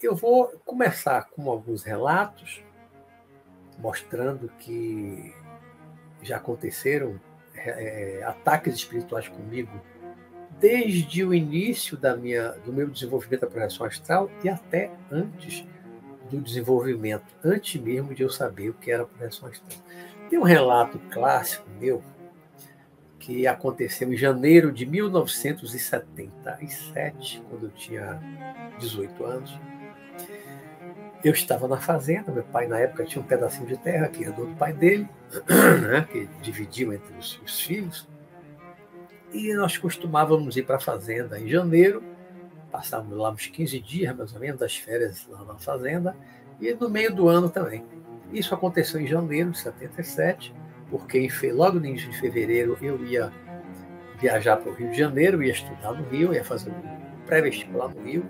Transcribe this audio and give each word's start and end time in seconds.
Eu 0.00 0.14
vou 0.14 0.48
começar 0.64 1.28
com 1.30 1.50
alguns 1.50 1.82
relatos 1.82 2.62
mostrando 3.78 4.48
que 4.58 5.34
já 6.22 6.36
aconteceram 6.36 7.20
é, 7.54 8.22
ataques 8.24 8.74
espirituais 8.74 9.28
comigo 9.28 9.80
desde 10.58 11.24
o 11.24 11.34
início 11.34 11.96
da 11.96 12.16
minha, 12.16 12.52
do 12.64 12.72
meu 12.72 12.88
desenvolvimento 12.88 13.42
da 13.42 13.46
projeção 13.48 13.86
astral 13.86 14.30
e 14.42 14.48
até 14.48 14.90
antes 15.10 15.64
do 16.30 16.40
desenvolvimento, 16.40 17.24
antes 17.44 17.78
mesmo 17.80 18.14
de 18.14 18.22
eu 18.22 18.30
saber 18.30 18.70
o 18.70 18.74
que 18.74 18.90
era 18.90 19.04
projeção 19.04 19.48
astral. 19.48 19.78
Tem 20.28 20.38
um 20.38 20.44
relato 20.44 20.98
clássico 21.10 21.68
meu 21.80 22.02
que 23.18 23.46
aconteceu 23.46 24.12
em 24.12 24.16
janeiro 24.16 24.72
de 24.72 24.84
1977, 24.86 27.42
quando 27.50 27.66
eu 27.66 27.70
tinha 27.70 28.18
18 28.78 29.24
anos. 29.24 29.58
Eu 31.22 31.32
estava 31.32 31.68
na 31.68 31.78
fazenda, 31.78 32.32
meu 32.32 32.44
pai 32.44 32.66
na 32.66 32.78
época 32.78 33.04
tinha 33.04 33.20
um 33.20 33.26
pedacinho 33.26 33.66
de 33.66 33.76
terra 33.76 34.08
que 34.08 34.22
herdou 34.22 34.46
do 34.46 34.54
pai 34.54 34.72
dele, 34.72 35.06
né, 35.90 36.06
que 36.10 36.26
dividiu 36.40 36.90
entre 36.92 37.12
os, 37.18 37.38
os 37.42 37.60
filhos. 37.60 38.08
E 39.32 39.52
nós 39.52 39.76
costumávamos 39.76 40.56
ir 40.56 40.62
para 40.62 40.76
a 40.76 40.80
fazenda 40.80 41.38
em 41.38 41.48
janeiro, 41.48 42.02
passávamos 42.70 43.16
lá 43.16 43.30
uns 43.30 43.46
15 43.46 43.80
dias, 43.80 44.16
mais 44.16 44.32
ou 44.32 44.40
menos, 44.40 44.60
das 44.60 44.76
férias 44.76 45.26
lá 45.28 45.44
na 45.44 45.54
fazenda, 45.54 46.16
e 46.60 46.72
no 46.74 46.88
meio 46.88 47.14
do 47.14 47.28
ano 47.28 47.48
também. 47.48 47.84
Isso 48.32 48.54
aconteceu 48.54 49.00
em 49.00 49.06
janeiro 49.06 49.50
de 49.50 49.58
77, 49.58 50.54
porque 50.90 51.28
logo 51.52 51.78
no 51.78 51.86
início 51.86 52.10
de 52.10 52.18
fevereiro 52.18 52.76
eu 52.80 53.04
ia 53.06 53.32
viajar 54.20 54.56
para 54.56 54.70
o 54.70 54.74
Rio 54.74 54.90
de 54.90 54.98
Janeiro, 54.98 55.42
ia 55.42 55.52
estudar 55.52 55.92
no 55.92 56.08
Rio, 56.08 56.34
ia 56.34 56.44
fazer 56.44 56.70
um 56.70 57.24
pré-vestibular 57.26 57.88
no 57.88 58.02
Rio, 58.02 58.26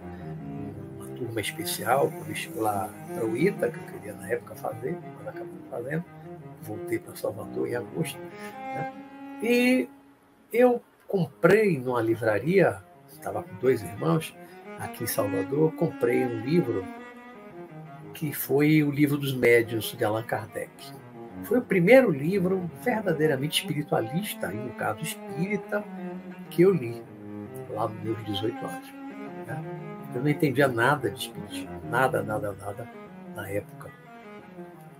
uma 0.96 1.06
turma 1.16 1.40
especial, 1.40 2.08
para 2.08 2.20
vestibular 2.20 2.90
para 3.14 3.24
o 3.24 3.36
ITA, 3.36 3.70
que 3.70 3.78
eu 3.78 3.84
queria 3.84 4.12
na 4.14 4.28
época 4.28 4.54
fazer, 4.54 4.96
mas 5.16 5.28
acabei 5.28 5.52
fazendo. 5.70 6.04
Voltei 6.62 6.98
para 6.98 7.16
Salvador 7.16 7.68
em 7.68 7.76
agosto. 7.76 8.18
Né? 8.18 8.92
E 9.42 9.88
eu 10.52 10.82
comprei 11.06 11.78
numa 11.78 12.02
livraria, 12.02 12.82
estava 13.18 13.42
com 13.42 13.54
dois 13.56 13.82
irmãos 13.82 14.34
aqui 14.78 15.04
em 15.04 15.06
Salvador, 15.06 15.72
comprei 15.72 16.24
um 16.24 16.40
livro 16.40 16.84
que 18.14 18.32
foi 18.32 18.82
o 18.82 18.90
livro 18.90 19.16
dos 19.16 19.34
médiuns 19.34 19.94
de 19.96 20.04
Allan 20.04 20.22
Kardec. 20.22 20.70
Foi 21.44 21.58
o 21.58 21.62
primeiro 21.62 22.10
livro 22.10 22.68
verdadeiramente 22.82 23.60
espiritualista, 23.60 24.48
no 24.48 24.72
caso 24.72 25.02
espírita, 25.02 25.84
que 26.50 26.62
eu 26.62 26.72
li 26.72 27.02
lá 27.70 27.88
nos 27.88 28.02
meus 28.02 28.24
18 28.24 28.66
anos. 28.66 28.92
Né? 29.46 29.64
Eu 30.14 30.22
não 30.22 30.28
entendia 30.28 30.66
nada 30.66 31.10
de 31.10 31.20
espiritismo, 31.20 31.80
nada, 31.90 32.22
nada, 32.22 32.52
nada 32.52 32.88
na 33.34 33.48
época. 33.48 33.90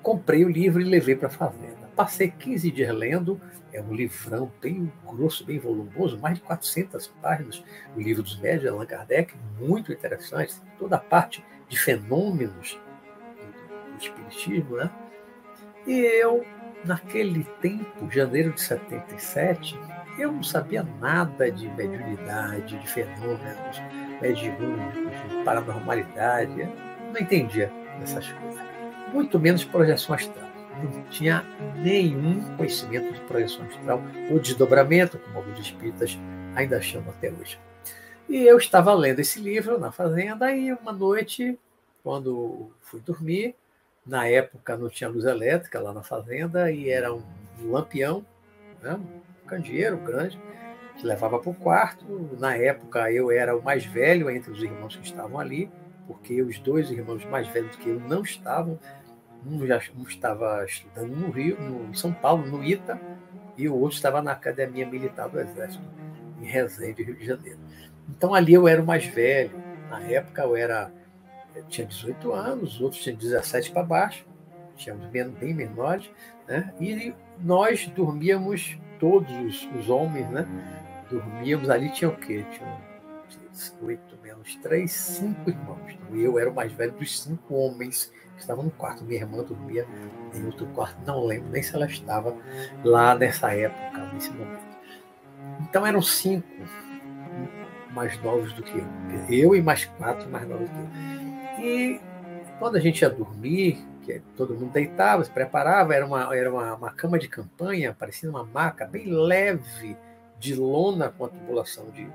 Comprei 0.02 0.44
o 0.44 0.48
livro 0.48 0.80
e 0.80 0.84
levei 0.84 1.16
para 1.16 1.28
a 1.28 1.30
fazenda. 1.30 1.77
Passei 1.98 2.30
15 2.30 2.70
dias 2.70 2.94
lendo, 2.94 3.40
é 3.72 3.82
um 3.82 3.92
livrão 3.92 4.52
bem 4.62 4.92
grosso, 5.04 5.44
bem 5.44 5.58
volumoso, 5.58 6.16
mais 6.16 6.36
de 6.36 6.42
400 6.42 7.08
páginas, 7.20 7.60
o 7.96 8.00
livro 8.00 8.22
dos 8.22 8.38
médios 8.38 8.60
de 8.62 8.68
Allan 8.68 8.86
Kardec, 8.86 9.34
muito 9.58 9.92
interessante, 9.92 10.54
toda 10.78 10.94
a 10.94 11.00
parte 11.00 11.44
de 11.68 11.76
fenômenos 11.76 12.78
do 13.90 14.00
espiritismo, 14.00 14.76
né? 14.76 14.88
E 15.88 15.98
eu, 15.98 16.46
naquele 16.84 17.42
tempo, 17.60 18.08
janeiro 18.08 18.52
de 18.52 18.60
77, 18.60 19.76
eu 20.20 20.30
não 20.30 20.44
sabia 20.44 20.84
nada 21.00 21.50
de 21.50 21.68
mediunidade, 21.70 22.78
de 22.78 22.86
fenômenos 22.86 23.82
mediúnicos, 24.22 25.30
de 25.30 25.44
paranormalidade, 25.44 26.62
não 27.12 27.20
entendia 27.20 27.72
essas 28.00 28.30
coisas, 28.30 28.64
muito 29.12 29.36
menos 29.40 29.64
projeção 29.64 30.14
astral 30.14 30.47
não 30.86 31.02
tinha 31.10 31.44
nenhum 31.76 32.42
conhecimento 32.56 33.12
de 33.12 33.20
projeção 33.22 33.64
astral 33.66 34.02
ou 34.30 34.38
desdobramento, 34.38 35.18
como 35.18 35.38
alguns 35.38 35.58
espíritas 35.60 36.18
ainda 36.54 36.80
chamam 36.80 37.10
até 37.10 37.30
hoje. 37.30 37.58
E 38.28 38.42
eu 38.42 38.58
estava 38.58 38.92
lendo 38.92 39.20
esse 39.20 39.40
livro 39.40 39.78
na 39.78 39.90
fazenda 39.90 40.54
e 40.54 40.72
uma 40.72 40.92
noite, 40.92 41.58
quando 42.02 42.70
fui 42.82 43.00
dormir, 43.00 43.54
na 44.04 44.26
época 44.26 44.76
não 44.76 44.88
tinha 44.88 45.08
luz 45.08 45.24
elétrica 45.24 45.80
lá 45.80 45.92
na 45.92 46.02
fazenda 46.02 46.70
e 46.70 46.88
era 46.90 47.12
um 47.12 47.22
lampião, 47.62 48.24
né, 48.82 48.94
um 48.94 49.46
candeeiro 49.46 49.96
grande, 49.98 50.40
que 50.96 51.06
levava 51.06 51.38
para 51.38 51.50
o 51.50 51.54
quarto. 51.54 52.04
Na 52.38 52.54
época 52.54 53.10
eu 53.10 53.30
era 53.30 53.56
o 53.56 53.62
mais 53.62 53.84
velho 53.84 54.30
entre 54.30 54.50
os 54.50 54.62
irmãos 54.62 54.96
que 54.96 55.06
estavam 55.06 55.38
ali, 55.38 55.70
porque 56.06 56.42
os 56.42 56.58
dois 56.58 56.90
irmãos 56.90 57.24
mais 57.26 57.46
velhos 57.48 57.76
que 57.76 57.88
eu 57.88 58.00
não 58.00 58.22
estavam, 58.22 58.78
um 59.46 59.66
já 59.66 59.80
um 59.96 60.02
estava 60.02 60.64
estudando 60.64 61.14
no 61.14 61.30
Rio, 61.30 61.60
no 61.60 61.94
São 61.94 62.12
Paulo, 62.12 62.46
no 62.46 62.62
ITA, 62.62 63.00
e 63.56 63.68
o 63.68 63.74
outro 63.74 63.96
estava 63.96 64.22
na 64.22 64.32
Academia 64.32 64.86
Militar 64.86 65.28
do 65.28 65.40
Exército, 65.40 65.82
em 66.40 66.44
Resende, 66.44 67.02
Rio 67.02 67.16
de 67.16 67.26
Janeiro. 67.26 67.58
Então 68.08 68.34
ali 68.34 68.54
eu 68.54 68.68
era 68.68 68.80
o 68.80 68.86
mais 68.86 69.04
velho. 69.04 69.52
Na 69.90 70.00
época 70.02 70.42
eu 70.42 70.56
era 70.56 70.92
eu 71.54 71.64
tinha 71.64 71.86
18 71.86 72.32
anos, 72.32 72.74
os 72.74 72.80
outros 72.80 73.02
tinham 73.02 73.16
17 73.16 73.72
para 73.72 73.82
baixo, 73.82 74.24
tínhamos 74.76 75.06
bem 75.06 75.54
menores, 75.54 76.08
né? 76.46 76.72
E 76.80 77.12
nós 77.40 77.86
dormíamos, 77.88 78.78
todos 79.00 79.30
os, 79.40 79.68
os 79.76 79.90
homens, 79.90 80.28
né? 80.30 80.46
Dormíamos 81.10 81.68
ali, 81.68 81.90
tinha 81.90 82.10
o 82.10 82.16
quê? 82.16 82.44
Tinha 82.52 82.80
oito 83.82 84.16
menos 84.38 84.56
três, 84.56 84.92
cinco 84.92 85.50
irmãos. 85.50 85.78
Então, 85.88 86.16
eu 86.16 86.38
era 86.38 86.50
o 86.50 86.54
mais 86.54 86.72
velho 86.72 86.92
dos 86.92 87.20
cinco 87.22 87.54
homens 87.54 88.12
que 88.34 88.40
estavam 88.40 88.64
no 88.64 88.70
quarto. 88.70 89.04
Minha 89.04 89.20
irmã 89.20 89.42
dormia 89.42 89.86
em 90.34 90.44
outro 90.46 90.66
quarto, 90.68 90.96
não 91.06 91.24
lembro 91.24 91.50
nem 91.50 91.62
se 91.62 91.74
ela 91.74 91.86
estava 91.86 92.34
lá 92.84 93.14
nessa 93.14 93.52
época, 93.52 94.12
nesse 94.12 94.30
momento. 94.30 94.66
Então 95.60 95.86
eram 95.86 96.00
cinco 96.00 96.46
mais 97.92 98.20
novos 98.22 98.52
do 98.52 98.62
que 98.62 98.78
eu. 98.78 98.86
Eu 99.28 99.56
e 99.56 99.62
mais 99.62 99.84
quatro 99.84 100.28
mais 100.30 100.46
novos 100.48 100.68
do 100.68 100.74
que 100.74 100.80
eu. 100.80 101.64
E 101.64 102.00
quando 102.58 102.76
a 102.76 102.80
gente 102.80 103.02
ia 103.02 103.10
dormir, 103.10 103.84
que 104.02 104.20
todo 104.36 104.54
mundo 104.54 104.72
deitava, 104.72 105.24
se 105.24 105.30
preparava, 105.30 105.94
era 105.94 106.06
uma, 106.06 106.34
era 106.34 106.50
uma, 106.50 106.74
uma 106.74 106.90
cama 106.90 107.18
de 107.18 107.28
campanha, 107.28 107.94
parecia 107.98 108.30
uma 108.30 108.44
maca 108.44 108.86
bem 108.86 109.06
leve, 109.06 109.96
de 110.38 110.54
lona 110.54 111.10
com 111.10 111.24
a 111.24 111.28
tubulação 111.28 111.90
de, 111.90 112.08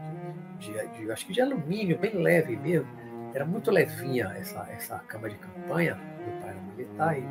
de, 0.60 0.88
de, 0.98 1.12
acho 1.12 1.26
que 1.26 1.34
de 1.34 1.42
alumínio, 1.42 1.98
bem 1.98 2.16
leve 2.16 2.56
mesmo. 2.56 2.88
Era 3.34 3.46
muito 3.46 3.72
levinha 3.72 4.34
essa, 4.38 4.68
essa 4.72 5.00
cama 5.00 5.30
de 5.30 5.36
campanha. 5.36 5.96
Meu 5.96 6.40
pai 6.40 6.56
militar 6.78 7.18
e 7.18 7.22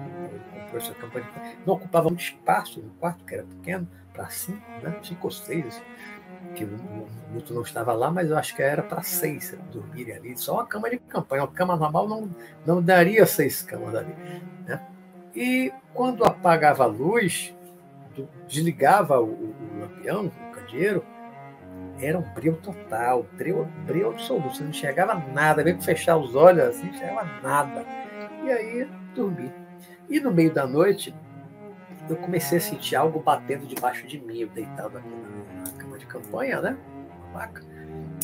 comprou 0.50 0.76
essa 0.76 0.94
cama 0.94 1.20
de 1.20 1.26
campanha. 1.28 1.56
Não 1.64 1.74
ocupava 1.74 2.08
muito 2.08 2.22
espaço 2.22 2.80
no 2.80 2.90
quarto, 2.94 3.24
que 3.24 3.34
era 3.34 3.44
pequeno, 3.44 3.88
para 4.12 4.28
cinco, 4.28 4.60
né? 4.82 4.98
cinco 5.02 5.28
ou 5.28 5.30
seis. 5.30 5.66
Assim, 5.66 5.82
que 6.54 6.64
o 6.64 7.08
Milton 7.30 7.54
não 7.54 7.62
estava 7.62 7.92
lá, 7.92 8.10
mas 8.10 8.30
eu 8.30 8.36
acho 8.36 8.54
que 8.54 8.62
era 8.62 8.82
para 8.82 9.02
seis 9.02 9.56
dormirem 9.70 10.16
ali. 10.16 10.36
Só 10.36 10.54
uma 10.54 10.66
cama 10.66 10.90
de 10.90 10.98
campanha. 10.98 11.42
Uma 11.42 11.52
cama 11.52 11.76
normal 11.76 12.08
não, 12.08 12.30
não 12.66 12.82
daria 12.82 13.24
seis 13.24 13.62
camas 13.62 13.94
ali. 13.94 14.14
Né? 14.66 14.80
E 15.34 15.72
quando 15.94 16.24
apagava 16.24 16.82
a 16.82 16.86
luz, 16.86 17.54
desligava 18.48 19.20
o, 19.20 19.30
o 19.32 19.80
lampião, 19.80 20.30
candeeiro, 20.72 21.04
era 22.00 22.18
um 22.18 22.22
brilho 22.22 22.56
total, 22.56 23.24
brilho, 23.34 23.64
brilho 23.86 24.10
absoluto. 24.10 24.56
Você 24.56 24.62
não 24.62 24.70
enxergava 24.70 25.14
nada, 25.32 25.62
mesmo 25.62 25.82
fechar 25.82 26.16
os 26.16 26.34
olhos 26.34 26.64
assim, 26.64 26.86
não 26.86 26.94
enxergava 26.94 27.24
nada. 27.42 27.86
E 28.44 28.50
aí 28.50 28.88
dormi. 29.14 29.52
E 30.08 30.18
no 30.18 30.32
meio 30.32 30.52
da 30.52 30.66
noite, 30.66 31.14
eu 32.08 32.16
comecei 32.16 32.58
a 32.58 32.60
sentir 32.60 32.96
algo 32.96 33.20
batendo 33.20 33.66
debaixo 33.66 34.06
de 34.06 34.18
mim, 34.18 34.40
eu 34.40 34.48
deitado 34.48 34.98
aqui 34.98 35.08
na, 35.08 35.70
cama 35.78 35.98
de 35.98 36.06
campanha, 36.06 36.60
né? 36.60 36.76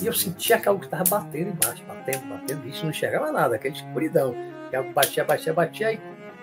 E 0.03 0.07
eu 0.07 0.13
sentia 0.13 0.61
que 0.61 0.69
algo 0.69 0.85
estava 0.85 1.05
batendo 1.05 1.51
embaixo, 1.51 1.85
batendo, 1.87 2.27
batendo, 2.29 2.69
isso 2.69 2.83
não 2.83 2.91
enxergava 2.91 3.33
nada, 3.33 3.57
aquela 3.57 3.75
escuridão. 3.75 4.35
E 4.71 4.77
algo 4.77 4.93
batia, 4.93 5.25
batia, 5.25 5.55
batia, 5.55 5.93
e 5.93 6.01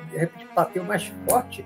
de 0.09 0.17
repente 0.17 0.47
bateu 0.55 0.83
mais 0.83 1.11
forte 1.27 1.65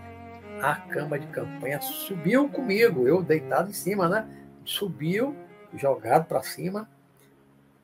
a 0.61 0.75
cama 0.75 1.17
de 1.17 1.27
campanha 1.27 1.81
subiu 1.81 2.49
comigo, 2.49 3.07
eu 3.07 3.21
deitado 3.21 3.69
em 3.69 3.73
cima, 3.73 4.07
né? 4.09 4.27
Subiu, 4.65 5.35
jogado 5.75 6.25
para 6.25 6.41
cima, 6.41 6.89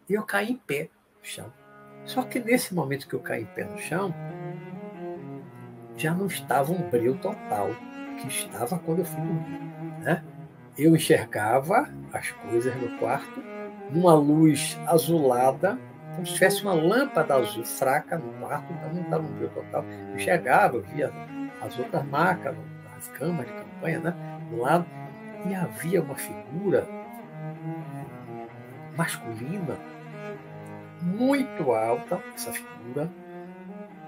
e 0.09 0.13
eu 0.13 0.23
caí 0.23 0.51
em 0.51 0.57
pé 0.57 0.89
no 1.19 1.25
chão. 1.25 1.51
Só 2.05 2.21
que 2.23 2.39
nesse 2.39 2.73
momento 2.73 3.07
que 3.07 3.13
eu 3.13 3.19
caí 3.19 3.43
em 3.43 3.47
pé 3.47 3.63
no 3.65 3.77
chão, 3.77 4.13
já 5.97 6.13
não 6.13 6.27
estava 6.27 6.71
um 6.71 6.89
brilho 6.89 7.17
total 7.17 7.69
que 8.19 8.27
estava 8.27 8.77
quando 8.79 8.99
eu 8.99 9.05
fui 9.05 9.21
dormir, 9.21 9.59
né? 10.01 10.23
Eu 10.77 10.95
enxergava 10.95 11.89
as 12.11 12.31
coisas 12.31 12.75
no 12.75 12.97
quarto, 12.97 13.41
numa 13.91 14.13
luz 14.13 14.77
azulada, 14.85 15.79
como 16.13 16.25
se 16.25 16.33
tivesse 16.33 16.61
uma 16.63 16.73
lâmpada 16.73 17.35
azul 17.35 17.65
fraca 17.65 18.17
no 18.17 18.31
quarto, 18.33 18.71
então 18.73 18.93
não 18.93 19.01
estava 19.01 19.23
um 19.23 19.31
brilho 19.31 19.49
total. 19.49 19.83
Eu 19.83 20.15
enxergava, 20.15 20.77
eu 20.77 20.81
via 20.83 21.11
as 21.65 21.77
outras 21.79 22.05
marcas 22.05 22.55
camas 23.09 23.45
de 23.45 23.53
campanha, 23.53 23.99
né? 23.99 24.13
Do 24.49 24.57
lado. 24.57 24.85
E 25.45 25.53
havia 25.53 26.01
uma 26.01 26.15
figura 26.15 26.87
masculina 28.97 29.77
muito 31.01 31.71
alta, 31.71 32.19
essa 32.33 32.51
figura, 32.51 33.11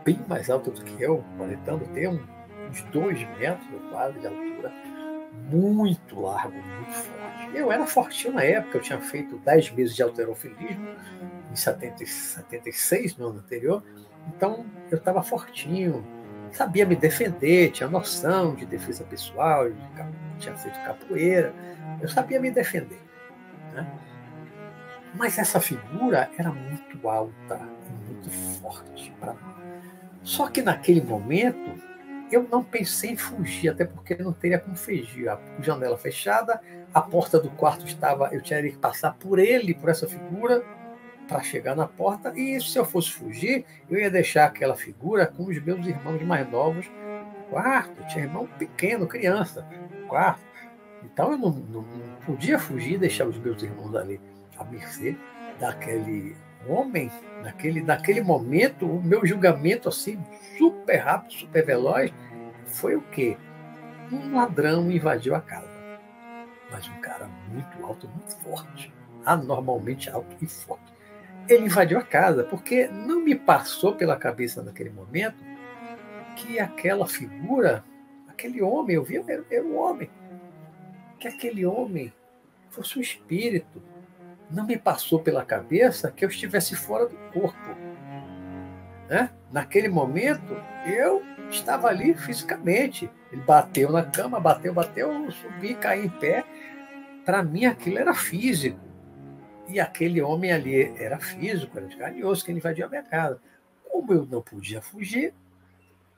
bem 0.03 0.19
mais 0.27 0.49
alta 0.49 0.71
do 0.71 0.83
que 0.83 1.03
eu, 1.03 1.23
aparentando 1.35 1.85
ter 1.87 2.07
uns 2.07 2.81
dois 2.91 3.19
metros 3.37 3.67
quase 3.91 4.19
de 4.19 4.25
altura, 4.25 4.71
muito 5.51 6.19
largo, 6.19 6.53
muito 6.53 6.93
forte. 6.93 7.55
Eu 7.55 7.71
era 7.71 7.85
fortinho 7.85 8.33
na 8.33 8.43
época, 8.43 8.77
eu 8.77 8.81
tinha 8.81 8.99
feito 8.99 9.37
10 9.37 9.71
meses 9.71 9.95
de 9.95 10.01
alterofilismo, 10.01 10.87
em 11.51 11.55
70, 11.55 12.05
76, 12.05 13.17
no 13.17 13.27
ano 13.27 13.39
anterior, 13.39 13.83
então 14.35 14.65
eu 14.89 14.97
estava 14.97 15.21
fortinho, 15.21 16.03
sabia 16.51 16.85
me 16.85 16.95
defender, 16.95 17.71
tinha 17.71 17.89
noção 17.89 18.55
de 18.55 18.65
defesa 18.65 19.03
pessoal, 19.03 19.67
tinha 20.39 20.55
feito 20.55 20.79
capoeira, 20.83 21.53
eu 22.01 22.07
sabia 22.07 22.39
me 22.39 22.51
defender. 22.51 23.01
Né? 23.73 23.87
Mas 25.15 25.37
essa 25.37 25.59
figura 25.59 26.29
era 26.37 26.51
muito 26.51 27.07
alta 27.07 27.59
muito 28.27 28.29
forte 28.29 29.13
para 29.19 29.33
mim. 29.33 29.39
Só 30.23 30.47
que 30.47 30.61
naquele 30.61 31.01
momento 31.01 31.81
eu 32.31 32.45
não 32.51 32.63
pensei 32.63 33.11
em 33.11 33.17
fugir, 33.17 33.69
até 33.69 33.85
porque 33.85 34.15
não 34.15 34.33
teria 34.33 34.59
como 34.59 34.75
fugir. 34.75 35.29
A 35.29 35.39
janela 35.61 35.97
fechada, 35.97 36.59
a 36.93 37.01
porta 37.01 37.39
do 37.39 37.49
quarto 37.51 37.85
estava, 37.85 38.29
eu 38.33 38.41
tinha 38.41 38.61
que 38.61 38.77
passar 38.77 39.13
por 39.13 39.39
ele, 39.39 39.73
por 39.73 39.89
essa 39.89 40.07
figura, 40.07 40.63
para 41.27 41.43
chegar 41.43 41.75
na 41.75 41.87
porta. 41.87 42.33
E 42.35 42.59
se 42.61 42.77
eu 42.77 42.85
fosse 42.85 43.11
fugir, 43.11 43.65
eu 43.89 43.99
ia 43.99 44.09
deixar 44.09 44.45
aquela 44.45 44.75
figura 44.75 45.25
com 45.25 45.43
os 45.43 45.61
meus 45.63 45.85
irmãos 45.85 46.21
mais 46.23 46.49
novos 46.49 46.89
quarto. 47.49 48.05
Tinha 48.07 48.25
irmão 48.25 48.47
pequeno, 48.57 49.07
criança, 49.07 49.67
quarto. 50.07 50.45
Então 51.03 51.31
eu 51.31 51.37
não, 51.37 51.49
não, 51.49 51.81
não 51.81 52.15
podia 52.25 52.59
fugir 52.59 52.93
e 52.93 52.97
deixar 52.97 53.27
os 53.27 53.37
meus 53.37 53.61
irmãos 53.61 53.95
ali 53.95 54.19
à 54.57 54.63
mercê 54.63 55.15
daquele 55.59 56.35
homem, 56.67 57.11
naquele, 57.43 57.81
naquele 57.81 58.21
momento, 58.21 58.85
o 58.85 59.01
meu 59.01 59.25
julgamento 59.25 59.87
assim, 59.87 60.21
super 60.57 60.97
rápido, 60.97 61.33
super 61.33 61.65
veloz, 61.65 62.13
foi 62.65 62.95
o 62.95 63.01
quê? 63.01 63.37
Um 64.11 64.35
ladrão 64.35 64.91
invadiu 64.91 65.35
a 65.35 65.41
casa. 65.41 65.67
Mas 66.69 66.87
um 66.89 66.99
cara 66.99 67.29
muito 67.49 67.85
alto, 67.85 68.09
muito 68.09 68.35
forte. 68.37 68.93
Anormalmente 69.25 70.09
alto 70.09 70.35
e 70.41 70.47
forte. 70.47 70.86
Ele 71.49 71.65
invadiu 71.65 71.97
a 71.97 72.03
casa, 72.03 72.43
porque 72.43 72.87
não 72.87 73.21
me 73.21 73.35
passou 73.35 73.95
pela 73.95 74.17
cabeça 74.17 74.61
naquele 74.61 74.89
momento 74.89 75.37
que 76.35 76.59
aquela 76.59 77.07
figura, 77.07 77.83
aquele 78.27 78.61
homem, 78.61 78.95
eu 78.95 79.03
vi, 79.03 79.17
era, 79.17 79.43
era 79.49 79.65
um 79.65 79.77
homem, 79.77 80.09
que 81.19 81.27
aquele 81.27 81.65
homem 81.65 82.13
fosse 82.69 82.99
um 82.99 83.01
espírito, 83.01 83.81
não 84.49 84.65
me 84.65 84.77
passou 84.77 85.19
pela 85.19 85.43
cabeça 85.43 86.11
que 86.11 86.23
eu 86.23 86.29
estivesse 86.29 86.75
fora 86.75 87.07
do 87.07 87.17
corpo. 87.33 87.75
Né? 89.09 89.29
Naquele 89.51 89.87
momento, 89.87 90.55
eu 90.85 91.23
estava 91.49 91.87
ali 91.87 92.13
fisicamente. 92.13 93.09
Ele 93.31 93.41
bateu 93.41 93.91
na 93.91 94.03
cama, 94.03 94.39
bateu, 94.39 94.73
bateu, 94.73 95.11
eu 95.11 95.31
subi, 95.31 95.75
caí 95.75 96.05
em 96.05 96.09
pé. 96.09 96.45
Para 97.25 97.43
mim, 97.43 97.65
aquilo 97.65 97.99
era 97.99 98.13
físico. 98.13 98.79
E 99.67 99.79
aquele 99.79 100.21
homem 100.21 100.51
ali 100.51 100.93
era 100.97 101.19
físico, 101.19 101.77
era 101.77 101.87
de 101.87 101.97
carne 101.97 102.21
que 102.21 102.51
ele 102.51 102.59
invadiu 102.59 102.85
a 102.85 102.89
minha 102.89 103.03
casa. 103.03 103.39
Como 103.89 104.13
eu 104.13 104.25
não 104.25 104.41
podia 104.41 104.81
fugir, 104.81 105.33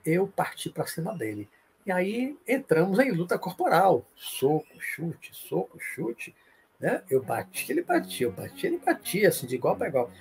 eu 0.06 0.28
parti 0.28 0.70
para 0.70 0.86
cima 0.86 1.16
dele. 1.18 1.50
E 1.86 1.92
aí 1.92 2.38
entramos 2.48 3.00
em 3.00 3.12
luta 3.12 3.40
corporal. 3.40 4.06
Soco, 4.16 4.80
chute, 4.80 5.32
soco, 5.34 5.80
chute. 5.80 6.36
Né? 6.80 7.02
Eu 7.10 7.24
bati, 7.24 7.72
ele 7.72 7.82
batia, 7.82 8.28
eu 8.28 8.32
bati, 8.32 8.68
ele 8.68 8.78
batia, 8.78 9.30
assim, 9.30 9.48
de 9.48 9.56
igual 9.56 9.76
para 9.76 9.88
igual. 9.88 10.12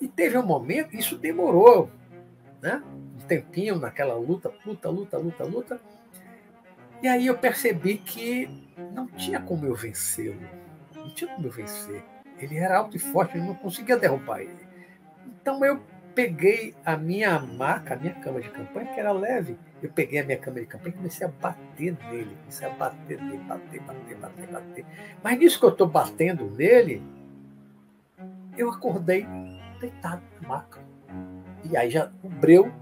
E 0.00 0.08
teve 0.08 0.38
um 0.38 0.46
momento, 0.46 0.96
isso 0.96 1.16
demorou, 1.16 1.90
né? 2.60 2.82
Um 3.16 3.26
tempinho 3.26 3.78
naquela 3.78 4.14
luta, 4.14 4.52
luta, 4.64 4.88
luta, 4.88 5.18
luta, 5.18 5.44
luta. 5.44 5.80
E 7.02 7.06
aí 7.06 7.26
eu 7.26 7.38
percebi 7.38 7.98
que 7.98 8.48
não 8.92 9.06
tinha 9.06 9.40
como 9.40 9.66
eu 9.66 9.74
vencê-lo. 9.74 10.40
Não 10.94 11.14
tinha 11.14 11.32
como 11.34 11.46
eu 11.46 11.52
vencer. 11.52 12.02
Ele 12.38 12.56
era 12.56 12.78
alto 12.78 12.96
e 12.96 13.00
forte, 13.00 13.36
eu 13.36 13.44
não 13.44 13.54
conseguia 13.54 13.96
derrubar 13.96 14.40
ele. 14.40 14.66
Então 15.26 15.64
eu 15.64 15.80
peguei 16.14 16.74
a 16.84 16.96
minha 16.96 17.38
maca, 17.38 17.94
a 17.94 17.96
minha 17.96 18.14
cama 18.14 18.40
de 18.40 18.50
campanha, 18.50 18.92
que 18.92 19.00
era 19.00 19.12
leve. 19.12 19.56
Eu 19.82 19.90
peguei 19.90 20.20
a 20.20 20.24
minha 20.24 20.38
cama 20.38 20.60
de 20.60 20.66
campanha 20.66 20.94
e 20.94 20.96
comecei 20.96 21.26
a 21.26 21.30
bater 21.30 21.96
nele. 22.10 22.36
Comecei 22.40 22.66
a 22.66 22.70
bater 22.70 23.22
nele, 23.22 23.38
bater, 23.44 23.80
bater, 23.82 24.16
bater, 24.16 24.46
bater. 24.48 24.86
Mas 25.22 25.38
nisso 25.38 25.58
que 25.58 25.64
eu 25.64 25.70
estou 25.70 25.86
batendo 25.86 26.50
nele, 26.50 27.02
eu 28.56 28.70
acordei 28.70 29.26
deitado 29.80 30.22
na 30.42 30.48
maca. 30.48 30.80
E 31.64 31.76
aí 31.76 31.90
já 31.90 32.10
o 32.22 32.28
breu 32.28 32.72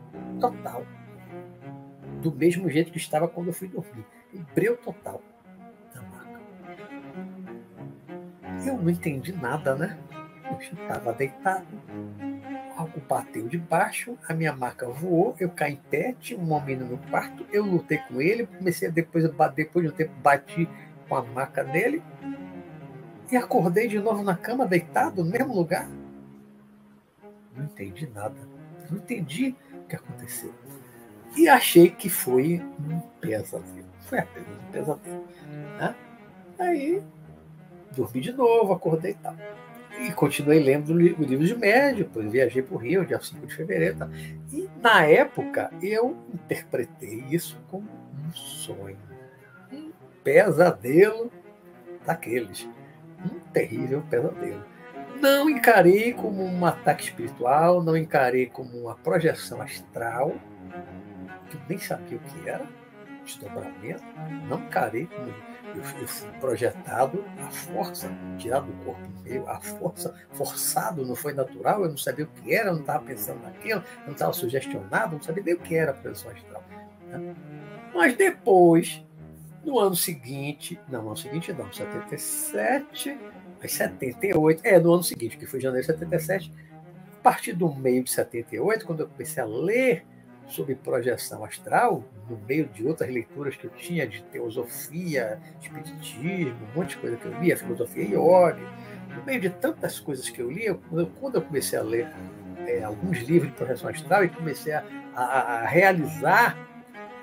total. 0.41 0.87
Do 2.23 2.33
mesmo 2.33 2.71
jeito 2.71 2.91
que 2.91 2.99
estava 2.99 3.29
quando 3.29 3.49
eu 3.49 3.53
fui 3.53 3.69
dormir. 3.69 4.05
O 4.33 4.39
breu 4.55 4.77
total 4.79 5.23
Eu 8.67 8.77
não 8.77 8.91
entendi 8.91 9.33
nada, 9.33 9.75
né? 9.75 9.99
Eu 10.51 10.59
estava 10.61 11.13
deitado 11.13 11.67
algo 12.77 13.01
bateu 13.09 13.49
de 13.49 13.57
baixo, 13.57 14.17
a 14.29 14.35
minha 14.35 14.53
maca 14.55 14.87
voou, 14.87 15.35
eu 15.41 15.49
caí 15.49 15.73
em 15.73 15.77
pé, 15.77 16.15
tinha 16.21 16.39
um 16.39 16.53
homem 16.53 16.77
no 16.77 16.87
meu 16.87 16.99
quarto, 17.11 17.47
eu 17.51 17.65
lutei 17.65 17.99
com 17.99 18.21
ele, 18.21 18.47
comecei 18.47 18.89
a 18.89 18.91
depois, 18.91 19.25
depois 19.55 19.87
de 19.87 19.93
um 19.93 19.97
tempo, 19.97 20.13
bati 20.21 20.69
com 21.09 21.17
a 21.17 21.23
maca 21.23 21.65
nele 21.65 22.03
e 23.33 23.37
acordei 23.37 23.89
de 23.89 23.99
novo 23.99 24.23
na 24.23 24.37
cama, 24.37 24.67
deitado, 24.67 25.25
no 25.25 25.31
mesmo 25.31 25.55
lugar. 25.55 25.89
Não 27.57 27.65
entendi 27.65 28.09
nada. 28.15 28.37
Não 28.91 28.99
entendi 28.99 29.57
o 29.73 29.87
que 29.89 29.97
aconteceu. 29.97 30.55
E 31.37 31.49
achei 31.49 31.91
que 31.91 32.09
foi 32.09 32.63
um 32.79 33.01
pesadelo. 33.21 33.89
Foi 34.03 34.19
apenas 34.19 34.49
um 34.49 34.71
pesadelo. 34.71 35.27
Né? 35.79 35.95
Aí, 36.59 37.03
dormi 37.97 38.21
de 38.21 38.33
novo, 38.33 38.73
acordei 38.73 39.13
e 39.13 39.15
tal. 39.15 39.35
E 39.99 40.13
continuei 40.13 40.63
lendo 40.63 40.91
o 40.91 40.99
livro 40.99 41.47
de 41.47 41.57
médio, 41.57 42.05
depois 42.05 42.31
viajei 42.31 42.63
para 42.63 42.75
o 42.75 42.79
Rio, 42.79 43.07
dia 43.07 43.19
5 43.19 43.47
de 43.47 43.55
fevereiro. 43.55 43.97
Tá? 43.97 44.09
E 44.53 44.69
na 44.83 45.05
época 45.05 45.71
eu 45.83 46.17
interpretei 46.33 47.25
isso 47.31 47.59
como 47.71 47.89
um 47.89 48.31
sonho, 48.33 48.99
um 49.73 49.91
pesadelo 50.23 51.33
daqueles. 52.05 52.69
Um 53.25 53.41
terrível 53.53 54.03
pesadelo. 54.11 54.63
Não 55.21 55.49
encarei 55.49 56.13
como 56.13 56.45
um 56.45 56.67
ataque 56.67 57.05
espiritual, 57.05 57.83
não 57.83 57.97
encarei 57.97 58.47
como 58.47 58.77
uma 58.79 58.95
projeção 58.97 59.63
astral, 59.63 60.35
que 61.49 61.59
nem 61.67 61.79
sabia 61.79 62.19
o 62.19 62.21
que 62.21 62.49
era, 62.49 62.67
desdobramento, 63.25 64.05
não 64.47 64.61
encarei 64.61 65.07
como 65.07 65.33
eu, 65.75 66.01
eu 66.01 66.09
fui 66.09 66.31
projetado 66.41 67.25
à 67.39 67.51
força, 67.51 68.11
tirado 68.39 68.67
do 68.67 68.85
corpo 68.85 69.09
meu, 69.25 69.49
à 69.49 69.61
força, 69.61 70.15
forçado, 70.33 71.05
não 71.05 71.15
foi 71.15 71.33
natural, 71.33 71.83
eu 71.83 71.91
não 71.91 71.97
sabia 71.97 72.25
o 72.25 72.29
que 72.29 72.55
era, 72.55 72.69
eu 72.69 72.75
não 72.75 72.81
estava 72.81 73.05
pensando 73.05 73.43
naquilo, 73.43 73.83
não 74.05 74.13
estava 74.13 74.33
sugestionado, 74.33 75.17
não 75.17 75.23
sabia 75.23 75.43
nem 75.43 75.55
o 75.55 75.59
que 75.59 75.75
era 75.75 75.91
a 75.91 75.95
projeção 75.95 76.31
astral. 76.31 76.65
Né? 77.09 77.35
Mas 77.95 78.17
depois, 78.17 79.03
no 79.65 79.79
ano 79.79 79.97
seguinte, 79.97 80.79
não, 80.89 81.03
no 81.03 81.09
ano 81.09 81.17
seguinte 81.17 81.53
não, 81.53 81.73
77, 81.73 83.19
mas 83.61 83.73
78, 83.73 84.61
é, 84.65 84.79
no 84.79 84.93
ano 84.93 85.03
seguinte, 85.03 85.37
que 85.37 85.47
foi 85.47 85.61
janeiro 85.61 85.87
de 85.87 85.93
77, 85.93 86.53
a 87.19 87.23
partir 87.23 87.53
do 87.53 87.75
meio 87.75 88.05
de 88.05 88.11
78, 88.11 88.87
quando 88.87 89.01
eu 89.01 89.09
comecei 89.09 89.43
a 89.43 89.47
ler 89.47 90.07
sobre 90.47 90.75
projeção 90.75 91.45
astral, 91.45 92.05
no 92.29 92.37
meio 92.49 92.67
de 92.67 92.87
outras 92.87 93.11
leituras 93.11 93.57
que 93.57 93.65
eu 93.65 93.71
tinha 93.71 94.07
de 94.07 94.23
teosofia, 94.25 95.41
espiritismo, 95.61 96.57
um 96.73 96.79
monte 96.79 96.91
de 96.91 96.97
coisa 96.99 97.17
que 97.17 97.27
eu 97.27 97.41
lia, 97.41 97.57
filosofia 97.57 98.05
yoga, 98.05 98.61
no 99.15 99.25
meio 99.25 99.41
de 99.41 99.51
tantas 99.51 99.99
coisas 99.99 100.29
que 100.29 100.41
eu 100.41 100.51
li, 100.51 100.67
eu, 100.67 100.81
quando 101.21 101.37
eu 101.37 101.43
comecei 101.43 101.79
a 101.79 101.83
ler 101.83 102.09
é, 102.67 102.83
alguns 102.83 103.19
livros 103.19 103.51
de 103.51 103.57
projeção 103.57 103.89
astral 103.89 104.25
e 104.25 104.29
comecei 104.29 104.73
a, 104.73 104.85
a, 105.15 105.25
a, 105.25 105.67
realizar, 105.67 106.57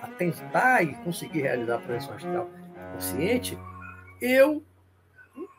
a 0.01 0.07
tentar 0.07 0.83
e 0.83 0.93
conseguir 0.95 1.41
realizar 1.41 1.75
a 1.75 1.79
projeção 1.79 2.15
astral 2.15 2.49
consciente, 2.93 3.57
eu 4.21 4.63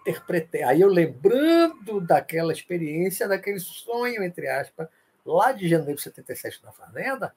interpretei, 0.03 0.63
aí 0.63 0.83
eu 0.83 0.89
lembrando 0.89 2.01
daquela 2.01 2.53
experiência, 2.53 3.27
daquele 3.27 3.59
sonho, 3.59 4.23
entre 4.23 4.49
aspas, 4.49 4.89
lá 5.25 5.53
de 5.53 5.67
janeiro 5.67 5.97
de 5.97 6.03
77 6.03 6.63
na 6.63 6.73
Fazenda, 6.73 7.35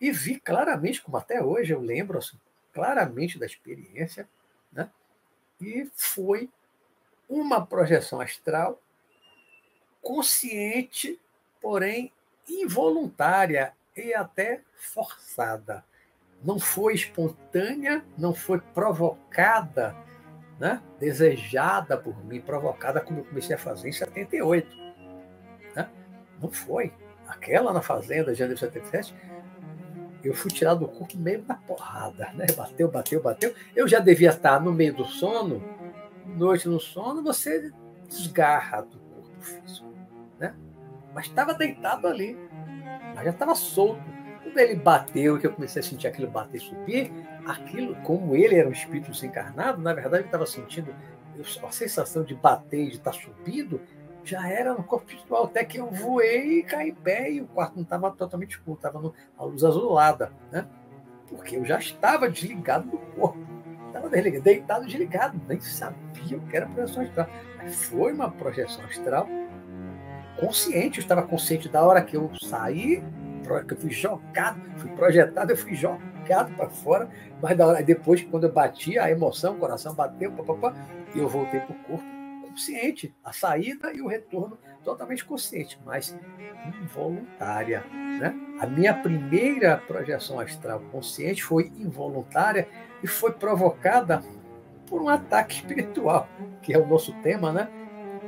e 0.00 0.10
vi 0.10 0.40
claramente, 0.40 1.02
como 1.02 1.16
até 1.16 1.42
hoje 1.42 1.72
eu 1.72 1.80
lembro 1.80 2.18
assim, 2.18 2.38
claramente 2.72 3.38
da 3.38 3.46
experiência, 3.46 4.28
né? 4.72 4.88
e 5.60 5.88
foi 5.94 6.48
uma 7.28 7.64
projeção 7.64 8.20
astral 8.20 8.80
consciente, 10.00 11.20
porém 11.60 12.12
involuntária 12.48 13.74
e 13.96 14.14
até 14.14 14.62
forçada. 14.74 15.84
não 16.42 16.58
foi 16.58 16.94
espontânea, 16.94 18.02
não 18.16 18.34
foi 18.34 18.58
provocada, 18.58 19.94
né? 20.58 20.82
desejada 20.98 21.98
por 21.98 22.24
mim, 22.24 22.40
provocada 22.40 23.00
como 23.00 23.20
eu 23.20 23.24
comecei 23.24 23.54
a 23.54 23.58
fazer 23.58 23.90
em 23.90 23.92
78. 23.92 24.74
Né? 25.76 25.90
Não 26.40 26.50
foi. 26.50 26.92
Aquela 27.28 27.74
na 27.74 27.82
fazenda, 27.82 28.34
janeiro 28.34 28.54
de 28.54 28.60
77, 28.60 29.14
eu 30.22 30.34
fui 30.34 30.50
tirado 30.50 30.80
do 30.80 30.88
corpo 30.88 31.16
meio 31.16 31.42
da 31.42 31.54
porrada, 31.54 32.30
né? 32.34 32.46
Bateu, 32.56 32.90
bateu, 32.90 33.22
bateu. 33.22 33.54
Eu 33.74 33.88
já 33.88 33.98
devia 33.98 34.30
estar 34.30 34.60
no 34.60 34.72
meio 34.72 34.94
do 34.94 35.04
sono, 35.04 35.62
noite 36.36 36.68
no 36.68 36.78
sono, 36.78 37.22
você 37.22 37.72
desgarra 38.08 38.82
do 38.82 38.98
corpo 38.98 39.40
físico, 39.40 39.92
né? 40.38 40.54
Mas 41.14 41.26
estava 41.26 41.54
deitado 41.54 42.06
ali, 42.06 42.36
mas 43.14 43.24
já 43.24 43.30
estava 43.30 43.54
solto. 43.54 44.02
Quando 44.42 44.58
ele 44.58 44.74
bateu, 44.74 45.38
que 45.38 45.46
eu 45.46 45.52
comecei 45.52 45.80
a 45.80 45.82
sentir 45.82 46.08
aquilo 46.08 46.30
bater 46.30 46.58
e 46.58 46.60
subir, 46.60 47.12
aquilo, 47.46 47.94
como 48.02 48.34
ele 48.34 48.56
era 48.56 48.68
um 48.68 48.72
espírito 48.72 49.10
desencarnado, 49.10 49.80
na 49.80 49.92
verdade 49.92 50.24
eu 50.24 50.26
estava 50.26 50.46
sentindo 50.46 50.94
a 51.62 51.72
sensação 51.72 52.24
de 52.24 52.34
bater, 52.34 52.88
de 52.88 52.96
estar 52.96 53.12
tá 53.12 53.18
subindo, 53.18 53.80
já 54.24 54.48
era 54.48 54.74
no 54.74 54.82
corpo 54.82 55.06
espiritual, 55.08 55.44
até 55.44 55.64
que 55.64 55.78
eu 55.78 55.90
voei 55.90 56.58
e 56.58 56.62
caí 56.62 56.92
pé 56.92 57.30
e 57.30 57.40
o 57.40 57.46
quarto 57.46 57.76
não 57.76 57.82
estava 57.82 58.10
totalmente 58.10 58.52
escuro, 58.52 58.76
estava 58.76 59.12
a 59.38 59.44
luz 59.44 59.64
azulada, 59.64 60.32
né? 60.50 60.66
Porque 61.28 61.56
eu 61.56 61.64
já 61.64 61.78
estava 61.78 62.28
desligado 62.28 62.90
do 62.90 62.98
corpo. 62.98 63.38
Estava 63.86 64.08
deitado 64.08 64.86
desligado, 64.86 65.40
nem 65.48 65.60
sabia 65.60 66.36
o 66.36 66.40
que 66.42 66.56
era 66.56 66.66
projeção 66.66 67.02
astral. 67.02 67.28
Mas 67.56 67.84
foi 67.84 68.12
uma 68.12 68.30
projeção 68.30 68.84
astral 68.84 69.26
consciente, 70.38 70.98
eu 70.98 71.02
estava 71.02 71.22
consciente 71.22 71.68
da 71.68 71.84
hora 71.84 72.02
que 72.02 72.16
eu 72.16 72.30
saí, 72.40 73.02
que 73.66 73.74
eu 73.74 73.76
fui 73.76 73.90
jogado, 73.90 74.60
fui 74.76 74.90
projetado, 74.92 75.52
eu 75.52 75.56
fui 75.56 75.74
jogado 75.74 76.54
para 76.56 76.70
fora, 76.70 77.10
mas 77.42 77.56
da 77.56 77.66
hora, 77.66 77.82
depois, 77.82 78.22
quando 78.22 78.44
eu 78.44 78.52
bati, 78.52 78.98
a 78.98 79.10
emoção, 79.10 79.54
o 79.54 79.58
coração 79.58 79.92
bateu, 79.92 80.30
papapá, 80.32 80.74
e 81.14 81.18
eu 81.18 81.28
voltei 81.28 81.60
para 81.60 81.74
o 81.74 81.78
corpo 81.80 82.19
consciente, 82.50 83.14
a 83.24 83.32
saída 83.32 83.92
e 83.92 84.02
o 84.02 84.08
retorno 84.08 84.58
totalmente 84.84 85.24
consciente, 85.24 85.78
mas 85.84 86.16
involuntária. 86.82 87.84
Né? 88.18 88.34
A 88.60 88.66
minha 88.66 88.94
primeira 88.94 89.78
projeção 89.78 90.40
astral 90.40 90.80
consciente 90.90 91.42
foi 91.42 91.72
involuntária 91.76 92.68
e 93.02 93.06
foi 93.06 93.32
provocada 93.32 94.22
por 94.86 95.00
um 95.00 95.08
ataque 95.08 95.54
espiritual, 95.54 96.28
que 96.60 96.74
é 96.74 96.78
o 96.78 96.86
nosso 96.86 97.12
tema, 97.22 97.52
né? 97.52 97.68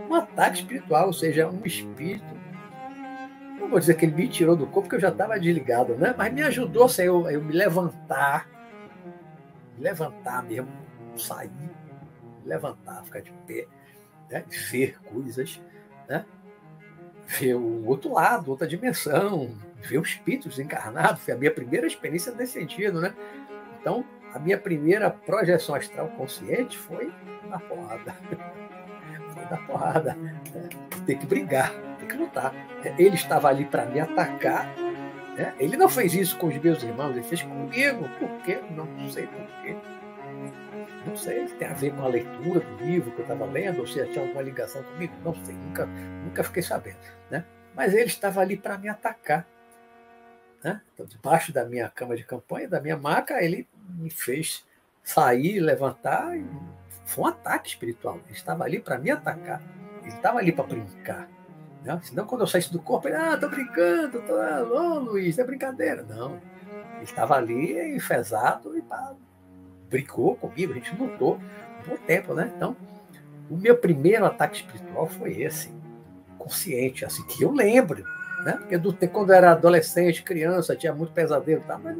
Um 0.09 0.15
ataque 0.15 0.59
espiritual, 0.59 1.09
ou 1.09 1.13
seja, 1.13 1.49
um 1.49 1.63
espírito. 1.65 2.41
Não 3.59 3.69
vou 3.69 3.81
dizer 3.81 3.97
que 3.97 4.05
ele 4.05 4.15
me 4.15 4.29
tirou 4.29 4.57
do 4.57 4.67
corpo, 4.67 4.83
porque 4.83 4.97
eu 4.97 5.01
já 5.01 5.09
estava 5.09 5.39
desligado, 5.39 5.97
né? 5.97 6.15
Mas 6.17 6.33
me 6.33 6.43
ajudou 6.43 6.87
a 6.87 7.03
eu, 7.03 7.29
eu 7.29 7.43
me 7.43 7.53
levantar, 7.53 8.49
me 9.77 9.83
levantar 9.83 10.45
mesmo, 10.45 10.69
sair, 11.17 11.51
me 11.51 12.49
levantar, 12.49 13.05
ficar 13.05 13.21
de 13.21 13.33
pé 13.47 13.67
né? 14.33 14.45
ver 14.71 14.99
coisas, 15.05 15.61
né? 16.09 16.25
ver 17.27 17.55
o 17.55 17.87
outro 17.87 18.13
lado, 18.13 18.51
outra 18.51 18.67
dimensão, 18.67 19.55
ver 19.81 19.99
o 19.99 20.03
espírito 20.03 20.49
desencarnado. 20.49 21.19
Foi 21.19 21.35
a 21.35 21.37
minha 21.37 21.51
primeira 21.51 21.87
experiência 21.87 22.33
nesse 22.33 22.55
sentido. 22.55 23.01
Né? 23.01 23.15
Então, 23.81 24.05
a 24.35 24.39
minha 24.39 24.59
primeira 24.59 25.11
projeção 25.11 25.75
astral 25.75 26.09
consciente 26.09 26.77
foi 26.77 27.13
na 27.49 27.59
porrada. 27.59 28.15
foi 29.35 29.45
na 29.51 29.57
porrada. 29.67 30.17
Tem 31.07 31.19
que 31.19 31.27
brigar, 31.27 31.73
tem 31.99 32.09
que 32.09 32.17
lutar. 32.17 32.55
Ele 32.99 33.15
estava 33.15 33.49
ali 33.49 33.65
para 33.65 33.87
me 33.87 34.01
atacar. 34.01 34.67
Né? 35.37 35.55
Ele 35.59 35.77
não 35.77 35.89
fez 35.89 36.15
isso 36.15 36.37
com 36.39 36.49
os 36.49 36.59
meus 36.59 36.83
irmãos, 36.83 37.13
ele 37.13 37.23
fez 37.23 37.43
comigo. 37.43 38.09
Por 38.19 38.43
quê? 38.43 38.61
Não 38.71 39.09
sei 39.11 39.27
por 39.27 39.47
quê. 39.63 39.77
Não 41.07 41.17
sei 41.17 41.47
se 41.49 41.55
tem 41.55 41.69
a 41.69 41.73
ver 41.75 41.93
com 41.95 42.03
a 42.03 42.09
leitura 42.09 42.61
do 42.61 42.85
livro 42.85 43.11
que 43.13 43.19
eu 43.19 43.23
estava 43.23 43.45
lendo, 43.47 43.81
ou 43.81 43.87
se 43.87 44.05
tinha 44.07 44.25
alguma 44.25 44.43
ligação 44.43 44.83
comigo. 44.83 45.15
Não 45.25 45.35
sei, 45.45 45.55
nunca, 45.55 45.87
nunca 45.87 46.45
fiquei 46.45 46.63
sabendo. 46.63 46.99
Né? 47.31 47.45
Mas 47.75 47.95
ele 47.95 48.07
estava 48.07 48.41
ali 48.41 48.57
para 48.57 48.79
me 48.79 48.89
atacar. 48.89 49.47
Né? 50.63 50.81
Então, 50.95 51.07
debaixo 51.07 51.53
da 51.53 51.65
minha 51.65 51.89
cama 51.89 52.17
de 52.17 52.25
campanha, 52.25 52.69
da 52.69 52.81
minha 52.81 52.97
maca, 52.97 53.43
ele 53.43 53.69
me 53.89 54.11
fez 54.11 54.65
sair, 55.03 55.61
levantar. 55.61 56.37
E 56.37 56.47
foi 57.05 57.25
um 57.25 57.27
ataque 57.27 57.69
espiritual. 57.71 58.21
Ele 58.27 58.37
estava 58.37 58.65
ali 58.65 58.79
para 58.79 58.99
me 58.99 59.11
atacar. 59.11 59.61
Ele 60.03 60.13
estava 60.13 60.39
ali 60.39 60.53
para 60.53 60.65
brincar. 60.65 61.29
Né? 61.83 62.01
Senão, 62.05 62.27
quando 62.27 62.43
eu 62.43 62.47
saísse 62.47 62.73
do 62.73 62.81
corpo, 62.81 63.09
ele, 63.09 63.17
ah, 63.17 63.37
tô 63.37 63.49
brincando, 63.49 64.23
tô, 64.23 64.35
ô 64.35 64.99
Luiz, 65.01 65.39
é 65.39 65.45
brincadeira. 65.45 66.03
Não. 66.03 66.41
Ele 66.97 67.05
estava 67.05 67.37
ali 67.37 67.97
enfesado 67.97 68.77
e 68.79 68.83
para 68.83 69.15
brincou 69.93 70.35
comigo, 70.37 70.73
a 70.73 70.75
gente 70.75 70.97
lutou 70.97 71.37
um 71.37 71.91
bom 71.91 71.97
tempo, 72.07 72.35
né? 72.35 72.51
Então, 72.57 72.75
o 73.51 73.57
meu 73.57 73.77
primeiro 73.77 74.25
ataque 74.25 74.57
espiritual 74.57 75.07
foi 75.07 75.43
esse, 75.43 75.71
consciente, 76.39 77.05
assim, 77.05 77.23
que 77.27 77.43
eu 77.43 77.53
lembro, 77.53 78.03
né? 78.45 78.55
Porque 78.59 78.79
do, 78.79 78.93
quando 79.09 79.31
eu 79.31 79.37
era 79.37 79.53
adolescente, 79.53 80.23
criança, 80.23 80.75
tinha 80.75 80.95
muito 80.95 81.13
pesadelo, 81.13 81.63
tá? 81.63 81.79
mas 81.79 81.97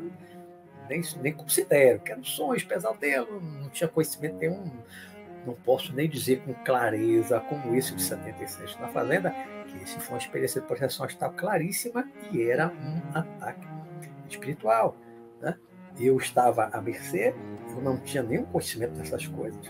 nem, 0.89 1.03
nem 1.21 1.33
considero, 1.33 2.01
que 2.01 2.11
eram 2.11 2.25
sonhos, 2.25 2.65
pesadelo, 2.65 3.41
não 3.41 3.69
tinha 3.69 3.89
conhecimento 3.89 4.37
nenhum, 4.37 4.65
não 5.47 5.55
posso 5.55 5.93
nem 5.93 6.09
dizer 6.09 6.41
com 6.43 6.55
clareza 6.65 7.41
como 7.41 7.75
esse 7.75 7.95
de 7.95 8.03
77 8.03 8.81
na 8.81 8.89
Fazenda, 8.89 9.31
que 9.67 9.83
esse 9.83 9.99
foi 10.01 10.15
uma 10.15 10.19
experiência 10.19 10.61
de 10.61 10.67
projeção 10.67 11.05
astral 11.05 11.33
claríssima 11.33 12.09
e 12.33 12.43
era 12.43 12.69
um 12.69 13.19
ataque 13.19 13.67
espiritual. 14.29 14.97
Né? 15.41 15.57
Eu 15.99 16.17
estava 16.17 16.71
à 16.73 16.81
mercê 16.81 17.35
eu 17.77 17.83
não 17.83 17.97
tinha 17.99 18.23
nenhum 18.23 18.45
conhecimento 18.45 18.93
dessas 18.93 19.27
coisas. 19.27 19.61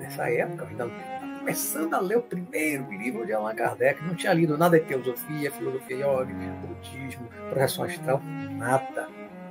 Nessa 0.00 0.28
época, 0.30 0.64
eu 0.64 0.68
ainda 0.68 0.90
começando 1.38 1.94
a 1.94 2.00
ler 2.00 2.18
o 2.18 2.22
primeiro 2.22 2.90
livro 2.90 3.26
de 3.26 3.32
Allan 3.32 3.54
Kardec, 3.54 4.02
não 4.02 4.14
tinha 4.14 4.32
lido 4.32 4.56
nada 4.56 4.78
de 4.78 4.86
teosofia, 4.86 5.50
filosofia 5.52 5.96
yoga, 5.96 6.34
budismo, 6.66 7.28
projeção 7.50 7.84
astral, 7.84 8.20
nada. 8.56 9.08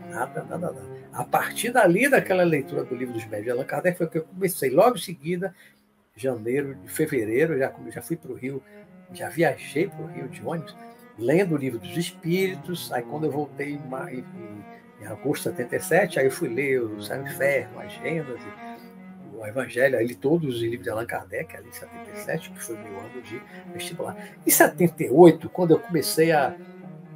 Nada, 0.09 0.43
nada, 0.43 0.71
nada. 0.71 0.81
A 1.11 1.23
partir 1.23 1.71
dali, 1.71 2.09
daquela 2.09 2.43
leitura 2.43 2.83
do 2.83 2.93
livro 2.93 3.13
dos 3.13 3.25
médios 3.25 3.45
de 3.45 3.51
Allan 3.51 3.63
Kardec, 3.63 3.97
foi 3.97 4.07
que 4.07 4.17
eu 4.19 4.23
comecei. 4.23 4.69
Logo 4.69 4.95
em 4.95 5.01
seguida, 5.01 5.55
janeiro, 6.15 6.77
fevereiro, 6.85 7.57
já, 7.57 7.73
já 7.89 8.01
fui 8.01 8.15
para 8.15 8.31
o 8.31 8.35
Rio, 8.35 8.61
já 9.11 9.29
viajei 9.29 9.87
para 9.87 10.01
o 10.01 10.07
Rio 10.07 10.27
de 10.27 10.45
ônibus, 10.45 10.75
lendo 11.17 11.55
o 11.55 11.57
livro 11.57 11.79
dos 11.79 11.97
Espíritos. 11.97 12.91
Aí, 12.91 13.01
quando 13.01 13.25
eu 13.25 13.31
voltei 13.31 13.73
em, 13.73 14.63
em 15.03 15.07
agosto 15.07 15.49
de 15.49 15.57
77, 15.57 16.19
aí 16.19 16.25
eu 16.25 16.31
fui 16.31 16.47
ler 16.47 16.81
o 16.81 17.01
Céu 17.01 17.21
Inferno, 17.21 17.79
Agendas, 17.79 18.39
o 19.33 19.45
Evangelho, 19.45 19.97
aí 19.97 20.15
todos 20.15 20.55
os 20.55 20.61
livros 20.61 20.83
de 20.83 20.89
Allan 20.89 21.05
Kardec, 21.05 21.55
ali 21.55 21.67
em 21.67 21.71
77, 21.71 22.51
que 22.51 22.63
foi 22.63 22.77
meu 22.77 22.97
ano 22.99 23.21
de 23.21 23.41
vestibular. 23.73 24.15
Em 24.45 24.49
78, 24.49 25.49
quando 25.49 25.71
eu 25.71 25.79
comecei 25.79 26.31
a 26.31 26.55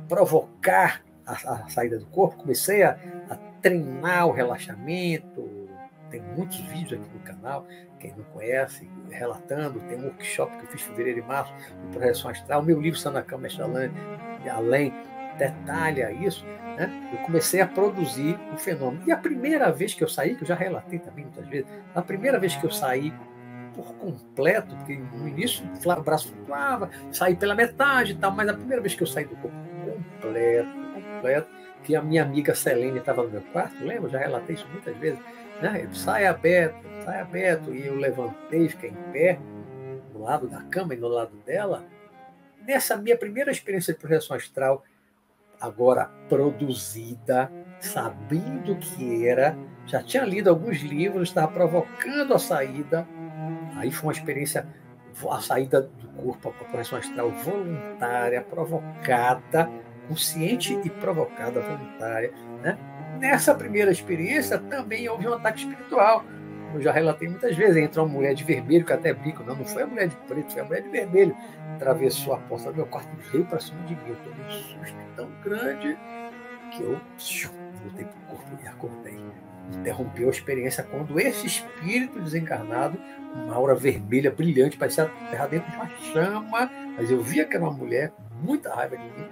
provocar 0.10 1.02
a, 1.26 1.32
a 1.32 1.70
saída 1.70 1.98
do 1.98 2.06
corpo, 2.08 2.38
comecei 2.38 2.84
a, 2.84 2.98
a 3.30 3.36
treinar 3.62 4.28
o 4.28 4.32
relaxamento, 4.32 5.68
tem 6.10 6.22
muitos 6.22 6.60
vídeos 6.60 7.02
aqui 7.02 7.14
no 7.14 7.20
canal, 7.20 7.66
quem 8.00 8.14
não 8.16 8.24
conhece, 8.26 8.90
relatando, 9.10 9.80
tem 9.82 9.98
um 9.98 10.06
workshop 10.06 10.56
que 10.58 10.64
eu 10.66 10.68
fiz 10.68 10.82
em 10.82 10.86
fevereiro 10.86 11.20
e 11.20 11.22
março, 11.22 11.54
de 11.56 11.98
projeção 11.98 12.32
astral, 12.32 12.62
meu 12.64 12.80
livro 12.80 13.00
Sana 13.00 13.22
Cama 13.22 13.48
Além, 13.60 13.92
além 14.50 14.94
detalha 15.38 16.12
isso, 16.12 16.46
né? 16.46 17.10
eu 17.12 17.20
comecei 17.20 17.62
a 17.62 17.68
produzir 17.68 18.38
o 18.54 18.58
fenômeno. 18.58 19.04
E 19.06 19.12
a 19.12 19.18
primeira 19.18 19.72
vez 19.72 19.94
que 19.94 20.04
eu 20.04 20.08
saí, 20.08 20.36
que 20.36 20.44
eu 20.44 20.48
já 20.48 20.56
relatei 20.56 21.00
também 21.00 21.26
muitas 21.26 21.48
vezes, 21.48 21.68
a 21.94 22.02
primeira 22.02 22.40
vez 22.40 22.56
que 22.56 22.66
eu 22.66 22.72
saí 22.72 23.14
por 23.74 23.94
completo, 23.96 24.76
porque 24.76 24.98
no 24.98 25.28
início 25.28 25.64
o 25.66 26.02
braço 26.02 26.30
flutuava, 26.30 26.90
saí 27.12 27.36
pela 27.36 27.54
metade 27.54 28.14
e 28.14 28.16
tal, 28.16 28.32
mas 28.32 28.50
a 28.50 28.54
primeira 28.54 28.82
vez 28.82 28.96
que 28.96 29.04
eu 29.04 29.08
saí 29.08 29.26
do 29.26 29.36
corpo 29.36 29.56
completo, 29.86 30.70
completo, 30.94 31.50
que 31.84 31.96
a 31.96 32.02
minha 32.02 32.24
amiga 32.24 32.56
Selene 32.56 33.00
estava 33.00 33.24
no 33.24 33.30
meu 33.30 33.42
quarto, 33.54 33.84
lembra? 33.84 34.10
Já 34.10 34.20
relatei 34.20 34.56
isso 34.56 34.68
muitas 34.70 34.96
vezes. 34.98 35.20
Né? 35.62 35.86
Eu 35.86 35.94
sai 35.94 36.26
aberto, 36.26 36.76
sai 37.04 37.22
aberto, 37.22 37.74
e 37.74 37.86
eu 37.86 37.96
levantei, 37.96 38.68
fiquei 38.68 38.90
em 38.90 39.12
pé, 39.12 39.40
do 40.12 40.22
lado 40.22 40.48
da 40.48 40.62
cama 40.64 40.94
e 40.94 40.98
do 40.98 41.08
lado 41.08 41.36
dela. 41.46 41.86
Nessa 42.66 42.98
minha 42.98 43.18
primeira 43.18 43.52
experiência 43.52 43.94
de 43.94 44.00
projeção 44.00 44.36
astral, 44.36 44.84
agora 45.60 46.10
produzida, 46.30 47.52
sabendo 47.80 48.76
que 48.76 49.28
era, 49.28 49.58
já 49.86 50.02
tinha 50.04 50.24
lido 50.24 50.50
alguns 50.50 50.82
livros, 50.82 51.30
estava 51.30 51.48
provocando 51.48 52.34
a 52.34 52.40
saída. 52.40 53.08
Aí 53.76 53.92
foi 53.92 54.08
uma 54.08 54.14
experiência, 54.14 54.68
a 55.30 55.42
saída 55.42 55.82
do 55.82 56.08
corpo, 56.10 56.50
a 56.50 56.64
projeção 56.66 57.00
astral 57.00 57.32
voluntária, 57.32 58.42
provocada, 58.42 59.70
consciente 60.08 60.80
e 60.84 60.90
provocada, 60.90 61.62
voluntária. 61.62 62.32
Né? 62.62 62.78
Nessa 63.20 63.54
primeira 63.56 63.92
experiência 63.92 64.58
também 64.58 65.08
houve 65.10 65.28
um 65.28 65.34
ataque 65.34 65.60
espiritual. 65.60 66.24
Eu 66.74 66.82
já 66.82 66.92
relatei 66.92 67.28
muitas 67.28 67.56
vezes, 67.56 67.78
entrou 67.78 68.06
uma 68.06 68.14
mulher 68.14 68.34
de 68.34 68.44
vermelho, 68.44 68.86
que 68.86 68.94
até 68.94 69.14
bico, 69.14 69.44
não, 69.44 69.56
não 69.56 69.66
foi 69.66 69.84
a 69.84 69.88
mulher 69.88 70.08
de 70.08 70.16
preto, 70.16 70.52
foi 70.52 70.62
a 70.62 70.66
mulher 70.66 70.84
de 70.84 70.90
vermelho. 70.90 71.36
Atravessou 71.76 72.34
a 72.34 72.38
porta 72.38 72.72
do 72.72 72.78
meu 72.78 72.86
quarto 72.86 73.10
e 73.18 73.32
veio 73.32 73.46
para 73.46 73.60
cima 73.60 73.82
de 73.84 73.96
mim. 73.96 74.02
Eu 74.08 74.16
tomei 74.18 74.46
um 74.46 74.50
susto 74.50 74.98
tão 75.16 75.30
grande 75.44 75.98
que 76.72 76.84
eu 76.84 77.00
voltei 77.84 78.06
para 78.06 78.18
o 78.18 78.38
corpo 78.38 78.64
e 78.64 78.68
acordei. 78.68 79.20
Interrompeu 79.80 80.28
a 80.28 80.32
experiência 80.32 80.84
quando 80.84 81.20
esse 81.20 81.46
espírito 81.46 82.22
desencarnado, 82.22 82.98
uma 83.36 83.56
aura 83.56 83.76
vermelha 83.76 84.32
brilhante, 84.32 84.78
parecia 84.78 85.12
terra 85.30 85.48
dentro 85.48 85.70
de 85.70 85.76
uma 85.76 85.90
chama, 86.14 86.72
mas 86.96 87.12
eu 87.12 87.22
via 87.22 87.46
que 87.46 87.56
era 87.56 87.64
uma 87.64 87.74
mulher 87.74 88.12
muita 88.42 88.74
raiva 88.74 88.98
de 88.98 89.04
mim. 89.04 89.28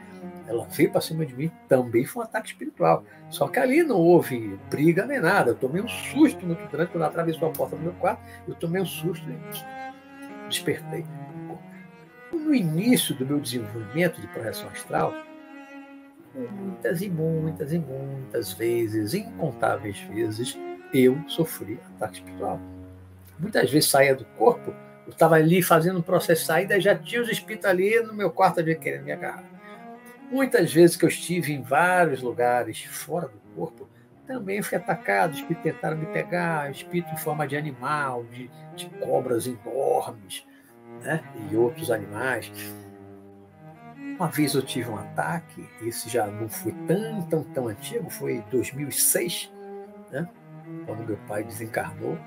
Ela 0.48 0.66
veio 0.66 0.92
para 0.92 1.02
cima 1.02 1.26
de 1.26 1.36
mim, 1.36 1.52
também 1.68 2.06
foi 2.06 2.24
um 2.24 2.26
ataque 2.26 2.50
espiritual. 2.50 3.04
Só 3.30 3.48
que 3.48 3.60
ali 3.60 3.84
não 3.84 3.98
houve 3.98 4.60
briga 4.70 5.06
nem 5.06 5.20
nada. 5.20 5.52
Eu 5.52 5.56
tomei 5.56 5.82
um 5.82 5.88
susto 5.88 6.46
muito 6.46 6.68
grande 6.70 6.92
quando 6.92 7.04
ela 7.04 7.08
atravessou 7.08 7.50
a 7.50 7.52
porta 7.52 7.76
do 7.76 7.82
meu 7.82 7.94
quarto. 7.94 8.22
Eu 8.48 8.56
tomei 8.56 8.82
um 8.82 8.86
susto 8.86 9.26
e 9.30 10.48
despertei. 10.48 11.06
No 12.32 12.54
início 12.54 13.16
do 13.16 13.26
meu 13.26 13.40
desenvolvimento 13.40 14.22
de 14.22 14.28
projeção 14.28 14.68
astral, 14.70 15.14
muitas 16.36 17.02
e 17.02 17.10
muitas 17.10 17.74
e 17.74 17.80
muitas 17.80 18.54
vezes, 18.54 19.14
incontáveis 19.14 20.00
vezes, 20.02 20.58
eu 20.94 21.18
sofri 21.28 21.80
ataque 21.96 22.16
espiritual. 22.16 22.60
Muitas 23.40 23.70
vezes 23.72 23.90
saía 23.90 24.16
do 24.16 24.26
corpo, 24.38 24.74
eu 25.06 25.12
estava 25.12 25.36
ali 25.36 25.62
fazendo 25.62 26.00
um 26.00 26.02
processo 26.02 26.42
de 26.42 26.48
saída, 26.48 26.80
já 26.80 26.96
tinha 26.96 27.22
os 27.22 27.30
espíritos 27.30 27.70
ali 27.70 28.02
no 28.02 28.14
meu 28.14 28.32
quarto 28.32 28.60
ali 28.60 28.76
querendo 28.76 29.04
me 29.04 29.12
agarrar. 29.12 29.44
Muitas 30.32 30.74
vezes 30.74 30.96
que 30.96 31.06
eu 31.06 31.10
estive 31.10 31.54
em 31.54 31.62
vários 31.62 32.22
lugares 32.22 32.84
fora 32.84 33.28
do 33.28 33.40
corpo, 33.56 33.88
também 34.26 34.62
fui 34.62 34.78
atacado, 34.78 35.36
espíritos 35.36 35.64
tentaram 35.64 35.98
me 35.98 36.08
pegar, 36.08 36.72
espírito 36.72 37.14
em 37.14 37.18
forma 37.18 37.48
de 37.48 37.56
animal, 37.56 38.24
de, 38.26 38.50
de 38.76 38.90
cobras 39.00 39.46
enormes, 39.46 40.46
né? 41.04 41.24
e 41.52 41.56
outros 41.56 41.92
animais. 41.92 42.52
Uma 44.18 44.28
vez 44.28 44.56
eu 44.56 44.64
tive 44.64 44.90
um 44.90 44.98
ataque, 44.98 45.68
esse 45.84 46.10
já 46.10 46.26
não 46.26 46.50
foi 46.50 46.72
tão, 46.88 47.22
tão, 47.24 47.44
tão 47.44 47.68
antigo, 47.68 48.10
foi 48.10 48.38
em 48.38 48.44
2006, 48.50 49.52
né? 50.12 50.28
quando 50.86 51.06
meu 51.06 51.18
pai 51.28 51.44
desencarnou. 51.44 52.18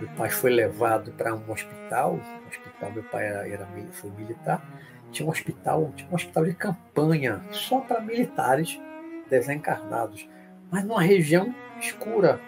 Meu 0.00 0.08
pai 0.10 0.30
foi 0.30 0.50
levado 0.50 1.12
para 1.12 1.34
um 1.34 1.50
hospital, 1.50 2.20
hospital, 2.48 2.92
meu 2.92 3.02
pai 3.04 3.26
era, 3.26 3.48
era, 3.48 3.66
foi 3.92 4.10
militar, 4.10 4.62
tinha 5.10 5.26
um 5.26 5.30
hospital, 5.30 5.92
tinha 5.96 6.08
um 6.10 6.14
hospital 6.14 6.44
de 6.44 6.54
campanha 6.54 7.42
só 7.50 7.80
para 7.80 8.00
militares 8.00 8.78
desencarnados, 9.28 10.28
mas 10.70 10.84
numa 10.84 11.02
região 11.02 11.54
escura, 11.80 12.40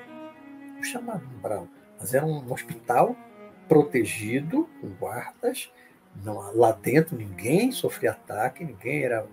chamado 0.83 1.27
Umbral, 1.37 1.67
mas 1.99 2.15
era 2.15 2.25
um 2.25 2.53
hospital 2.53 3.17
protegido, 3.69 4.69
com 4.81 4.89
guardas, 4.91 5.71
não, 6.25 6.55
lá 6.57 6.73
dentro 6.73 7.17
ninguém 7.17 7.73
sofria 7.73 8.11
ataque, 8.11 8.65
ninguém 8.65 9.05
era. 9.05 9.27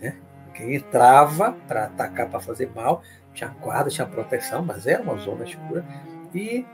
Né, 0.00 0.16
ninguém 0.46 0.76
entrava 0.76 1.52
para 1.66 1.84
atacar, 1.86 2.28
para 2.28 2.40
fazer 2.40 2.70
mal. 2.74 3.02
Tinha 3.34 3.50
guarda, 3.50 3.90
tinha 3.90 4.06
proteção, 4.06 4.64
mas 4.64 4.86
era 4.86 5.02
uma 5.02 5.16
zona 5.16 5.44
escura. 5.44 5.84
E 6.34 6.64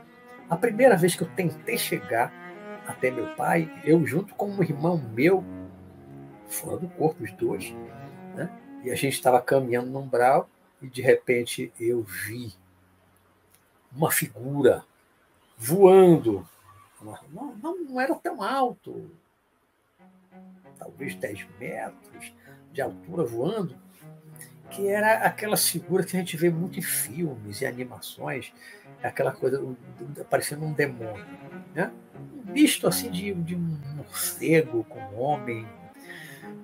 a 0.49 0.55
primeira 0.55 0.95
vez 0.95 1.15
que 1.15 1.23
eu 1.23 1.29
tentei 1.35 1.77
chegar 1.77 2.31
até 2.85 3.09
meu 3.09 3.35
pai, 3.35 3.71
eu 3.83 4.05
junto 4.05 4.35
com 4.35 4.49
um 4.49 4.61
irmão 4.61 4.97
meu, 4.97 5.43
fora 6.47 6.77
do 6.77 6.87
corpo, 6.89 7.23
os 7.23 7.31
dois, 7.33 7.71
né? 8.35 8.49
e 8.83 8.91
a 8.91 8.95
gente 8.95 9.13
estava 9.13 9.41
caminhando 9.41 9.89
no 9.89 9.99
umbral, 9.99 10.49
e 10.81 10.87
de 10.87 11.01
repente 11.01 11.73
eu 11.79 12.03
vi 12.03 12.53
uma 13.91 14.11
figura 14.11 14.85
voando. 15.57 16.47
Não, 17.31 17.55
não, 17.55 17.99
era 17.99 18.13
tão 18.15 18.41
alto, 18.41 19.09
talvez 20.77 21.15
10 21.15 21.47
metros 21.59 22.33
de 22.71 22.81
altura 22.81 23.23
voando, 23.23 23.75
que 24.69 24.87
era 24.87 25.25
aquela 25.25 25.57
figura 25.57 26.03
que 26.03 26.15
a 26.15 26.19
gente 26.19 26.35
vê 26.35 26.49
muito 26.49 26.79
em 26.79 26.81
filmes 26.81 27.61
e 27.61 27.65
animações, 27.65 28.51
aquela 29.01 29.31
coisa 29.31 29.63
parecendo 30.29 30.65
um 30.65 30.73
demônio, 30.73 31.25
né? 31.73 31.91
Um 32.15 32.51
misto 32.51 32.87
assim 32.87 33.09
de, 33.09 33.33
de 33.33 33.55
um 33.55 33.77
morcego 33.95 34.83
com 34.85 34.99
um 34.99 35.19
homem, 35.19 35.67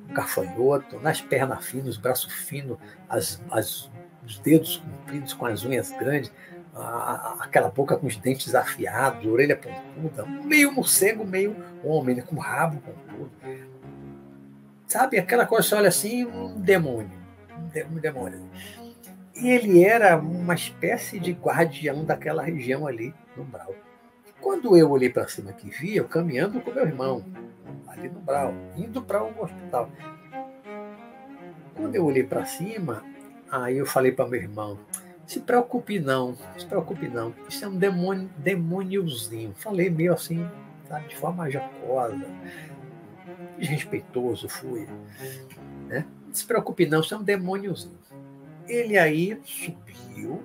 um 0.10 0.14
gafanhoto, 0.14 1.00
nas 1.00 1.22
pernas 1.22 1.66
finas, 1.66 1.90
os 1.90 1.98
braços 1.98 2.34
finos, 2.34 2.78
as, 3.08 3.42
as, 3.52 3.90
os 4.26 4.40
dedos 4.40 4.78
compridos 4.78 5.34
com 5.34 5.46
as 5.46 5.64
unhas 5.64 5.92
grandes, 5.92 6.32
a, 6.74 7.38
aquela 7.42 7.70
boca 7.70 7.98
com 7.98 8.08
os 8.08 8.16
dentes 8.18 8.56
afiados, 8.56 9.26
orelha 9.26 9.56
pontuda, 9.56 10.26
meio 10.26 10.72
morcego, 10.72 11.26
meio 11.26 11.56
homem, 11.84 12.16
né? 12.16 12.22
com 12.22 12.38
rabo 12.38 12.82
pontudo. 12.82 13.32
Sabe, 14.88 15.18
aquela 15.18 15.46
coisa, 15.46 15.68
você 15.68 15.76
olha 15.76 15.88
assim, 15.88 16.26
um 16.26 16.60
demônio. 16.60 17.21
Demônio. 18.00 18.50
E 19.36 19.50
ele 19.50 19.84
era 19.84 20.18
uma 20.18 20.54
espécie 20.54 21.20
de 21.20 21.32
guardião 21.32 22.04
daquela 22.04 22.44
região 22.44 22.86
ali, 22.86 23.14
no 23.36 23.44
Brau. 23.44 23.74
Quando 24.40 24.76
eu 24.76 24.90
olhei 24.90 25.10
para 25.10 25.28
cima 25.28 25.54
que 25.54 25.70
vi, 25.70 25.96
eu 25.96 26.06
caminhando 26.06 26.60
com 26.62 26.72
meu 26.72 26.86
irmão, 26.86 27.24
ali 27.88 28.10
no 28.10 28.20
Brau, 28.20 28.54
indo 28.76 29.02
para 29.02 29.24
um 29.24 29.42
hospital. 29.42 29.90
Quando 31.76 31.96
eu 31.96 32.06
olhei 32.06 32.24
para 32.24 32.46
cima, 32.46 33.04
aí 33.50 33.78
eu 33.78 33.86
falei 33.86 34.12
para 34.12 34.28
meu 34.28 34.42
irmão, 34.42 34.78
se 35.26 35.40
preocupe 35.40 36.00
não, 36.00 36.36
se 36.58 36.66
preocupe 36.66 37.08
não, 37.08 37.34
isso 37.48 37.64
é 37.64 37.68
um 37.68 37.78
demônio, 37.78 38.30
demôniozinho. 38.38 39.54
Falei 39.56 39.90
meio 39.90 40.14
assim, 40.14 40.46
sabe, 40.88 41.08
de 41.08 41.16
forma 41.16 41.50
jacosa 41.50 42.28
desrespeitoso 43.62 44.50
fui. 44.50 44.88
Né? 45.88 46.06
Não 46.32 46.36
se 46.36 46.46
preocupe 46.46 46.86
não, 46.86 47.04
você 47.04 47.14
é 47.14 47.18
um 47.18 47.24
demôniozinho. 47.24 48.00
Ele 48.66 48.98
aí 48.98 49.38
subiu, 49.44 50.42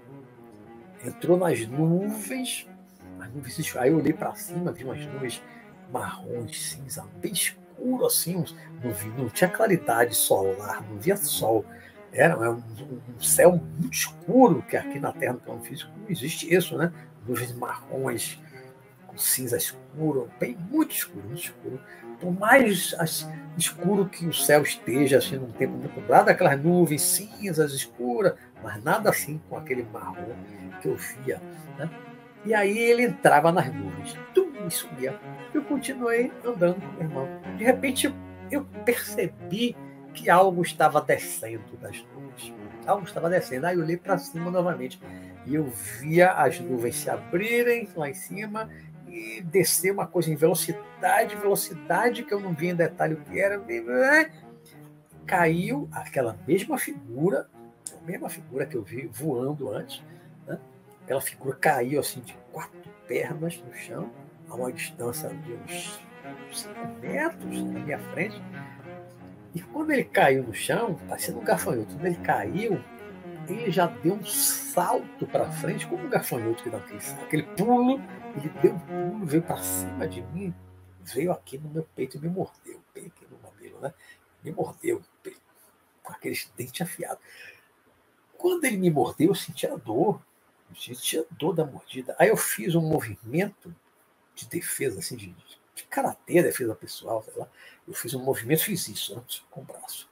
entrou 1.05 1.39
nas 1.39 1.65
nuvens, 1.69 2.67
as 3.21 3.33
nuvens 3.33 3.77
aí 3.77 3.91
eu 3.93 3.99
olhei 3.99 4.13
para 4.13 4.35
cima, 4.35 4.73
vi 4.73 4.83
umas 4.83 5.07
nuvens 5.07 5.41
marrons, 5.93 6.71
cinza, 6.71 7.07
bem 7.23 7.33
escuro 7.33 8.05
assim, 8.05 8.45
não, 8.83 8.93
vi, 8.93 9.09
não 9.11 9.29
tinha 9.29 9.49
claridade 9.49 10.17
solar, 10.17 10.83
não 10.91 10.99
via 10.99 11.17
sol. 11.17 11.65
Era 12.13 12.37
um, 12.37 12.61
um 13.17 13.21
céu 13.21 13.53
muito 13.53 13.95
escuro, 13.95 14.63
que 14.63 14.77
aqui 14.77 14.99
na 14.99 15.13
Terra, 15.13 15.35
no 15.35 15.39
plano 15.39 15.63
físico, 15.63 15.93
não 15.97 16.11
existe 16.11 16.53
isso, 16.53 16.77
né? 16.77 16.93
Nuvens 17.25 17.53
marrons, 17.53 18.41
com 19.17 19.19
cinza 19.19 19.57
escuro, 19.57 20.31
bem 20.39 20.57
muito 20.71 20.95
escuro, 20.95 21.27
muito 21.27 21.43
escuro 21.43 21.81
por 22.21 22.33
mais 22.33 22.95
escuro 23.57 24.07
que 24.07 24.27
o 24.27 24.33
céu 24.33 24.63
esteja, 24.63 25.19
assim, 25.19 25.37
num 25.37 25.51
tempo 25.53 25.75
muito 25.75 25.99
nublado, 25.99 26.31
aquelas 26.31 26.61
nuvens 26.61 27.03
cinzas, 27.03 27.73
escuras, 27.73 28.35
mas 28.63 28.83
nada 28.83 29.11
assim 29.11 29.41
com 29.49 29.57
aquele 29.57 29.85
marrom 29.93 30.35
que 30.81 30.89
eu 30.89 30.97
via. 30.97 31.41
Né? 31.79 31.91
E 32.45 32.55
aí 32.55 32.79
ele 32.79 33.05
entrava 33.05 33.53
nas 33.53 33.73
nuvens, 33.73 34.17
tudo 34.35 34.47
subia. 34.71 35.19
Eu 35.55 35.63
continuei 35.63 36.33
andando 36.45 36.81
com 36.81 36.93
meu 36.93 37.03
irmão. 37.03 37.29
De 37.57 37.65
repente 37.65 38.13
eu 38.51 38.65
percebi 38.85 39.77
que 40.13 40.31
algo 40.31 40.63
estava 40.63 41.01
descendo 41.01 41.77
das 41.81 42.05
nuvens. 42.15 42.55
Algo 42.87 43.05
estava 43.05 43.29
descendo. 43.29 43.67
Aí 43.67 43.77
eu 43.77 43.83
olhei 43.83 43.97
para 43.97 44.17
cima 44.19 44.51
novamente 44.51 45.01
e 45.45 45.55
eu 45.55 45.65
via 46.01 46.33
as 46.33 46.59
nuvens 46.59 46.97
se 46.97 47.11
abrirem 47.11 47.89
lá 47.95 48.09
em 48.09 48.15
cima 48.15 48.69
e 49.17 49.41
descer 49.41 49.93
uma 49.93 50.07
coisa 50.07 50.31
em 50.31 50.37
velocidade, 50.37 51.37
velocidade 51.37 52.23
que 52.23 52.35
eu 52.35 52.39
não 52.39 52.53
vi 52.53 52.69
em 52.69 52.75
detalhe 52.75 53.15
o 53.15 53.17
que 53.17 53.41
era. 53.41 53.59
Caiu 55.27 55.89
aquela 55.91 56.39
mesma 56.47 56.77
figura, 56.77 57.49
a 57.93 58.07
mesma 58.07 58.29
figura 58.29 58.67
que 58.67 58.77
eu 58.77 58.83
vi 58.83 59.07
voando 59.07 59.71
antes. 59.71 60.03
Né? 60.47 60.59
Aquela 61.03 61.21
figura 61.21 61.57
caiu 61.57 61.99
assim 61.99 62.21
de 62.21 62.37
quatro 62.53 62.79
pernas 63.09 63.63
no 63.67 63.75
chão, 63.75 64.11
a 64.49 64.55
uma 64.55 64.71
distância 64.71 65.31
de 65.31 65.53
uns 65.55 66.01
5 66.53 66.75
metros 67.01 67.63
na 67.65 67.81
minha 67.81 67.99
frente. 67.99 68.41
E 69.55 69.61
quando 69.63 69.93
ele 69.93 70.05
caiu 70.05 70.43
no 70.43 70.53
chão, 70.53 71.01
parecendo 71.09 71.39
um 71.41 71.45
gafanhoto, 71.45 71.95
quando 71.95 72.07
ele 72.07 72.17
caiu, 72.17 72.79
ele 73.49 73.71
já 73.71 73.87
deu 73.87 74.15
um 74.15 74.25
salto 74.25 75.27
para 75.27 75.51
frente, 75.51 75.87
como 75.87 76.05
um 76.05 76.11
gafanhoto 76.11 76.63
que 76.63 76.71
dá 76.71 76.79
aquele, 76.79 77.01
aquele 77.23 77.43
pulo 77.43 78.01
ele 78.37 78.51
deu 78.61 78.75
um 78.75 78.79
pulo, 78.79 79.27
veio 79.27 79.43
para 79.43 79.63
cima 79.63 80.07
de 80.07 80.21
mim, 80.23 80.55
veio 81.03 81.33
aqui 81.33 81.57
no 81.59 81.71
meu 81.71 81.85
peito 81.95 82.17
e 82.17 82.21
me 82.21 82.29
mordeu, 82.29 82.83
bem 82.95 83.07
aqui 83.07 83.27
no 83.31 83.39
mamilo, 83.39 83.81
né? 83.81 83.95
Me 84.45 84.53
mordeu 84.53 85.03
com 86.03 86.13
aqueles 86.13 86.51
dentes 86.57 86.81
afiados. 86.83 87.23
Quando 88.37 88.65
ele 88.65 88.77
me 88.77 88.91
mordeu, 88.91 89.29
eu 89.29 89.35
senti 89.35 89.67
a 89.67 89.75
dor, 89.75 90.21
eu 90.69 90.77
senti 90.77 91.19
a 91.19 91.25
dor 91.31 91.55
da 91.55 91.65
mordida. 91.65 92.15
Aí 92.19 92.29
eu 92.29 92.37
fiz 92.37 92.75
um 92.75 92.83
movimento 92.83 93.75
de 94.35 94.47
defesa, 94.47 94.99
assim, 94.99 95.17
de, 95.17 95.35
de 95.75 95.85
karatê, 95.85 96.43
defesa 96.43 96.75
pessoal, 96.75 97.23
sei 97.23 97.35
lá. 97.37 97.49
Eu 97.89 97.95
fiz 97.95 98.13
um 98.13 98.23
movimento, 98.23 98.65
fiz 98.65 98.87
isso 98.89 99.19
antes 99.19 99.43
com 99.51 99.63
o 99.63 99.65
braço. 99.65 100.09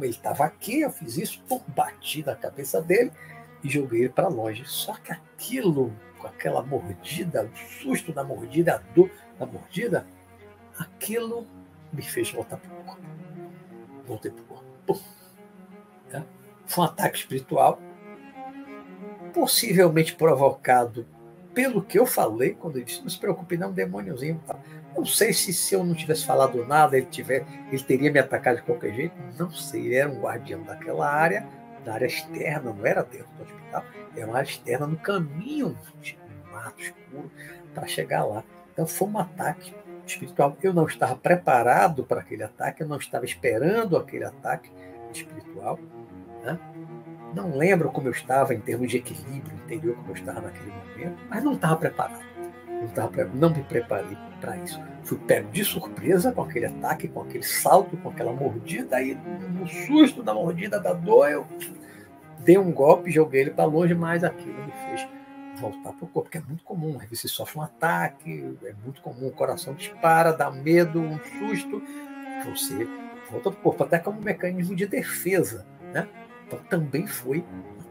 Ele 0.00 0.10
estava 0.10 0.44
aqui, 0.44 0.80
eu 0.80 0.90
fiz 0.90 1.16
isso, 1.16 1.40
pum, 1.48 1.60
bati 1.68 2.24
na 2.24 2.34
cabeça 2.34 2.82
dele 2.82 3.12
e 3.62 3.68
joguei 3.68 4.00
ele 4.00 4.08
para 4.08 4.28
longe. 4.28 4.64
Só 4.66 4.94
que 4.94 5.12
aquilo 5.12 5.92
com 6.18 6.26
aquela 6.26 6.62
mordida, 6.62 7.44
o 7.44 7.82
susto 7.82 8.12
da 8.12 8.24
mordida, 8.24 8.76
a 8.76 8.94
dor 8.94 9.10
da 9.38 9.46
mordida, 9.46 10.06
aquilo 10.78 11.46
me 11.92 12.02
fez 12.02 12.30
voltar 12.30 12.56
para 12.56 12.72
o 12.72 12.84
corpo. 12.84 13.02
Voltei 14.06 14.30
para 14.30 14.42
o 14.42 14.46
corpo. 14.46 14.64
Pum. 14.86 15.00
É? 16.12 16.22
Foi 16.66 16.84
um 16.84 16.86
ataque 16.86 17.18
espiritual, 17.18 17.80
possivelmente 19.32 20.14
provocado 20.14 21.06
pelo 21.52 21.82
que 21.82 21.98
eu 21.98 22.06
falei 22.06 22.54
quando 22.54 22.76
ele 22.76 22.84
disse: 22.84 23.02
não 23.02 23.08
se 23.08 23.18
preocupe, 23.18 23.56
não, 23.56 23.72
demôniozinho. 23.72 24.40
Tá? 24.46 24.58
Não 24.96 25.04
sei 25.04 25.32
se, 25.32 25.52
se 25.52 25.74
eu 25.74 25.82
não 25.82 25.94
tivesse 25.94 26.24
falado 26.24 26.64
nada, 26.66 26.96
ele, 26.96 27.06
tiver, 27.06 27.44
ele 27.70 27.82
teria 27.82 28.12
me 28.12 28.18
atacado 28.18 28.56
de 28.56 28.62
qualquer 28.62 28.94
jeito. 28.94 29.14
Não 29.38 29.50
sei, 29.50 29.86
ele 29.86 29.96
era 29.96 30.08
um 30.08 30.20
guardião 30.20 30.62
daquela 30.62 31.10
área, 31.10 31.46
da 31.84 31.94
área 31.94 32.06
externa, 32.06 32.72
não 32.72 32.86
era 32.86 33.02
dentro 33.02 33.28
do 33.36 33.42
hospital, 33.42 33.84
era 34.16 34.26
uma 34.26 34.38
área 34.38 34.48
externa 34.48 34.86
no 34.86 34.96
caminho, 34.96 35.76
no 36.46 36.52
mato 36.52 36.80
escuro, 36.80 37.30
para 37.74 37.86
chegar 37.86 38.24
lá. 38.24 38.44
Então 38.72 38.86
foi 38.86 39.08
um 39.08 39.18
ataque 39.18 39.74
espiritual. 40.06 40.56
Eu 40.62 40.72
não 40.72 40.86
estava 40.86 41.16
preparado 41.16 42.04
para 42.04 42.20
aquele 42.20 42.42
ataque, 42.42 42.82
eu 42.82 42.88
não 42.88 42.96
estava 42.96 43.24
esperando 43.24 43.96
aquele 43.96 44.24
ataque 44.24 44.70
espiritual. 45.12 45.78
Né? 46.42 46.58
Não 47.34 47.56
lembro 47.56 47.90
como 47.90 48.08
eu 48.08 48.12
estava 48.12 48.54
em 48.54 48.60
termos 48.60 48.90
de 48.90 48.98
equilíbrio 48.98 49.56
interior, 49.64 49.96
como 49.96 50.10
eu 50.10 50.14
estava 50.14 50.40
naquele 50.40 50.70
momento, 50.70 51.18
mas 51.28 51.42
não 51.42 51.54
estava 51.54 51.76
preparado. 51.76 52.33
Não, 53.34 53.50
me 53.50 53.62
preparei 53.62 54.16
para 54.40 54.56
isso. 54.58 54.80
Fui 55.02 55.18
pego 55.18 55.50
de 55.50 55.64
surpresa 55.64 56.32
com 56.32 56.42
aquele 56.42 56.66
ataque, 56.66 57.08
com 57.08 57.22
aquele 57.22 57.42
salto, 57.42 57.96
com 57.98 58.08
aquela 58.08 58.32
mordida, 58.32 58.96
aí 58.96 59.14
no 59.14 59.66
susto 59.66 60.22
da 60.22 60.32
mordida, 60.32 60.80
da 60.80 60.92
dor, 60.92 61.30
eu 61.30 61.46
dei 62.38 62.58
um 62.58 62.72
golpe, 62.72 63.10
joguei 63.10 63.42
ele 63.42 63.50
para 63.50 63.64
longe, 63.64 63.94
mas 63.94 64.22
aquilo 64.24 64.54
me 64.64 64.72
fez 64.72 65.08
voltar 65.60 65.92
para 65.92 66.04
o 66.04 66.08
corpo, 66.08 66.22
porque 66.22 66.38
é 66.38 66.42
muito 66.42 66.64
comum. 66.64 66.98
Aí 67.00 67.06
você 67.06 67.28
sofre 67.28 67.58
um 67.58 67.62
ataque, 67.62 68.56
é 68.64 68.74
muito 68.84 69.00
comum, 69.00 69.28
o 69.28 69.32
coração 69.32 69.74
dispara, 69.74 70.32
dá 70.32 70.50
medo, 70.50 71.00
um 71.00 71.18
susto, 71.18 71.82
você 72.44 72.86
volta 73.30 73.50
para 73.50 73.60
o 73.60 73.62
corpo, 73.62 73.84
até 73.84 73.98
como 73.98 74.18
um 74.18 74.22
mecanismo 74.22 74.74
de 74.74 74.86
defesa. 74.86 75.66
Né? 75.92 76.08
Então 76.46 76.58
também 76.68 77.06
foi 77.06 77.44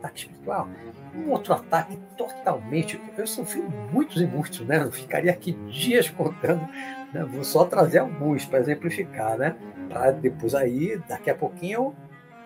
ataque 0.03 0.19
espiritual. 0.19 0.67
Um 1.15 1.29
outro 1.29 1.53
ataque 1.53 1.97
totalmente. 2.17 2.99
Eu 3.17 3.25
sofri 3.25 3.61
muitos 3.91 4.21
e 4.21 4.25
muitos, 4.25 4.59
né? 4.61 4.83
Eu 4.83 4.91
ficaria 4.91 5.31
aqui 5.31 5.53
dias 5.69 6.09
contando, 6.09 6.67
né? 7.13 7.23
Vou 7.23 7.43
só 7.43 7.65
trazer 7.65 7.99
alguns 7.99 8.45
para 8.45 8.59
exemplificar, 8.59 9.37
né? 9.37 9.55
Para 9.89 10.11
depois 10.11 10.53
aí, 10.53 10.97
daqui 11.07 11.29
a 11.29 11.35
pouquinho, 11.35 11.95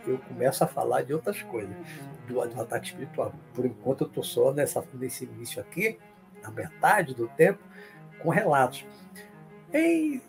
eu, 0.06 0.14
eu 0.14 0.18
começo 0.20 0.64
a 0.64 0.68
falar 0.68 1.02
de 1.02 1.14
outras 1.14 1.42
coisas 1.44 1.76
do, 2.28 2.46
do 2.46 2.62
ataque 2.62 2.88
espiritual. 2.88 3.34
Por 3.54 3.66
enquanto, 3.66 4.02
eu 4.02 4.08
estou 4.08 4.24
só 4.24 4.54
nessa, 4.54 4.84
nesse 4.94 5.26
início 5.26 5.62
aqui, 5.62 5.98
na 6.44 6.52
metade 6.52 7.16
do 7.16 7.28
tempo, 7.30 7.60
com 8.20 8.30
relatos. 8.30 8.86
Em, 9.74 10.22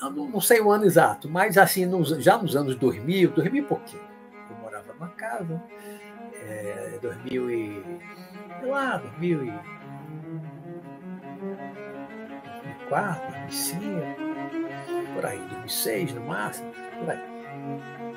eu 0.00 0.10
não, 0.10 0.40
sei 0.40 0.60
o 0.60 0.70
ano 0.70 0.84
exato, 0.84 1.28
mas 1.28 1.56
assim, 1.56 1.88
já 2.20 2.36
nos 2.36 2.54
anos 2.54 2.76
2000, 2.76 3.30
2000 3.30 3.62
e 3.62 3.66
pouquinho, 3.66 4.02
eu 4.50 4.56
morava 4.56 4.92
numa 4.92 5.08
casa, 5.08 5.62
é, 6.46 6.98
2000 7.00 7.50
e. 7.50 7.84
sei 8.60 8.68
lá, 8.68 8.96
2000 8.98 9.44
e. 9.44 9.52
2004, 12.88 13.32
2005, 13.46 15.14
por 15.14 15.26
aí, 15.26 15.38
2006 15.38 16.14
no 16.14 16.20
máximo, 16.22 16.72
por 16.72 17.10
aí 17.10 17.36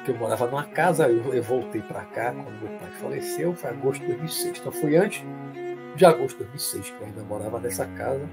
que 0.03 0.11
eu 0.11 0.17
morava 0.17 0.45
numa 0.47 0.63
casa, 0.63 1.07
eu, 1.07 1.33
eu 1.33 1.43
voltei 1.43 1.81
para 1.81 2.05
cá 2.05 2.33
quando 2.33 2.61
meu 2.61 2.79
pai 2.79 2.91
faleceu, 2.93 3.53
foi 3.55 3.69
agosto 3.69 4.01
de 4.01 4.07
2006. 4.07 4.59
Então 4.59 4.71
foi 4.71 4.95
antes 4.95 5.23
de 5.95 6.05
agosto 6.05 6.37
de 6.37 6.43
2006 6.45 6.89
que 6.89 7.01
eu 7.01 7.07
ainda 7.07 7.23
morava 7.23 7.59
nessa 7.59 7.85
casa. 7.85 8.27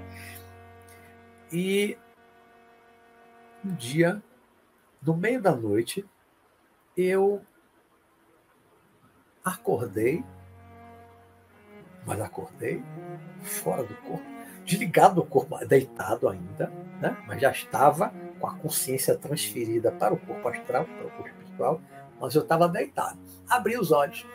E 1.52 1.96
um 3.64 3.74
dia, 3.74 4.22
no 5.02 5.16
meio 5.16 5.40
da 5.40 5.54
noite, 5.54 6.04
eu 6.96 7.42
acordei, 9.46 10.24
mas 12.04 12.20
acordei 12.20 12.82
fora 13.42 13.84
do 13.84 13.94
corpo, 13.94 14.26
desligado 14.64 15.14
do 15.16 15.24
corpo, 15.24 15.56
deitado 15.64 16.28
ainda, 16.28 16.66
né? 17.00 17.16
mas 17.28 17.40
já 17.40 17.52
estava 17.52 18.12
com 18.40 18.46
a 18.48 18.54
consciência 18.56 19.16
transferida 19.16 19.92
para 19.92 20.12
o 20.12 20.16
corpo 20.18 20.48
astral, 20.48 20.84
para 20.84 21.06
o 21.06 21.10
corpo 21.10 21.28
espiritual, 21.28 21.80
mas 22.20 22.34
eu 22.34 22.42
estava 22.42 22.68
deitado. 22.68 23.18
Abri 23.48 23.78
os 23.78 23.92
olhos. 23.92 24.26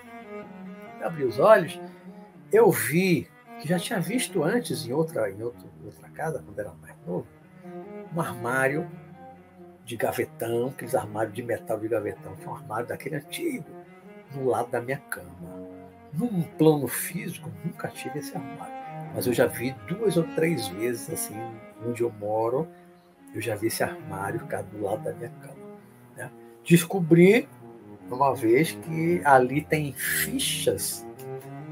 Abri 1.04 1.26
os 1.26 1.40
olhos, 1.40 1.80
eu 2.52 2.72
vi, 2.72 3.28
que 3.60 3.68
já 3.68 3.78
tinha 3.78 4.00
visto 4.00 4.44
antes 4.44 4.86
em 4.86 4.94
outra, 4.94 5.30
em 5.30 5.42
outra, 5.42 5.68
em 5.82 5.86
outra 5.86 6.10
casa, 6.10 6.42
quando 6.46 6.58
era 6.58 6.72
mais 6.76 6.96
novo, 7.06 7.28
um 8.16 8.22
armário 8.22 8.90
de 9.84 9.98
gavetão, 9.98 10.68
aqueles 10.68 10.96
armários 10.96 11.34
de 11.34 11.44
metal 11.44 11.80
de 11.80 11.88
gavetão, 11.88 12.36
que 12.36 12.46
é 12.46 12.50
um 12.50 12.56
armário 12.56 12.88
daquele 12.88 13.16
antigo, 13.16 13.66
no 14.36 14.46
lado 14.46 14.70
da 14.70 14.82
minha 14.82 14.98
cama. 14.98 15.32
Num 16.14 16.42
plano 16.42 16.88
físico, 16.88 17.52
nunca 17.64 17.88
tive 17.88 18.20
esse 18.20 18.36
armário. 18.36 18.74
Mas 19.14 19.28
eu 19.28 19.34
já 19.34 19.46
vi 19.46 19.76
duas 19.88 20.18
ou 20.18 20.24
três 20.36 20.68
vezes, 20.68 21.10
assim, 21.10 21.36
onde 21.86 22.02
eu 22.02 22.12
moro, 22.20 22.68
eu 23.34 23.42
já 23.42 23.56
vi 23.56 23.68
esse 23.68 23.84
armário 23.84 24.40
ficar 24.40 24.64
do 24.64 24.82
lado 24.82 25.04
da 25.04 25.14
minha 25.14 25.30
cama. 25.30 25.56
Né? 26.16 26.30
Descobri 26.64 27.48
uma 28.10 28.34
vez 28.36 28.72
que 28.72 29.22
ali 29.24 29.62
tem 29.62 29.94
fichas, 29.94 31.06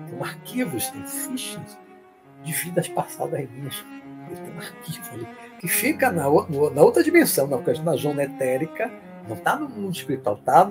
tem 0.09 0.19
arquivos, 0.21 0.89
tem 0.89 1.05
fichas 1.05 1.77
de 2.43 2.53
vidas 2.53 2.87
passadas 2.87 3.49
minhas. 3.51 3.83
Tem 4.29 4.53
um 4.53 4.57
arquivo 4.57 5.13
ali 5.13 5.27
que 5.59 5.67
fica 5.67 6.11
na, 6.11 6.23
na 6.23 6.81
outra 6.81 7.03
dimensão, 7.03 7.47
na, 7.47 7.57
na 7.57 7.95
zona 7.95 8.23
etérica, 8.23 8.91
não 9.27 9.35
está 9.35 9.55
no 9.55 9.67
mundo 9.67 9.93
espiritual, 9.93 10.35
está 10.35 10.63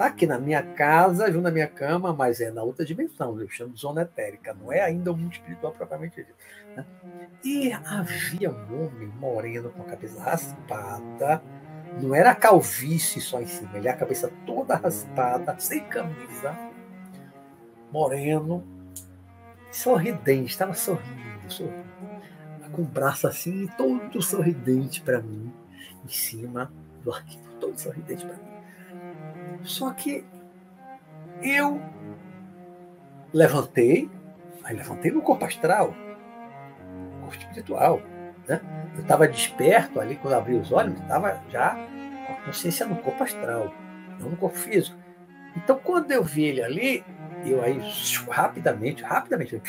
tá 0.00 0.06
aqui 0.06 0.26
na 0.26 0.38
minha 0.38 0.62
casa, 0.62 1.30
junto 1.30 1.42
na 1.42 1.50
minha 1.50 1.66
cama, 1.66 2.10
mas 2.10 2.40
é 2.40 2.50
na 2.50 2.62
outra 2.62 2.86
dimensão, 2.86 3.38
eu 3.38 3.46
chamo 3.50 3.74
de 3.74 3.82
zona 3.82 4.00
etérica, 4.00 4.54
não 4.54 4.72
é 4.72 4.80
ainda 4.80 5.12
o 5.12 5.16
mundo 5.16 5.34
espiritual 5.34 5.74
propriamente 5.74 6.16
dito. 6.16 6.34
Né? 6.74 6.86
E 7.44 7.70
havia 7.70 8.50
um 8.50 8.86
homem 8.86 9.08
moreno 9.08 9.68
com 9.68 9.82
a 9.82 9.84
cabeça 9.84 10.18
raspada, 10.18 11.42
não 12.00 12.14
era 12.14 12.34
calvície 12.34 13.20
só 13.20 13.42
em 13.42 13.46
cima, 13.46 13.76
ele 13.76 13.90
a 13.90 13.94
cabeça 13.94 14.32
toda 14.46 14.74
raspada, 14.74 15.54
sem 15.58 15.84
camisa, 15.84 16.56
moreno, 17.92 18.64
sorridente, 19.70 20.52
estava 20.52 20.72
sorrindo, 20.72 21.52
sorrindo, 21.52 21.84
com 22.72 22.80
o 22.80 22.86
braço 22.86 23.26
assim, 23.26 23.66
todo 23.76 24.22
sorridente 24.22 25.02
para 25.02 25.20
mim, 25.20 25.52
em 26.02 26.08
cima 26.08 26.72
do 27.04 27.12
arquivo, 27.12 27.50
todo 27.60 27.78
sorridente 27.78 28.24
para 28.24 28.36
mim. 28.36 28.49
Só 29.62 29.90
que 29.92 30.24
eu 31.42 31.80
levantei, 33.32 34.10
aí 34.64 34.76
levantei 34.76 35.10
no 35.10 35.22
corpo 35.22 35.44
astral, 35.44 35.94
corpo 37.20 37.36
espiritual, 37.36 38.00
né? 38.48 38.60
Eu 38.94 39.02
estava 39.02 39.28
desperto 39.28 40.00
ali 40.00 40.16
quando 40.16 40.34
abri 40.34 40.54
os 40.54 40.72
olhos, 40.72 40.98
estava 41.00 41.40
já 41.48 41.76
com 42.26 42.32
a 42.32 42.36
consciência 42.46 42.86
no 42.86 42.96
corpo 42.96 43.22
astral, 43.22 43.72
não 44.18 44.30
no 44.30 44.36
corpo 44.36 44.56
físico. 44.56 44.96
Então, 45.56 45.78
quando 45.82 46.10
eu 46.12 46.22
vi 46.22 46.44
ele 46.44 46.62
ali, 46.62 47.04
eu 47.44 47.62
aí 47.62 47.80
rapidamente, 48.28 49.02
rapidamente, 49.02 49.54
eu 49.54 49.62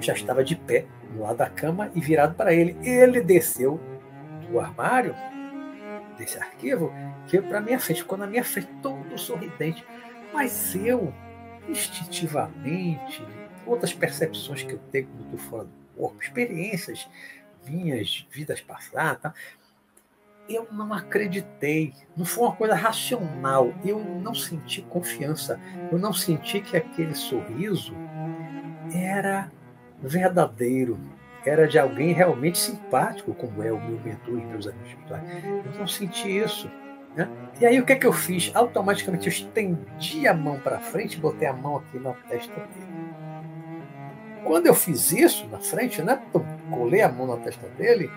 já 0.00 0.12
estava 0.12 0.44
de 0.44 0.54
pé 0.56 0.86
no 1.12 1.22
lado 1.22 1.36
da 1.36 1.48
cama 1.48 1.90
e 1.94 2.00
virado 2.00 2.34
para 2.34 2.52
ele. 2.52 2.76
Ele 2.82 3.20
desceu 3.20 3.80
do 4.48 4.60
armário, 4.60 5.14
desse 6.16 6.38
arquivo, 6.38 6.92
veio 7.26 7.42
para 7.44 7.60
minha 7.60 7.78
frente, 7.78 8.02
ficou 8.02 8.18
na 8.18 8.26
minha 8.26 8.44
frente, 8.44 8.68
sorridente. 9.18 9.84
Mas 10.32 10.74
eu, 10.74 11.12
instintivamente, 11.68 13.26
outras 13.66 13.92
percepções 13.92 14.62
que 14.62 14.72
eu 14.72 14.78
tenho 14.90 15.08
do 15.30 15.38
fora 15.38 15.64
do 15.64 15.70
corpo, 15.96 16.22
experiências 16.22 17.08
minhas, 17.66 18.26
vidas 18.30 18.60
passadas, 18.60 19.20
tá? 19.20 19.34
eu 20.48 20.66
não 20.72 20.92
acreditei. 20.92 21.92
Não 22.16 22.24
foi 22.24 22.44
uma 22.44 22.56
coisa 22.56 22.74
racional. 22.74 23.72
Eu 23.84 23.98
não 23.98 24.34
senti 24.34 24.82
confiança. 24.82 25.60
Eu 25.92 25.98
não 25.98 26.12
senti 26.12 26.60
que 26.60 26.76
aquele 26.76 27.14
sorriso 27.14 27.94
era 28.92 29.50
verdadeiro. 30.00 30.98
Era 31.44 31.68
de 31.68 31.78
alguém 31.78 32.12
realmente 32.12 32.58
simpático, 32.58 33.34
como 33.34 33.62
é 33.62 33.72
o 33.72 33.80
meu 33.80 34.00
mentor 34.00 34.38
e 34.38 34.44
meus 34.44 34.66
amigos 34.66 34.88
espirituais. 34.88 35.44
Eu 35.44 35.78
não 35.78 35.86
senti 35.86 36.38
isso. 36.38 36.70
Né? 37.18 37.28
E 37.60 37.66
aí 37.66 37.80
o 37.80 37.84
que 37.84 37.92
é 37.92 37.96
que 37.96 38.06
eu 38.06 38.12
fiz? 38.12 38.52
Automaticamente 38.54 39.26
eu 39.26 39.32
estendi 39.32 40.28
a 40.28 40.32
mão 40.32 40.60
para 40.60 40.78
frente 40.78 41.18
botei 41.18 41.48
a 41.48 41.52
mão 41.52 41.78
aqui 41.78 41.98
na 41.98 42.12
testa 42.12 42.54
dele. 42.54 42.98
Quando 44.44 44.66
eu 44.68 44.74
fiz 44.74 45.10
isso 45.10 45.48
na 45.48 45.58
frente, 45.58 46.00
né? 46.00 46.22
colei 46.70 47.02
a 47.02 47.08
mão 47.08 47.26
na 47.26 47.36
testa 47.38 47.66
dele, 47.70 48.08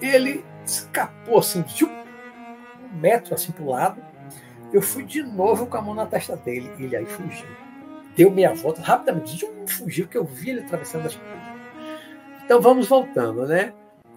ele 0.00 0.44
escapou 0.64 1.40
assim, 1.40 1.64
um 1.82 3.00
metro 3.00 3.34
assim 3.34 3.50
para 3.50 3.64
o 3.64 3.70
lado. 3.70 4.00
Eu 4.72 4.80
fui 4.80 5.02
de 5.02 5.22
novo 5.22 5.66
com 5.66 5.76
a 5.76 5.82
mão 5.82 5.94
na 5.94 6.06
testa 6.06 6.36
dele. 6.36 6.70
Ele 6.78 6.94
aí 6.94 7.06
fugiu. 7.06 7.48
Deu 8.16 8.30
meia 8.30 8.54
volta 8.54 8.80
rapidamente, 8.80 9.44
fugiu, 9.66 10.06
que 10.06 10.16
eu 10.16 10.24
vi 10.24 10.50
ele 10.50 10.60
atravessando 10.60 11.06
as 11.06 11.16
coisas. 11.16 11.42
Então 12.44 12.60
vamos 12.60 12.86
voltando, 12.86 13.44
né? 13.44 13.72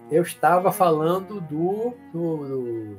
Eu 0.08 0.22
estava 0.22 0.70
falando 0.70 1.40
do, 1.40 1.94
do, 2.12 2.36
do 2.46 2.98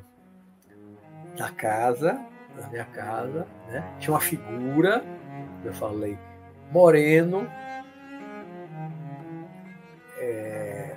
da 1.39 1.49
casa 1.49 2.19
na 2.56 2.67
minha 2.67 2.86
casa, 2.86 3.47
né? 3.69 3.84
tinha 3.99 4.13
uma 4.13 4.19
figura, 4.19 5.02
eu 5.63 5.73
falei, 5.73 6.17
moreno, 6.71 7.49
é, 10.17 10.95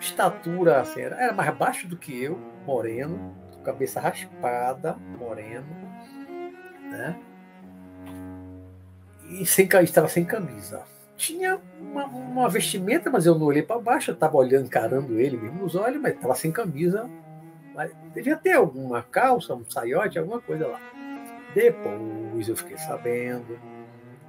estatura, 0.00 0.80
assim, 0.80 1.02
era 1.02 1.32
mais 1.32 1.54
baixo 1.56 1.86
do 1.86 1.96
que 1.96 2.24
eu, 2.24 2.36
moreno, 2.66 3.36
cabeça 3.64 4.00
raspada, 4.00 4.96
moreno, 5.16 5.66
né? 6.90 7.16
E 9.30 9.46
sem, 9.46 9.68
estava 9.82 10.08
sem 10.08 10.24
camisa. 10.24 10.82
Tinha 11.16 11.60
uma, 11.80 12.04
uma 12.04 12.48
vestimenta, 12.48 13.08
mas 13.08 13.24
eu 13.24 13.38
não 13.38 13.46
olhei 13.46 13.62
para 13.62 13.80
baixo, 13.80 14.10
eu 14.10 14.14
estava 14.14 14.36
olhando, 14.36 14.66
encarando 14.66 15.18
ele 15.20 15.36
mesmo 15.36 15.62
nos 15.62 15.76
olhos, 15.76 16.02
mas 16.02 16.14
estava 16.14 16.34
sem 16.34 16.50
camisa. 16.50 17.08
Mas 17.74 17.90
devia 18.14 18.36
ter 18.36 18.52
alguma 18.52 19.02
calça, 19.02 19.54
um 19.54 19.64
saiote, 19.68 20.18
alguma 20.18 20.40
coisa 20.40 20.66
lá. 20.66 20.80
Depois 21.54 22.48
eu 22.48 22.56
fiquei 22.56 22.78
sabendo, 22.78 23.58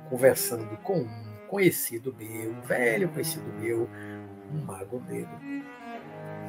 conversando 0.09 0.77
com 0.77 0.99
um 0.99 1.23
conhecido 1.47 2.15
meu, 2.17 2.51
um 2.51 2.61
velho 2.61 3.09
conhecido 3.09 3.45
meu, 3.59 3.89
um 4.53 4.65
mago 4.65 5.01
negro. 5.07 5.39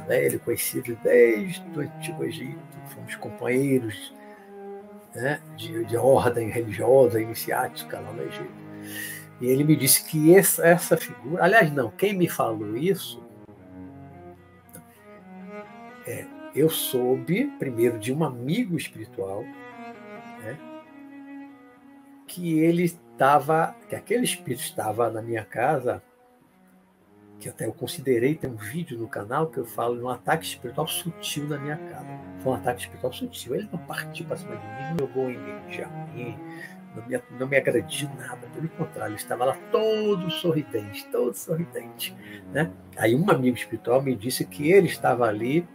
Velho 0.07 0.41
conhecido 0.41 0.99
desde 1.03 1.63
o 1.77 1.81
Antigo 1.81 2.25
Egito, 2.25 2.59
fomos 2.89 3.15
companheiros 3.17 4.15
né, 5.15 5.41
de, 5.57 5.85
de 5.85 5.97
ordem 5.97 6.51
religiosa 6.51 7.21
iniciática 7.21 8.01
lá 8.01 8.13
no 8.13 8.23
Egito. 8.23 8.65
E 9.41 9.47
ele 9.47 9.65
me 9.65 9.77
disse 9.77 10.05
que 10.05 10.35
essa, 10.35 10.67
essa 10.67 10.97
figura, 10.97 11.45
aliás, 11.45 11.73
não, 11.73 11.91
quem 11.91 12.13
me 12.13 12.29
falou 12.29 12.77
isso, 12.77 13.23
é, 16.07 16.27
eu 16.55 16.71
soube 16.71 17.47
primeiro 17.59 17.99
de 17.99 18.13
um 18.13 18.25
amigo 18.25 18.77
espiritual 18.77 19.43
né, 19.43 20.59
que 22.27 22.59
ele 22.61 22.85
estava, 22.85 23.75
que 23.89 23.97
aquele 23.97 24.25
espírito 24.25 24.63
estava 24.63 25.11
na 25.11 25.21
minha 25.21 25.45
casa, 25.45 26.03
que 27.41 27.49
até 27.49 27.67
eu 27.67 27.73
considerei, 27.73 28.37
tem 28.37 28.49
um 28.49 28.57
vídeo 28.57 28.97
no 28.97 29.09
canal 29.09 29.49
que 29.49 29.59
eu 29.59 29.67
falo 29.67 29.97
de 29.97 30.03
um 30.03 30.09
ataque 30.09 30.47
espiritual 30.47 30.87
sutil 30.87 31.47
na 31.49 31.59
minha 31.59 31.77
casa. 31.77 32.09
Foi 32.39 32.53
um 32.53 32.55
ataque 32.55 32.83
espiritual 32.83 33.13
sutil. 33.13 33.55
Ele 33.57 33.69
não 33.71 33.79
partiu 33.81 34.25
para 34.25 34.37
cima 34.37 34.57
de 34.57 34.67
mim, 34.67 34.91
não 34.91 35.07
jogou 35.07 35.31
energia 35.31 35.87
ruim, 35.87 36.39
não 36.95 37.07
me, 37.07 37.23
não 37.39 37.49
me 37.49 37.57
agrediu 37.57 38.09
nada, 38.17 38.47
pelo 38.55 38.69
contrário, 38.69 39.13
ele 39.13 39.21
estava 39.21 39.45
lá 39.45 39.57
todo 39.73 40.31
sorridente, 40.31 41.07
todo 41.11 41.35
sorridente. 41.35 42.17
Né? 42.53 42.71
Aí 42.97 43.15
um 43.15 43.29
amigo 43.31 43.57
espiritual 43.57 44.01
me 44.01 44.15
disse 44.15 44.45
que 44.45 44.71
ele 44.71 44.87
estava 44.87 45.27
ali 45.27 45.67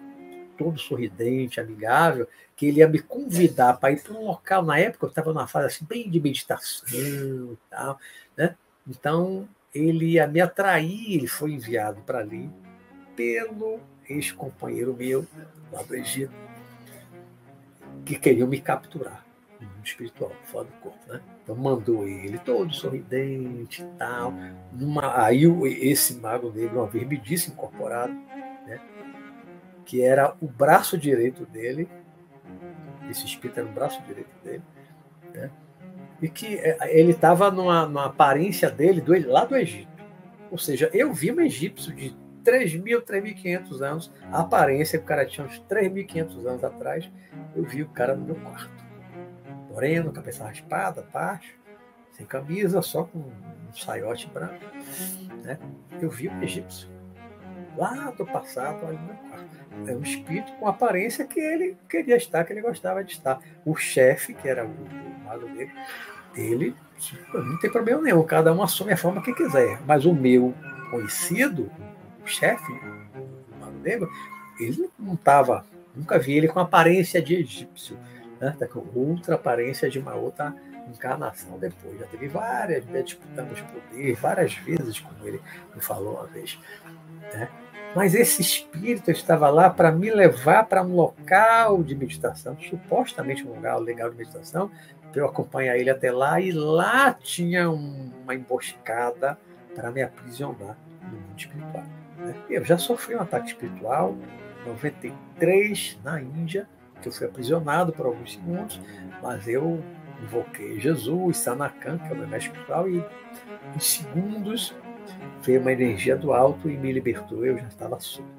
todo 0.60 0.78
sorridente, 0.78 1.62
amigável, 1.62 2.28
que 2.54 2.67
ele 2.67 2.80
ia 2.80 2.88
me 2.88 3.00
convidar 3.00 3.80
para 3.80 3.93
ir 3.93 4.02
para 4.04 4.13
um 4.13 4.26
local. 4.26 4.62
Na 4.62 4.78
época 4.78 5.06
eu 5.06 5.10
estava 5.10 5.32
numa 5.32 5.48
fase 5.48 5.67
assim, 5.67 5.86
bem 5.86 6.10
de 6.10 6.19
meditação 6.19 6.84
e 6.89 7.58
tal. 7.69 7.98
Né? 8.36 8.54
Então 8.86 9.48
ele 9.74 10.06
ia 10.06 10.28
me 10.28 10.41
atrair, 10.41 11.13
ele 11.13 11.28
foi 11.28 11.54
enviado 11.54 12.02
para 12.02 12.19
ali 12.19 12.50
pelo 13.15 13.80
ex-companheiro 14.10 14.93
meu 14.93 15.26
lá 15.72 15.82
do 15.82 15.95
Egito, 15.95 16.34
que 18.06 18.17
queriam 18.17 18.48
me 18.48 18.60
capturar 18.60 19.26
no 19.62 19.67
mundo 19.67 19.86
espiritual, 19.86 20.34
fora 20.43 20.65
do 20.65 20.74
corpo. 20.74 21.00
Né? 21.08 21.22
Então 21.41 21.56
mandou 21.56 22.06
ele 22.06 22.38
todo 22.39 22.74
sorridente 22.74 23.82
e 23.82 23.86
tal. 23.98 24.34
Numa, 24.74 25.24
aí 25.24 25.45
esse 25.82 26.15
mago 26.15 26.52
negro 26.52 26.80
uma 26.80 26.88
vez 26.88 27.08
me 27.08 27.17
disse 27.17 27.50
incorporado 27.50 28.13
que 29.89 30.04
era 30.04 30.36
o 30.39 30.45
braço 30.45 30.95
direito 30.95 31.47
dele, 31.47 31.89
esse 33.10 33.25
espírito 33.25 33.60
era 33.60 33.67
o 33.67 33.71
braço 33.71 33.99
direito 34.04 34.30
dele, 34.43 34.62
né? 35.34 35.49
e 36.21 36.30
que 36.30 36.60
é, 36.60 36.78
ele 36.95 37.10
estava 37.10 37.49
numa, 37.49 37.88
numa, 37.88 38.06
aparência 38.06 38.69
dele 38.69 39.02
do, 39.02 39.13
lá 39.28 39.45
do 39.45 39.58
Egito. 39.58 39.89
Ou 40.52 40.60
seja, 40.60 40.91
eu 40.93 41.12
vi 41.12 41.32
um 41.32 41.41
egípcio 41.41 41.91
de 41.91 42.15
3.000, 42.45 43.02
3.500 43.02 43.82
anos, 43.82 44.13
a 44.32 44.41
aparência 44.41 44.99
que 44.99 45.06
o 45.06 45.08
cara 45.08 45.25
tinha 45.25 45.47
uns 45.47 45.60
3.500 45.67 46.45
anos 46.45 46.63
atrás, 46.63 47.12
eu 47.56 47.63
vi 47.63 47.82
o 47.82 47.89
cara 47.89 48.15
no 48.15 48.25
meu 48.25 48.36
quarto. 48.36 48.86
Moreno, 49.71 50.12
cabeça 50.12 50.43
raspada, 50.43 51.04
baixo, 51.12 51.56
sem 52.12 52.28
camisa, 52.28 52.80
só 52.84 53.06
com 53.06 53.17
um 53.17 53.73
saiote 53.73 54.30
branco. 54.30 54.63
Né? 55.41 55.58
Eu 55.99 56.12
vi 56.12 56.30
um 56.30 56.43
egípcio 56.43 56.98
lá 57.77 58.12
do 58.12 58.25
passado 58.25 58.88
é 59.88 59.91
um 59.93 60.01
espírito 60.01 60.51
com 60.53 60.67
aparência 60.67 61.25
que 61.25 61.39
ele 61.39 61.77
queria 61.88 62.17
estar, 62.17 62.43
que 62.43 62.53
ele 62.53 62.62
gostava 62.62 63.03
de 63.03 63.13
estar. 63.13 63.39
O 63.65 63.75
chefe, 63.75 64.34
que 64.34 64.47
era 64.47 64.65
o, 64.65 64.69
o 64.69 65.25
mago 65.25 65.47
dele, 65.47 65.71
ele 66.36 66.75
não 67.34 67.58
tem 67.60 67.71
problema 67.71 68.01
nenhum, 68.01 68.23
cada 68.23 68.53
um 68.53 68.62
assume 68.62 68.93
a 68.93 68.97
forma 68.97 69.21
que 69.21 69.34
quiser. 69.34 69.79
Mas 69.86 70.05
o 70.05 70.13
meu 70.13 70.53
conhecido, 70.91 71.71
o 72.23 72.27
chefe, 72.27 72.71
o 72.71 73.60
mago 73.60 73.79
negro, 73.79 74.10
ele 74.60 74.89
não 74.97 75.13
estava, 75.13 75.65
nunca 75.95 76.19
vi 76.19 76.34
ele 76.34 76.47
com 76.47 76.60
aparência 76.60 77.21
de 77.21 77.36
egípcio, 77.36 77.97
né? 78.39 78.55
Tá 78.58 78.67
com 78.67 78.86
outra 78.93 79.36
aparência 79.36 79.89
de 79.89 79.99
uma 79.99 80.15
outra 80.15 80.53
encarnação 80.89 81.58
depois. 81.58 81.99
Já 81.99 82.08
teve 82.08 82.27
várias, 82.27 82.86
né, 82.86 83.01
disputamos 83.01 83.62
poder, 83.62 84.15
várias 84.15 84.53
vezes, 84.55 84.99
como 84.99 85.27
ele 85.27 85.41
me 85.75 85.82
falou 85.82 86.15
uma 86.15 86.27
vez. 86.27 86.60
Né? 87.34 87.50
Mas 87.96 88.13
esse 88.13 88.42
espírito 88.42 89.10
estava 89.10 89.50
lá 89.50 89.70
para 89.70 89.92
me 89.92 90.12
levar 90.12 90.65
para 90.65 90.84
um 90.84 90.96
local 90.96 91.82
de 91.82 91.96
meditação, 91.96 92.56
supostamente 92.60 93.46
um 93.48 93.54
lugar 93.54 93.78
legal 93.80 94.10
de 94.12 94.18
meditação, 94.18 94.70
para 95.12 95.22
eu 95.22 95.26
acompanhar 95.26 95.76
ele 95.76 95.89
até 95.89 96.12
lá, 96.12 96.39
e 96.39 96.52
lá 96.52 97.12
tinha 97.13 97.70
uma 97.70 98.36
emboscada 98.36 99.38
para 99.74 99.89
me 99.89 100.04
aprisionar 100.04 100.78
no 101.02 101.18
mundo 101.18 101.38
espiritual. 101.38 101.84
Né? 102.18 102.36
Eu 102.50 102.63
já 102.63 102.78
sofri 102.78 103.15
um 103.15 103.22
ataque 103.22 103.48
espiritual, 103.48 104.15
em 104.63 104.70
93, 104.70 106.00
na 106.04 106.22
Índia, 106.22 106.68
que 107.02 107.08
eu 107.08 107.12
fui 107.12 107.26
aprisionado 107.26 107.92
por 107.92 108.06
alguns 108.06 108.34
segundos, 108.34 108.80
mas 109.22 109.48
eu 109.48 109.84
invoquei 110.22 110.80
Jesus, 110.80 111.38
Sanakan, 111.38 111.98
que 111.98 112.10
é 112.10 112.12
o 112.12 112.18
meu 112.18 112.28
mestre 112.28 112.52
espiritual, 112.52 112.88
e 112.89 113.04
em 113.76 113.80
segundos 113.80 114.76
veio 115.41 115.62
uma 115.62 115.71
energia 115.71 116.15
do 116.15 116.34
alto 116.34 116.69
e 116.69 116.77
me 116.77 116.91
libertou. 116.91 117.45
Eu 117.45 117.58
já 117.58 117.67
estava 117.67 117.99
solto. 117.99 118.29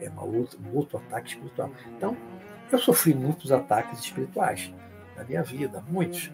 É 0.00 0.08
uma 0.08 0.24
outra, 0.24 0.58
um 0.58 0.76
outro 0.76 0.98
ataque 0.98 1.30
espiritual. 1.30 1.70
Então, 1.96 2.16
eu 2.70 2.78
sofri 2.78 3.14
muitos 3.14 3.52
ataques 3.52 4.00
espirituais 4.00 4.72
na 5.16 5.24
minha 5.24 5.42
vida, 5.42 5.82
muitos. 5.88 6.32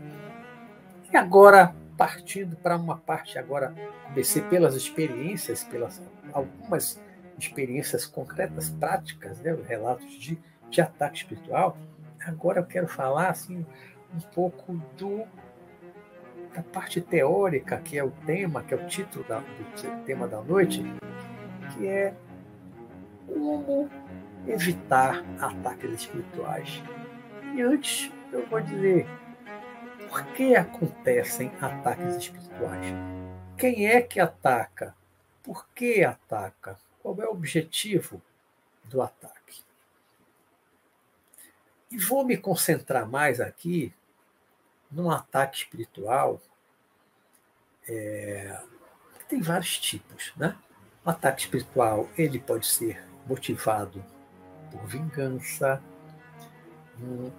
E 1.12 1.16
agora, 1.16 1.74
partindo 1.96 2.56
para 2.56 2.76
uma 2.76 2.96
parte, 2.96 3.38
agora 3.38 3.74
comecei 4.06 4.42
pelas 4.42 4.74
experiências, 4.74 5.64
pelas 5.64 6.02
algumas 6.32 7.00
experiências 7.38 8.04
concretas, 8.06 8.70
práticas, 8.70 9.40
né, 9.40 9.56
relatos 9.66 10.10
de, 10.18 10.38
de 10.70 10.80
ataque 10.80 11.18
espiritual. 11.18 11.76
Agora 12.24 12.60
eu 12.60 12.66
quero 12.66 12.88
falar 12.88 13.28
assim 13.28 13.64
um 14.14 14.20
pouco 14.20 14.74
do 14.96 15.24
a 16.56 16.62
parte 16.62 17.00
teórica, 17.00 17.78
que 17.78 17.98
é 17.98 18.04
o 18.04 18.10
tema, 18.26 18.62
que 18.62 18.74
é 18.74 18.76
o 18.76 18.86
título 18.86 19.24
da, 19.24 19.40
do 19.40 20.04
tema 20.04 20.26
da 20.26 20.40
noite, 20.40 20.82
que 21.72 21.86
é 21.86 22.14
como 23.26 23.88
evitar 24.46 25.24
ataques 25.40 25.90
espirituais. 25.92 26.82
E 27.54 27.60
antes 27.60 28.10
eu 28.32 28.46
vou 28.46 28.60
dizer 28.60 29.06
por 30.08 30.24
que 30.32 30.56
acontecem 30.56 31.52
ataques 31.60 32.16
espirituais? 32.16 32.86
Quem 33.56 33.86
é 33.86 34.00
que 34.00 34.18
ataca? 34.18 34.94
Por 35.42 35.66
que 35.74 36.02
ataca? 36.02 36.78
Qual 37.02 37.16
é 37.20 37.26
o 37.26 37.32
objetivo 37.32 38.22
do 38.84 39.02
ataque? 39.02 39.62
E 41.90 41.98
vou 41.98 42.24
me 42.24 42.36
concentrar 42.36 43.08
mais 43.08 43.40
aqui 43.40 43.92
num 44.90 45.10
ataque 45.10 45.58
espiritual 45.58 46.40
é, 47.88 48.58
tem 49.28 49.40
vários 49.40 49.78
tipos, 49.78 50.32
né? 50.36 50.56
O 51.04 51.10
ataque 51.10 51.42
espiritual 51.42 52.08
ele 52.16 52.38
pode 52.38 52.66
ser 52.66 53.02
motivado 53.26 54.04
por 54.70 54.86
vingança, 54.86 55.82
um, 57.00 57.30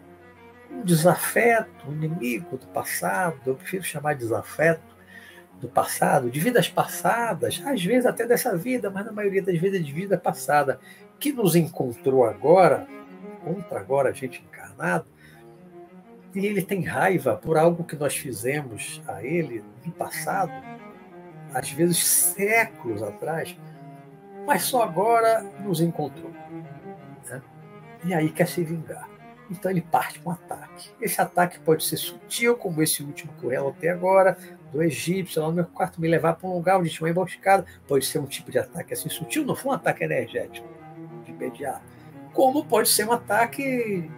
um 0.71 0.81
desafeto, 0.83 1.87
um 1.87 1.93
inimigo 1.93 2.57
do 2.57 2.67
passado, 2.67 3.39
eu 3.45 3.55
prefiro 3.55 3.83
chamar 3.83 4.13
de 4.13 4.19
desafeto 4.19 4.89
do 5.59 5.67
passado, 5.67 6.29
de 6.29 6.39
vidas 6.39 6.69
passadas, 6.69 7.61
às 7.65 7.83
vezes 7.83 8.05
até 8.05 8.25
dessa 8.25 8.55
vida, 8.55 8.89
mas 8.89 9.05
na 9.05 9.11
maioria 9.11 9.41
das 9.41 9.57
vezes 9.57 9.85
de 9.85 9.91
vida 9.91 10.17
passada, 10.17 10.79
que 11.19 11.33
nos 11.33 11.55
encontrou 11.55 12.25
agora, 12.25 12.87
contra 13.43 13.79
agora 13.79 14.09
a 14.09 14.13
gente 14.13 14.41
encarnado, 14.41 15.05
e 16.33 16.45
ele 16.45 16.61
tem 16.61 16.83
raiva 16.83 17.35
por 17.35 17.57
algo 17.57 17.83
que 17.83 17.95
nós 17.95 18.15
fizemos 18.15 19.01
a 19.07 19.23
ele 19.23 19.63
no 19.85 19.91
passado, 19.91 20.51
às 21.53 21.71
vezes 21.71 22.05
séculos 22.05 23.01
atrás, 23.01 23.57
mas 24.45 24.63
só 24.63 24.83
agora 24.83 25.41
nos 25.63 25.81
encontrou. 25.81 26.31
Né? 27.29 27.41
E 28.05 28.13
aí 28.13 28.29
quer 28.29 28.47
se 28.47 28.63
vingar. 28.63 29.09
Então 29.49 29.71
ele 29.71 29.81
parte 29.81 30.19
com 30.19 30.29
um 30.29 30.33
ataque. 30.33 30.91
Esse 31.01 31.19
ataque 31.19 31.59
pode 31.59 31.83
ser 31.83 31.97
sutil, 31.97 32.55
como 32.55 32.83
esse 32.83 33.01
último 33.01 33.33
que 33.33 33.43
eu 33.43 33.49
relatei 33.49 33.89
agora, 33.89 34.37
do 34.71 34.83
egípcio, 34.83 35.41
lá 35.41 35.47
no 35.47 35.55
meu 35.55 35.65
quarto, 35.65 35.99
me 35.99 36.07
levar 36.07 36.35
para 36.35 36.47
um 36.47 36.53
lugar 36.53 36.79
onde 36.79 36.89
tinha 36.89 37.05
uma 37.05 37.09
emboscada. 37.09 37.65
Pode 37.87 38.05
ser 38.05 38.19
um 38.19 38.27
tipo 38.27 38.51
de 38.51 38.59
ataque 38.59 38.93
assim 38.93 39.09
sutil, 39.09 39.43
não 39.43 39.55
foi 39.55 39.71
um 39.71 39.75
ataque 39.75 40.03
energético 40.03 40.67
de 41.25 41.31
imediato. 41.31 41.81
Como 42.31 42.63
pode 42.63 42.89
ser 42.89 43.07
um 43.07 43.11
ataque 43.11 44.09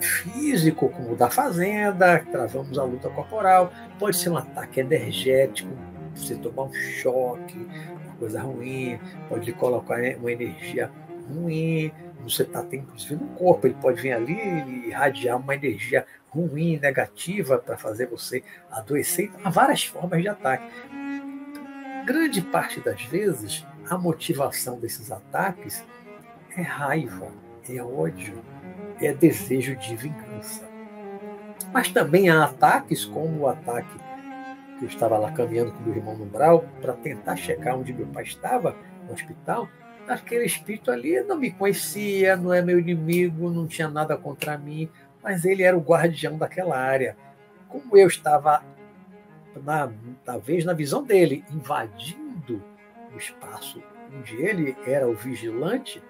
físico, 0.00 0.88
como 0.90 1.12
o 1.12 1.16
da 1.16 1.30
fazenda, 1.30 2.24
travamos 2.30 2.78
a 2.78 2.84
luta 2.84 3.08
corporal. 3.10 3.72
Pode 3.98 4.16
ser 4.16 4.30
um 4.30 4.36
ataque 4.36 4.80
energético, 4.80 5.70
você 6.14 6.34
tomar 6.36 6.64
um 6.64 6.72
choque, 6.72 7.58
uma 8.04 8.14
coisa 8.18 8.40
ruim, 8.40 8.98
pode 9.28 9.46
lhe 9.46 9.52
colocar 9.52 9.98
uma 10.18 10.32
energia 10.32 10.90
ruim, 11.28 11.92
você 12.22 12.42
está 12.42 12.62
tendo, 12.62 12.84
inclusive, 12.84 13.14
no 13.16 13.28
corpo. 13.28 13.66
Ele 13.66 13.76
pode 13.80 14.00
vir 14.00 14.12
ali 14.12 14.34
e 14.34 14.88
irradiar 14.88 15.38
uma 15.38 15.54
energia 15.54 16.06
ruim, 16.28 16.78
negativa, 16.78 17.58
para 17.58 17.76
fazer 17.76 18.06
você 18.06 18.42
adoecer. 18.70 19.30
Há 19.42 19.50
várias 19.50 19.84
formas 19.84 20.20
de 20.20 20.28
ataque. 20.28 20.70
Grande 22.04 22.42
parte 22.42 22.80
das 22.80 23.02
vezes, 23.04 23.66
a 23.88 23.96
motivação 23.96 24.78
desses 24.78 25.10
ataques 25.10 25.84
é 26.56 26.62
raiva, 26.62 27.28
é 27.68 27.82
ódio, 27.82 28.42
é 29.00 29.12
desejo 29.12 29.76
de 29.76 29.96
vingança. 29.96 30.66
Mas 31.72 31.90
também 31.90 32.28
há 32.28 32.44
ataques, 32.44 33.04
como 33.04 33.42
o 33.42 33.48
ataque 33.48 33.98
que 34.78 34.84
eu 34.84 34.88
estava 34.88 35.18
lá 35.18 35.32
caminhando 35.32 35.72
com 35.72 35.82
meu 35.82 35.96
irmão 35.96 36.16
no 36.16 36.26
Brau 36.26 36.64
para 36.80 36.92
tentar 36.92 37.36
checar 37.36 37.76
onde 37.76 37.92
meu 37.92 38.06
pai 38.06 38.24
estava, 38.24 38.76
no 39.06 39.14
hospital, 39.14 39.68
aquele 40.06 40.44
espírito 40.44 40.90
ali 40.90 41.20
não 41.22 41.36
me 41.36 41.50
conhecia, 41.50 42.36
não 42.36 42.52
é 42.52 42.62
meu 42.62 42.78
inimigo, 42.78 43.50
não 43.50 43.66
tinha 43.66 43.88
nada 43.88 44.16
contra 44.16 44.58
mim, 44.58 44.88
mas 45.22 45.44
ele 45.44 45.62
era 45.62 45.76
o 45.76 45.80
guardião 45.80 46.36
daquela 46.36 46.76
área. 46.76 47.16
Como 47.68 47.96
eu 47.96 48.06
estava, 48.06 48.62
na, 49.64 49.90
talvez 50.24 50.64
na 50.64 50.72
visão 50.72 51.02
dele, 51.02 51.44
invadindo 51.50 52.62
o 53.12 53.16
espaço 53.16 53.82
onde 54.16 54.36
ele 54.36 54.76
era 54.86 55.08
o 55.08 55.14
vigilante, 55.14 56.02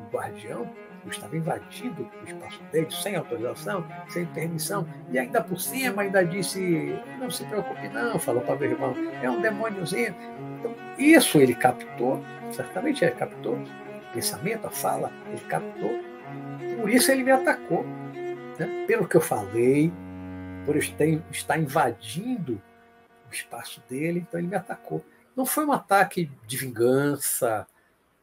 o 0.00 0.14
guardião, 0.14 0.68
eu 1.04 1.10
estava 1.10 1.36
invadindo 1.36 2.08
o 2.22 2.28
espaço 2.28 2.62
dele 2.70 2.86
sem 2.90 3.16
autorização, 3.16 3.86
sem 4.08 4.26
permissão, 4.26 4.86
e 5.10 5.18
ainda 5.18 5.42
por 5.42 5.58
cima 5.58 6.02
ainda 6.02 6.24
disse, 6.24 6.96
não 7.18 7.30
se 7.30 7.44
preocupe 7.44 7.88
não, 7.88 8.18
falou 8.18 8.42
para 8.42 8.56
meu 8.56 8.70
irmão, 8.70 8.94
é 9.22 9.28
um 9.28 9.40
demôniozinho. 9.40 10.14
Então, 10.58 10.74
isso 10.98 11.38
ele 11.38 11.54
captou 11.54 12.22
Certamente 12.52 13.02
ele 13.04 13.14
captou 13.14 13.54
o 13.54 14.12
pensamento, 14.12 14.66
a 14.66 14.70
fala, 14.70 15.10
ele 15.28 15.40
captou. 15.40 15.90
Por 16.78 16.90
isso 16.90 17.10
ele 17.10 17.24
me 17.24 17.30
atacou. 17.30 17.84
Né? 18.58 18.84
Pelo 18.86 19.08
que 19.08 19.16
eu 19.16 19.20
falei, 19.20 19.90
por 20.66 20.76
estar 20.76 21.58
invadindo 21.58 22.60
o 23.30 23.32
espaço 23.32 23.82
dele, 23.88 24.20
então 24.20 24.38
ele 24.38 24.48
me 24.48 24.56
atacou. 24.56 25.04
Não 25.34 25.46
foi 25.46 25.64
um 25.64 25.72
ataque 25.72 26.30
de 26.46 26.56
vingança, 26.58 27.66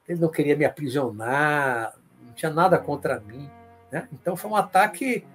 ele 0.08 0.20
não 0.20 0.30
queria 0.30 0.56
me 0.56 0.64
aprisionar, 0.64 1.96
não 2.26 2.34
tinha 2.34 2.52
nada 2.52 2.78
contra 2.78 3.20
mim. 3.20 3.50
Né? 3.92 4.08
Então 4.14 4.36
foi 4.36 4.50
um 4.50 4.56
ataque 4.56 5.26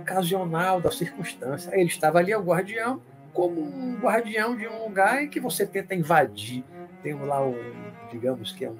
ocasional 0.00 0.80
da 0.80 0.90
circunstância. 0.90 1.74
Ele 1.74 1.88
estava 1.88 2.18
ali, 2.18 2.32
é 2.32 2.38
o 2.38 2.42
guardião, 2.42 3.00
como 3.32 3.60
um 3.60 3.98
guardião 4.00 4.56
de 4.56 4.66
um 4.66 4.84
lugar 4.84 5.22
em 5.22 5.28
que 5.28 5.40
você 5.40 5.66
tenta 5.66 5.94
invadir. 5.94 6.64
Tem 7.02 7.14
lá 7.14 7.44
um 7.44 7.56
digamos 8.10 8.52
que 8.52 8.64
é 8.64 8.70
um, 8.70 8.78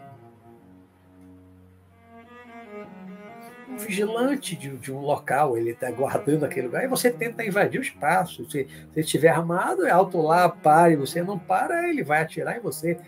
um 3.68 3.76
vigilante 3.76 4.56
de, 4.56 4.76
de, 4.76 4.92
um 4.92 5.00
local, 5.00 5.56
ele 5.56 5.70
está 5.70 5.90
guardando 5.90 6.44
aquele 6.44 6.66
lugar, 6.66 6.84
e 6.84 6.88
você 6.88 7.10
tenta 7.10 7.44
invadir 7.44 7.78
o 7.78 7.82
espaço. 7.82 8.48
Se, 8.50 8.66
se 8.94 9.00
estiver 9.00 9.28
armado, 9.28 9.86
é 9.86 9.90
alto 9.90 10.20
lá, 10.20 10.48
pare, 10.48 10.96
você 10.96 11.22
não 11.22 11.38
para, 11.38 11.88
ele 11.88 12.02
vai 12.02 12.22
atirar 12.22 12.56
em 12.56 12.60
você. 12.60 12.98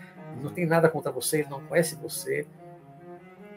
Não 0.41 0.51
tem 0.51 0.65
nada 0.65 0.87
contra 0.89 1.11
você, 1.11 1.39
ele 1.39 1.49
não 1.49 1.61
conhece 1.61 1.95
você, 1.95 2.45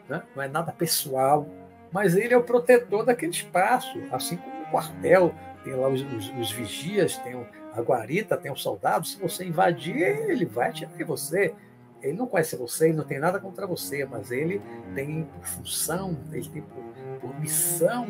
né? 0.07 0.23
não 0.35 0.43
é 0.43 0.47
nada 0.47 0.71
pessoal, 0.71 1.47
mas 1.91 2.15
ele 2.15 2.33
é 2.33 2.37
o 2.37 2.43
protetor 2.43 3.05
daquele 3.05 3.31
espaço, 3.31 3.99
assim 4.11 4.37
como 4.37 4.63
o 4.63 4.71
quartel, 4.71 5.33
tem 5.63 5.73
lá 5.75 5.87
os, 5.87 6.01
os, 6.01 6.29
os 6.39 6.51
vigias, 6.51 7.17
tem 7.17 7.35
a 7.73 7.81
guarita, 7.81 8.37
tem 8.37 8.51
o 8.51 8.55
soldado. 8.55 9.07
Se 9.07 9.19
você 9.19 9.45
invadir, 9.45 9.95
ele 9.95 10.45
vai 10.45 10.69
atirar 10.69 10.91
em 10.99 11.03
você. 11.03 11.53
Ele 12.01 12.17
não 12.17 12.27
conhece 12.27 12.57
você, 12.57 12.89
ele 12.89 12.97
não 12.97 13.05
tem 13.05 13.17
nada 13.17 13.39
contra 13.39 13.65
você, 13.65 14.05
mas 14.05 14.29
ele 14.29 14.61
tem 14.93 15.23
por 15.23 15.45
função, 15.45 16.17
ele 16.33 16.49
tem 16.49 16.61
por, 16.61 16.83
por 17.21 17.39
missão 17.39 18.05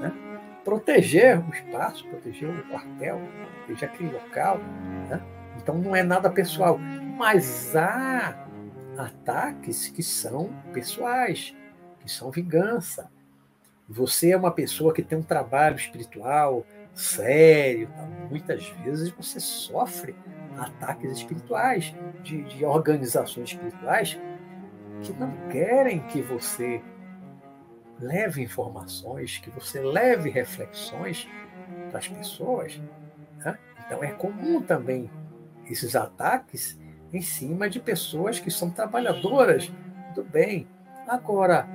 né? 0.00 0.12
proteger 0.62 1.40
o 1.40 1.50
espaço, 1.50 2.06
proteger 2.08 2.50
o 2.50 2.62
quartel, 2.68 3.20
proteger 3.64 3.88
aquele 3.88 4.12
local. 4.12 4.58
Né? 5.08 5.20
Então 5.56 5.78
não 5.78 5.96
é 5.96 6.02
nada 6.02 6.28
pessoal. 6.28 6.78
Mas 7.16 7.74
há 7.74 8.41
ataques 8.96 9.88
que 9.88 10.02
são 10.02 10.52
pessoais, 10.72 11.54
que 12.00 12.10
são 12.10 12.30
vingança. 12.30 13.10
Você 13.88 14.30
é 14.30 14.36
uma 14.36 14.50
pessoa 14.50 14.92
que 14.92 15.02
tem 15.02 15.18
um 15.18 15.22
trabalho 15.22 15.76
espiritual 15.76 16.64
sério, 16.94 17.88
tá? 17.88 18.06
muitas 18.28 18.68
vezes 18.84 19.10
você 19.10 19.40
sofre 19.40 20.14
ataques 20.58 21.10
espirituais, 21.12 21.94
de, 22.22 22.42
de 22.44 22.64
organizações 22.64 23.50
espirituais 23.50 24.18
que 25.02 25.12
não 25.14 25.32
querem 25.48 26.00
que 26.06 26.20
você 26.20 26.82
leve 27.98 28.42
informações, 28.42 29.38
que 29.38 29.50
você 29.50 29.80
leve 29.80 30.28
reflexões 30.28 31.28
para 31.88 31.98
as 31.98 32.08
pessoas. 32.08 32.80
Né? 33.38 33.58
Então 33.86 34.04
é 34.04 34.12
comum 34.12 34.60
também 34.60 35.10
esses 35.66 35.96
ataques 35.96 36.78
em 37.12 37.20
cima 37.20 37.68
de 37.68 37.78
pessoas 37.78 38.38
que 38.38 38.50
são 38.50 38.70
trabalhadoras 38.70 39.70
do 40.14 40.22
bem. 40.22 40.66
Agora, 41.06 41.68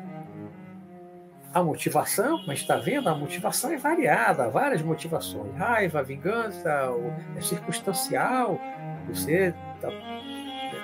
a 1.54 1.64
motivação, 1.64 2.44
mas 2.46 2.60
está 2.60 2.78
vendo, 2.78 3.10
a 3.10 3.16
motivação 3.16 3.72
é 3.72 3.78
variada, 3.78 4.50
várias 4.50 4.82
motivações. 4.82 5.56
Raiva, 5.56 6.04
vingança, 6.04 6.92
é 7.36 7.42
circunstancial. 7.42 8.60
Você 9.08 9.54
está 9.76 9.90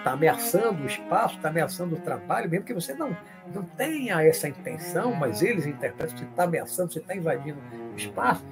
tá 0.03 0.11
ameaçando 0.11 0.83
o 0.83 0.85
espaço, 0.85 1.35
está 1.35 1.49
ameaçando 1.49 1.95
o 1.95 1.99
trabalho, 1.99 2.49
mesmo 2.49 2.65
que 2.65 2.73
você 2.73 2.93
não, 2.93 3.15
não 3.53 3.63
tenha 3.63 4.21
essa 4.23 4.47
intenção, 4.47 5.13
mas 5.13 5.41
eles 5.41 5.65
interpretam 5.65 6.15
que 6.15 6.21
você 6.21 6.29
está 6.29 6.43
ameaçando, 6.43 6.93
você 6.93 6.99
está 6.99 7.15
invadindo 7.15 7.59
o 7.93 7.95
espaço. 7.95 8.43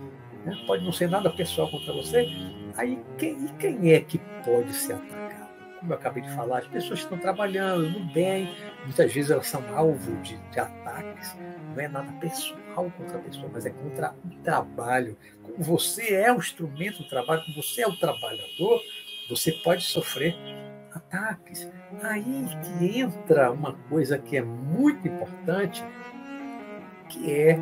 Né? 0.45 0.55
Pode 0.65 0.83
não 0.83 0.91
ser 0.91 1.09
nada 1.09 1.29
pessoal 1.29 1.69
contra 1.69 1.93
você. 1.93 2.27
Aí, 2.75 2.99
quem, 3.17 3.45
e 3.45 3.49
quem 3.59 3.93
é 3.93 3.99
que 3.99 4.17
pode 4.43 4.73
ser 4.73 4.93
atacado? 4.93 5.20
Como 5.81 5.91
eu 5.91 5.97
acabei 5.97 6.23
de 6.23 6.29
falar, 6.31 6.59
as 6.59 6.67
pessoas 6.67 6.99
estão 6.99 7.17
trabalhando 7.17 7.89
no 7.89 8.13
bem, 8.13 8.55
muitas 8.83 9.11
vezes 9.11 9.31
elas 9.31 9.47
são 9.47 9.61
alvo 9.75 10.15
de, 10.21 10.37
de 10.37 10.59
ataques 10.59 11.35
não 11.75 11.83
é 11.83 11.87
nada 11.87 12.11
pessoal 12.13 12.91
contra 12.97 13.17
a 13.17 13.21
pessoa, 13.21 13.49
mas 13.51 13.65
é 13.65 13.69
contra 13.69 14.13
o 14.25 14.29
trabalho. 14.43 15.17
Como 15.41 15.63
você 15.63 16.13
é 16.13 16.31
o 16.31 16.37
instrumento 16.37 16.99
do 16.99 17.09
trabalho, 17.09 17.43
como 17.45 17.61
você 17.61 17.81
é 17.81 17.87
o 17.87 17.95
trabalhador, 17.97 18.81
você 19.29 19.51
pode 19.51 19.83
sofrer 19.83 20.35
ataques. 20.93 21.69
Aí 22.03 22.45
que 22.61 22.99
entra 22.99 23.51
uma 23.51 23.73
coisa 23.89 24.17
que 24.17 24.37
é 24.37 24.41
muito 24.41 25.07
importante, 25.07 25.83
que 27.09 27.31
é 27.31 27.57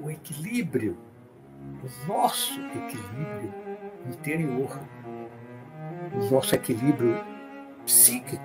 o 0.00 0.10
equilíbrio, 0.10 0.96
o 1.82 2.08
nosso 2.08 2.60
equilíbrio 2.60 3.52
interior, 4.06 4.80
o 6.14 6.30
nosso 6.30 6.54
equilíbrio 6.54 7.22
psíquico, 7.84 8.42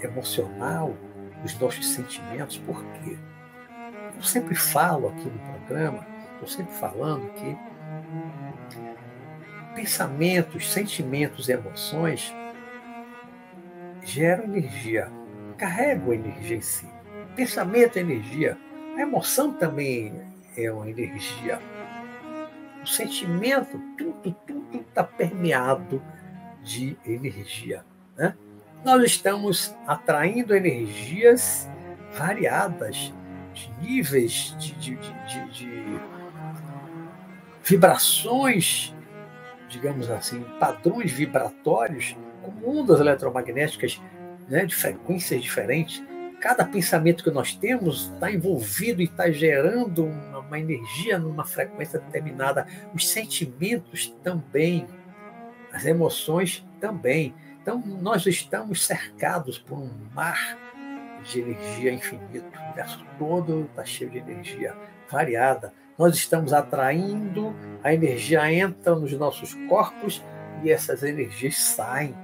emocional, 0.00 0.96
os 1.44 1.58
nossos 1.58 1.86
sentimentos. 1.88 2.58
Por 2.58 2.82
quê? 2.84 3.16
Eu 4.14 4.22
sempre 4.22 4.54
falo 4.54 5.08
aqui 5.08 5.28
no 5.28 5.38
programa, 5.38 6.06
estou 6.34 6.48
sempre 6.48 6.74
falando 6.74 7.28
que 7.34 7.56
pensamentos, 9.74 10.72
sentimentos 10.72 11.48
emoções 11.48 12.34
geram 14.02 14.44
energia, 14.44 15.10
carregam 15.58 16.14
energia 16.14 16.56
em 16.56 16.62
si. 16.62 16.86
Pensamento 17.34 17.98
é 17.98 18.00
energia, 18.00 18.56
a 18.96 19.02
emoção 19.02 19.52
também 19.52 20.14
é 20.56 20.72
uma 20.72 20.88
energia. 20.88 21.60
O 22.82 22.86
sentimento, 22.86 23.78
tudo, 23.98 24.32
tudo 24.46 24.80
está 24.80 25.04
permeado 25.04 26.00
de 26.66 26.98
energia. 27.06 27.84
Né? 28.16 28.34
Nós 28.84 29.02
estamos 29.04 29.74
atraindo 29.86 30.54
energias 30.54 31.68
variadas 32.12 33.14
de 33.54 33.72
níveis 33.80 34.54
de, 34.58 34.72
de, 34.72 34.96
de, 34.96 35.50
de 35.52 36.00
vibrações, 37.64 38.94
digamos 39.68 40.10
assim, 40.10 40.44
padrões 40.60 41.10
vibratórios, 41.12 42.16
com 42.42 42.78
ondas 42.80 43.00
eletromagnéticas 43.00 44.00
né, 44.48 44.64
de 44.64 44.74
frequências 44.74 45.42
diferentes. 45.42 46.02
cada 46.40 46.64
pensamento 46.64 47.24
que 47.24 47.30
nós 47.30 47.54
temos 47.54 48.10
está 48.12 48.30
envolvido 48.30 49.00
e 49.00 49.04
está 49.04 49.30
gerando 49.30 50.04
uma, 50.04 50.40
uma, 50.40 50.60
energia 50.60 51.18
numa 51.18 51.44
frequência 51.44 51.98
determinada. 51.98 52.66
Os 52.94 53.08
sentimentos 53.08 54.14
também, 54.22 54.86
as 55.76 55.84
emoções 55.84 56.66
também. 56.80 57.34
Então, 57.60 57.82
nós 58.00 58.24
estamos 58.26 58.84
cercados 58.86 59.58
por 59.58 59.78
um 59.78 59.90
mar 60.14 60.58
de 61.22 61.40
energia 61.40 61.92
infinito. 61.92 62.46
O 62.56 62.62
universo 62.64 63.06
todo 63.18 63.64
está 63.68 63.84
cheio 63.84 64.10
de 64.10 64.18
energia 64.18 64.74
variada. 65.10 65.74
Nós 65.98 66.14
estamos 66.14 66.52
atraindo, 66.52 67.54
a 67.82 67.92
energia 67.92 68.50
entra 68.50 68.94
nos 68.94 69.12
nossos 69.12 69.54
corpos 69.68 70.24
e 70.62 70.70
essas 70.70 71.02
energias 71.02 71.58
saem 71.58 72.14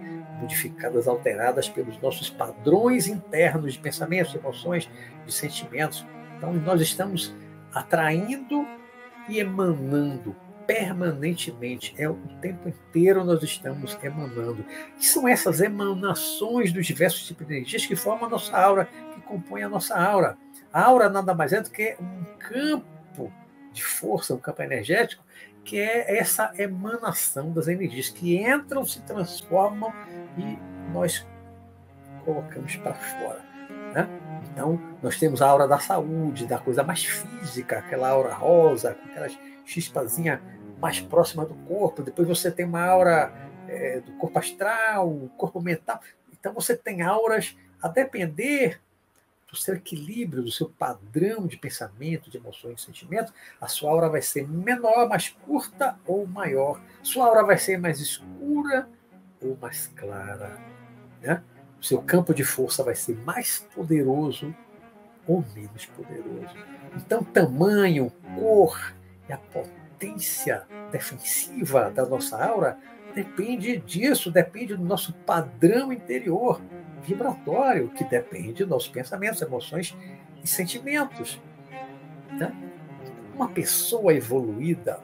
modificadas, 0.41 1.07
alteradas 1.07 1.69
pelos 1.69 2.01
nossos 2.01 2.31
padrões 2.31 3.07
internos 3.07 3.75
de 3.75 3.79
pensamentos, 3.79 4.35
emoções, 4.35 4.89
de 5.27 5.33
sentimentos. 5.33 6.07
Então, 6.39 6.55
nós 6.55 6.81
estamos 6.81 7.35
atraindo 7.73 8.67
e 9.29 9.39
emanando 9.39 10.35
permanentemente, 10.67 11.95
é 11.99 12.09
o 12.09 12.15
tempo 12.41 12.69
inteiro 12.69 13.25
nós 13.25 13.43
estamos 13.43 13.97
emanando. 14.03 14.65
E 14.99 15.05
são 15.05 15.27
essas 15.29 15.61
emanações 15.61 16.73
dos 16.73 16.87
diversos 16.87 17.27
tipos 17.27 17.47
de 17.47 17.55
energias 17.55 17.87
que 17.87 17.97
formam 17.97 18.27
a 18.27 18.31
nossa 18.31 18.57
aura, 18.57 18.89
que 19.15 19.21
compõem 19.23 19.63
a 19.63 19.69
nossa 19.69 19.97
aura. 19.97 20.37
A 20.73 20.83
aura 20.85 21.09
nada 21.09 21.35
mais 21.35 21.53
é 21.53 21.61
do 21.61 21.71
que 21.71 21.97
um 22.01 22.25
campo 22.39 23.33
de 23.73 23.83
força, 23.83 24.35
um 24.35 24.39
campo 24.39 24.63
energético, 24.63 25.23
que 25.65 25.79
é 25.79 26.19
essa 26.19 26.53
emanação 26.59 27.53
das 27.53 27.69
energias 27.69 28.09
que 28.09 28.37
entram, 28.37 28.85
se 28.85 29.01
transformam 29.03 29.93
e 30.37 30.59
nós 30.93 31.27
colocamos 32.25 32.77
para 32.77 32.95
fora. 32.95 33.41
Né? 33.95 34.09
Então, 34.51 34.81
nós 35.03 35.19
temos 35.19 35.41
a 35.41 35.49
aura 35.49 35.69
da 35.69 35.79
saúde, 35.79 36.47
da 36.47 36.59
coisa 36.59 36.83
mais 36.83 37.05
física, 37.05 37.79
aquela 37.79 38.09
aura 38.09 38.35
rosa, 38.35 38.95
com 38.95 39.09
aquelas 39.09 39.39
chispazinha 39.65 40.43
mais 40.81 41.01
próxima 41.01 41.47
do 41.47 41.55
corpo. 41.55 42.03
Depois 42.03 42.27
você 42.27 42.51
tem 42.51 42.67
uma 42.67 42.83
aura 42.85 43.33
é, 43.69 44.01
do 44.01 44.13
corpo 44.13 44.39
astral, 44.39 45.31
corpo 45.37 45.61
mental. 45.61 46.01
Então, 46.33 46.53
você 46.53 46.77
tem 46.77 47.03
auras 47.03 47.57
a 47.81 47.89
depender 47.89 48.81
do 49.49 49.57
seu 49.57 49.75
equilíbrio, 49.75 50.43
do 50.43 50.51
seu 50.51 50.69
padrão 50.69 51.47
de 51.47 51.59
pensamento, 51.59 52.31
de 52.31 52.39
emoções, 52.39 52.77
de 52.77 52.83
sentimentos, 52.83 53.35
a 53.61 53.69
sua 53.69 53.91
aura 53.91 54.09
vai 54.09 54.23
ser 54.23 54.49
menor, 54.49 55.07
mais 55.09 55.29
curta 55.29 55.99
ou 56.07 56.27
maior. 56.27 56.81
Sua 57.03 57.27
aura 57.27 57.45
vai 57.45 57.59
ser 57.59 57.79
mais 57.79 58.01
escura 58.01 58.89
ou 59.43 59.57
mais 59.61 59.89
clara. 59.89 60.59
Né? 61.21 61.43
O 61.79 61.85
seu 61.85 62.01
campo 62.01 62.33
de 62.33 62.43
força 62.43 62.83
vai 62.83 62.95
ser 62.95 63.15
mais 63.25 63.59
poderoso 63.75 64.55
ou 65.27 65.45
menos 65.55 65.85
poderoso. 65.85 66.57
Então, 66.97 67.23
tamanho, 67.23 68.11
cor 68.35 68.95
e 69.29 69.33
a 69.33 69.39
potência 69.39 70.67
defensiva 70.91 71.91
da 71.91 72.05
nossa 72.05 72.43
aura 72.43 72.79
depende 73.15 73.79
disso, 73.79 74.31
depende 74.31 74.75
do 74.77 74.85
nosso 74.85 75.13
padrão 75.13 75.93
interior 75.93 76.61
vibratório, 77.03 77.89
que 77.91 78.05
depende 78.05 78.65
dos 78.65 78.69
nossos 78.69 78.89
pensamentos, 78.89 79.43
emoções 79.43 79.97
e 80.43 80.49
sentimentos. 80.49 81.41
Né? 82.31 82.53
Uma 83.35 83.49
pessoa 83.49 84.15
evoluída, 84.15 85.01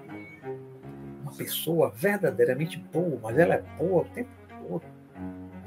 uma 1.22 1.32
pessoa 1.32 1.90
verdadeiramente 1.90 2.78
boa, 2.78 3.18
mas 3.22 3.38
ela 3.38 3.54
é 3.54 3.62
boa 3.76 4.02
o 4.02 4.04
tempo 4.06 4.30
todo. 4.48 4.82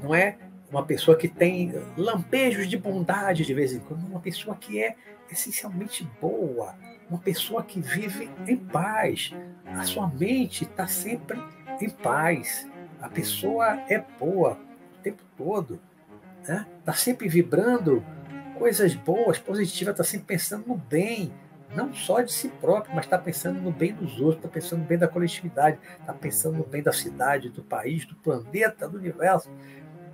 Não 0.02 0.14
é 0.14 0.38
uma 0.70 0.84
pessoa 0.84 1.16
que 1.16 1.28
tem 1.28 1.72
lampejos 1.96 2.66
de 2.68 2.78
bondade 2.78 3.44
de 3.44 3.54
vez 3.54 3.72
em 3.72 3.78
quando, 3.80 4.06
uma 4.06 4.20
pessoa 4.20 4.56
que 4.56 4.82
é 4.82 4.96
essencialmente 5.30 6.08
boa, 6.20 6.74
uma 7.12 7.18
pessoa 7.18 7.62
que 7.62 7.78
vive 7.78 8.30
em 8.48 8.56
paz. 8.56 9.32
A 9.66 9.84
sua 9.84 10.08
mente 10.08 10.64
está 10.64 10.86
sempre 10.86 11.38
em 11.78 11.90
paz. 11.90 12.66
A 13.02 13.08
pessoa 13.08 13.84
é 13.86 14.02
boa 14.18 14.58
o 14.94 15.02
tempo 15.02 15.22
todo. 15.36 15.78
Está 16.40 16.54
né? 16.54 16.66
Tá 16.86 16.94
sempre 16.94 17.28
vibrando 17.28 18.02
coisas 18.58 18.94
boas, 18.94 19.38
positivas, 19.38 19.92
está 19.92 20.04
sempre 20.04 20.26
pensando 20.26 20.66
no 20.66 20.76
bem, 20.76 21.32
não 21.74 21.92
só 21.92 22.22
de 22.22 22.32
si 22.32 22.48
próprio, 22.48 22.94
mas 22.94 23.04
está 23.04 23.18
pensando 23.18 23.60
no 23.60 23.70
bem 23.70 23.92
dos 23.92 24.18
outros, 24.18 24.36
está 24.36 24.48
pensando 24.48 24.80
no 24.80 24.86
bem 24.86 24.98
da 24.98 25.08
coletividade, 25.08 25.78
está 26.00 26.14
pensando 26.14 26.56
no 26.56 26.64
bem 26.64 26.82
da 26.82 26.92
cidade, 26.92 27.50
do 27.50 27.62
país, 27.62 28.06
do 28.06 28.14
planeta, 28.14 28.88
do 28.88 28.96
universo. 28.96 29.50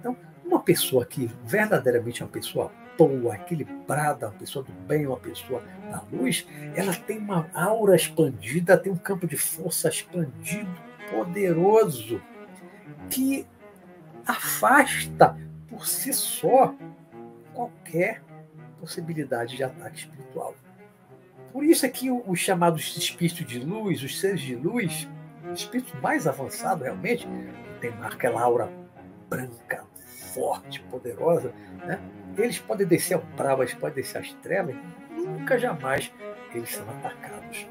Então, 0.01 0.17
uma 0.45 0.61
pessoa 0.61 1.07
que 1.07 1.31
verdadeiramente 1.45 2.23
é 2.23 2.25
uma 2.25 2.33
pessoa 2.33 2.73
boa, 2.99 3.37
equilibrada, 3.37 4.27
uma 4.27 4.35
pessoa 4.35 4.65
do 4.65 4.73
bem, 4.73 5.07
uma 5.07 5.17
pessoa 5.17 5.63
da 5.89 6.03
luz, 6.13 6.45
ela 6.75 6.93
tem 6.93 7.19
uma 7.19 7.49
aura 7.55 7.95
expandida, 7.95 8.77
tem 8.77 8.93
um 8.93 8.97
campo 8.97 9.25
de 9.27 9.37
força 9.37 9.89
expandido, 9.89 10.69
poderoso, 11.09 12.21
que 13.09 13.47
afasta 14.27 15.39
por 15.69 15.87
si 15.87 16.13
só 16.13 16.75
qualquer 17.55 18.21
possibilidade 18.81 19.57
de 19.57 19.63
ataque 19.63 20.01
espiritual. 20.01 20.55
Por 21.53 21.65
isso 21.65 21.87
é 21.87 21.89
que 21.89 22.11
os 22.11 22.39
chamados 22.39 22.97
espíritos 22.97 23.47
de 23.47 23.61
luz, 23.61 24.03
os 24.03 24.21
seres 24.21 24.41
de 24.41 24.55
luz, 24.55 25.09
espíritos 25.55 25.99
mais 26.01 26.27
avançados 26.27 26.83
realmente, 26.83 27.27
tem 27.81 27.93
aquela 28.03 28.43
aura 28.43 28.71
branca, 29.29 29.85
forte, 30.39 30.81
poderosa, 30.83 31.53
né? 31.85 32.01
eles 32.37 32.59
podem 32.61 32.87
descer 32.87 33.15
ao 33.15 33.23
bravo, 33.37 33.63
eles 33.63 33.75
podem 33.75 33.97
descer 33.97 34.19
às 34.19 34.33
trevas, 34.35 34.77
nunca 35.11 35.59
jamais 35.59 36.13
eles 36.55 36.71
são 36.71 36.89
atacados. 36.89 37.67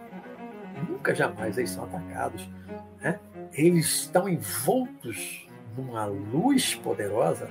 Nunca 0.88 1.16
jamais 1.16 1.58
eles 1.58 1.72
são 1.72 1.86
atacados. 1.86 2.48
Né? 3.02 3.20
Eles 3.54 3.86
estão 3.86 4.28
envoltos 4.28 5.48
numa 5.76 6.06
luz 6.06 6.76
poderosa 6.76 7.50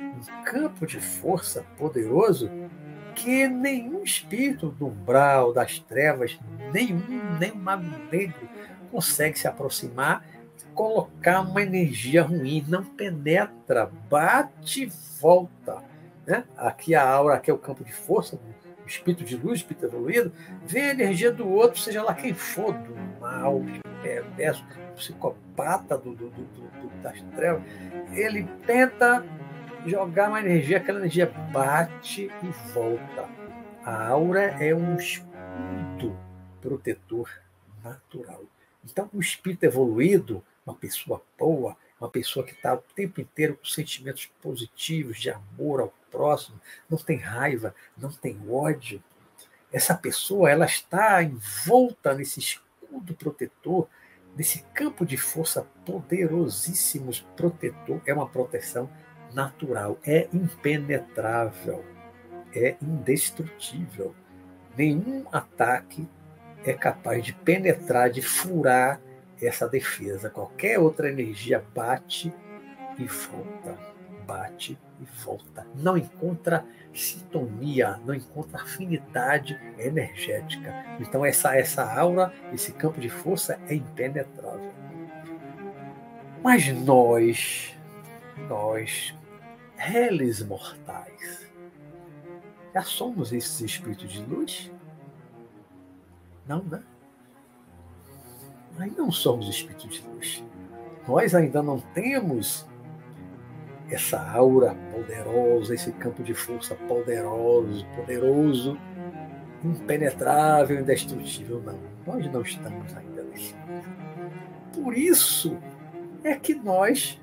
um 0.00 0.44
campo 0.44 0.86
de 0.86 1.00
força 1.00 1.64
poderoso 1.76 2.50
que 3.14 3.46
nenhum 3.46 4.02
espírito 4.02 4.70
do 4.70 4.88
umbral, 4.88 5.52
das 5.52 5.78
trevas, 5.78 6.38
nenhum, 6.72 7.02
nenhum 7.38 7.56
mago 7.56 7.84
negro 8.10 8.48
consegue 8.90 9.38
se 9.38 9.46
aproximar 9.46 10.24
colocar 10.74 11.40
uma 11.40 11.62
energia 11.62 12.22
ruim, 12.22 12.64
não 12.68 12.84
penetra, 12.84 13.90
bate 14.10 14.84
e 14.84 14.92
volta. 15.20 15.82
Né? 16.26 16.44
Aqui 16.56 16.94
a 16.94 17.08
aura, 17.08 17.34
aqui 17.34 17.50
é 17.50 17.54
o 17.54 17.58
campo 17.58 17.84
de 17.84 17.92
força, 17.92 18.38
o 18.84 18.86
espírito 18.86 19.24
de 19.24 19.36
luz, 19.36 19.52
o 19.52 19.54
espírito 19.54 19.86
evoluído, 19.86 20.32
vem 20.66 20.84
a 20.84 20.90
energia 20.90 21.32
do 21.32 21.48
outro, 21.48 21.80
seja 21.80 22.02
lá 22.02 22.14
quem 22.14 22.34
for, 22.34 22.74
do 22.74 22.94
mal, 23.20 23.62
perverso, 24.02 24.64
psicopata 24.94 25.96
do, 25.96 26.14
do, 26.14 26.30
do, 26.30 27.02
das 27.02 27.20
trevas, 27.34 27.62
ele 28.12 28.44
tenta 28.66 29.24
jogar 29.86 30.28
uma 30.28 30.40
energia, 30.40 30.78
aquela 30.78 30.98
energia 30.98 31.26
bate 31.52 32.30
e 32.42 32.72
volta. 32.72 33.28
A 33.84 34.08
aura 34.08 34.42
é 34.42 34.74
um 34.74 34.96
escudo 34.96 36.16
protetor 36.60 37.28
natural. 37.82 38.42
Então, 38.84 39.08
o 39.12 39.20
espírito 39.20 39.64
evoluído, 39.64 40.42
uma 40.66 40.74
pessoa 40.74 41.22
boa, 41.38 41.76
uma 42.00 42.08
pessoa 42.08 42.44
que 42.44 42.52
está 42.52 42.74
o 42.74 42.82
tempo 42.94 43.20
inteiro 43.20 43.56
com 43.56 43.64
sentimentos 43.64 44.26
positivos, 44.42 45.20
de 45.20 45.30
amor 45.30 45.80
ao 45.80 45.94
próximo, 46.10 46.60
não 46.88 46.98
tem 46.98 47.16
raiva, 47.18 47.74
não 47.96 48.10
tem 48.10 48.38
ódio. 48.48 49.02
Essa 49.72 49.94
pessoa 49.94 50.50
ela 50.50 50.66
está 50.66 51.22
envolta 51.22 52.14
nesse 52.14 52.40
escudo 52.40 53.14
protetor, 53.14 53.88
nesse 54.36 54.62
campo 54.74 55.04
de 55.04 55.16
força 55.16 55.66
poderosíssimo 55.84 57.10
protetor, 57.36 58.00
é 58.06 58.14
uma 58.14 58.28
proteção 58.28 58.90
natural, 59.32 59.98
é 60.04 60.28
impenetrável, 60.32 61.84
é 62.54 62.76
indestrutível. 62.80 64.14
Nenhum 64.76 65.24
ataque 65.32 66.08
é 66.64 66.72
capaz 66.72 67.24
de 67.24 67.32
penetrar, 67.32 68.10
de 68.10 68.22
furar 68.22 69.00
essa 69.46 69.68
defesa. 69.68 70.30
Qualquer 70.30 70.78
outra 70.78 71.08
energia 71.08 71.64
bate 71.74 72.32
e 72.98 73.04
volta, 73.04 73.78
bate 74.26 74.78
e 75.00 75.04
volta. 75.24 75.66
Não 75.74 75.96
encontra 75.96 76.64
sintonia, 76.92 78.00
não 78.04 78.14
encontra 78.14 78.62
afinidade 78.62 79.58
energética. 79.78 80.72
Então 81.00 81.24
essa 81.24 81.56
essa 81.56 81.84
aura, 81.84 82.32
esse 82.52 82.72
campo 82.72 83.00
de 83.00 83.08
força 83.08 83.58
é 83.68 83.74
impenetrável. 83.74 84.72
Mas 86.42 86.68
nós, 86.68 87.74
nós 88.48 89.14
réis 89.76 90.42
mortais. 90.42 91.50
Já 92.72 92.82
somos 92.82 93.32
esses 93.32 93.60
espíritos 93.60 94.12
de 94.12 94.20
luz? 94.22 94.70
Não, 96.46 96.62
né? 96.64 96.82
Nós 98.78 98.92
não 98.96 99.10
somos 99.10 99.48
espíritos 99.48 100.00
de 100.00 100.08
luz. 100.08 100.44
Nós 101.06 101.34
ainda 101.34 101.62
não 101.62 101.78
temos 101.78 102.66
essa 103.90 104.20
aura 104.30 104.74
poderosa, 104.92 105.74
esse 105.74 105.92
campo 105.92 106.22
de 106.22 106.34
força 106.34 106.74
poderoso, 106.74 107.86
poderoso, 107.94 108.78
impenetrável, 109.62 110.80
indestrutível. 110.80 111.62
Não, 111.62 111.78
nós 112.06 112.32
não 112.32 112.42
estamos 112.42 112.96
ainda 112.96 113.22
nesse 113.24 113.54
Por 114.72 114.96
isso 114.96 115.56
é 116.22 116.34
que 116.34 116.54
nós 116.54 117.20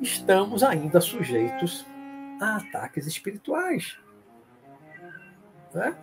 estamos 0.00 0.62
ainda 0.62 1.00
sujeitos 1.00 1.86
a 2.40 2.56
ataques 2.56 3.06
espirituais. 3.06 3.98
Né? 5.72 5.94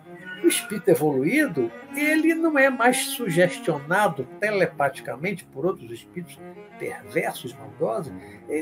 O 0.42 0.46
espírito 0.46 0.88
evoluído, 0.88 1.70
ele 1.94 2.34
não 2.34 2.58
é 2.58 2.70
mais 2.70 3.08
sugestionado 3.08 4.26
telepaticamente 4.40 5.44
por 5.44 5.66
outros 5.66 5.90
espíritos 5.90 6.38
perversos, 6.78 7.52
maldosos. 7.54 8.12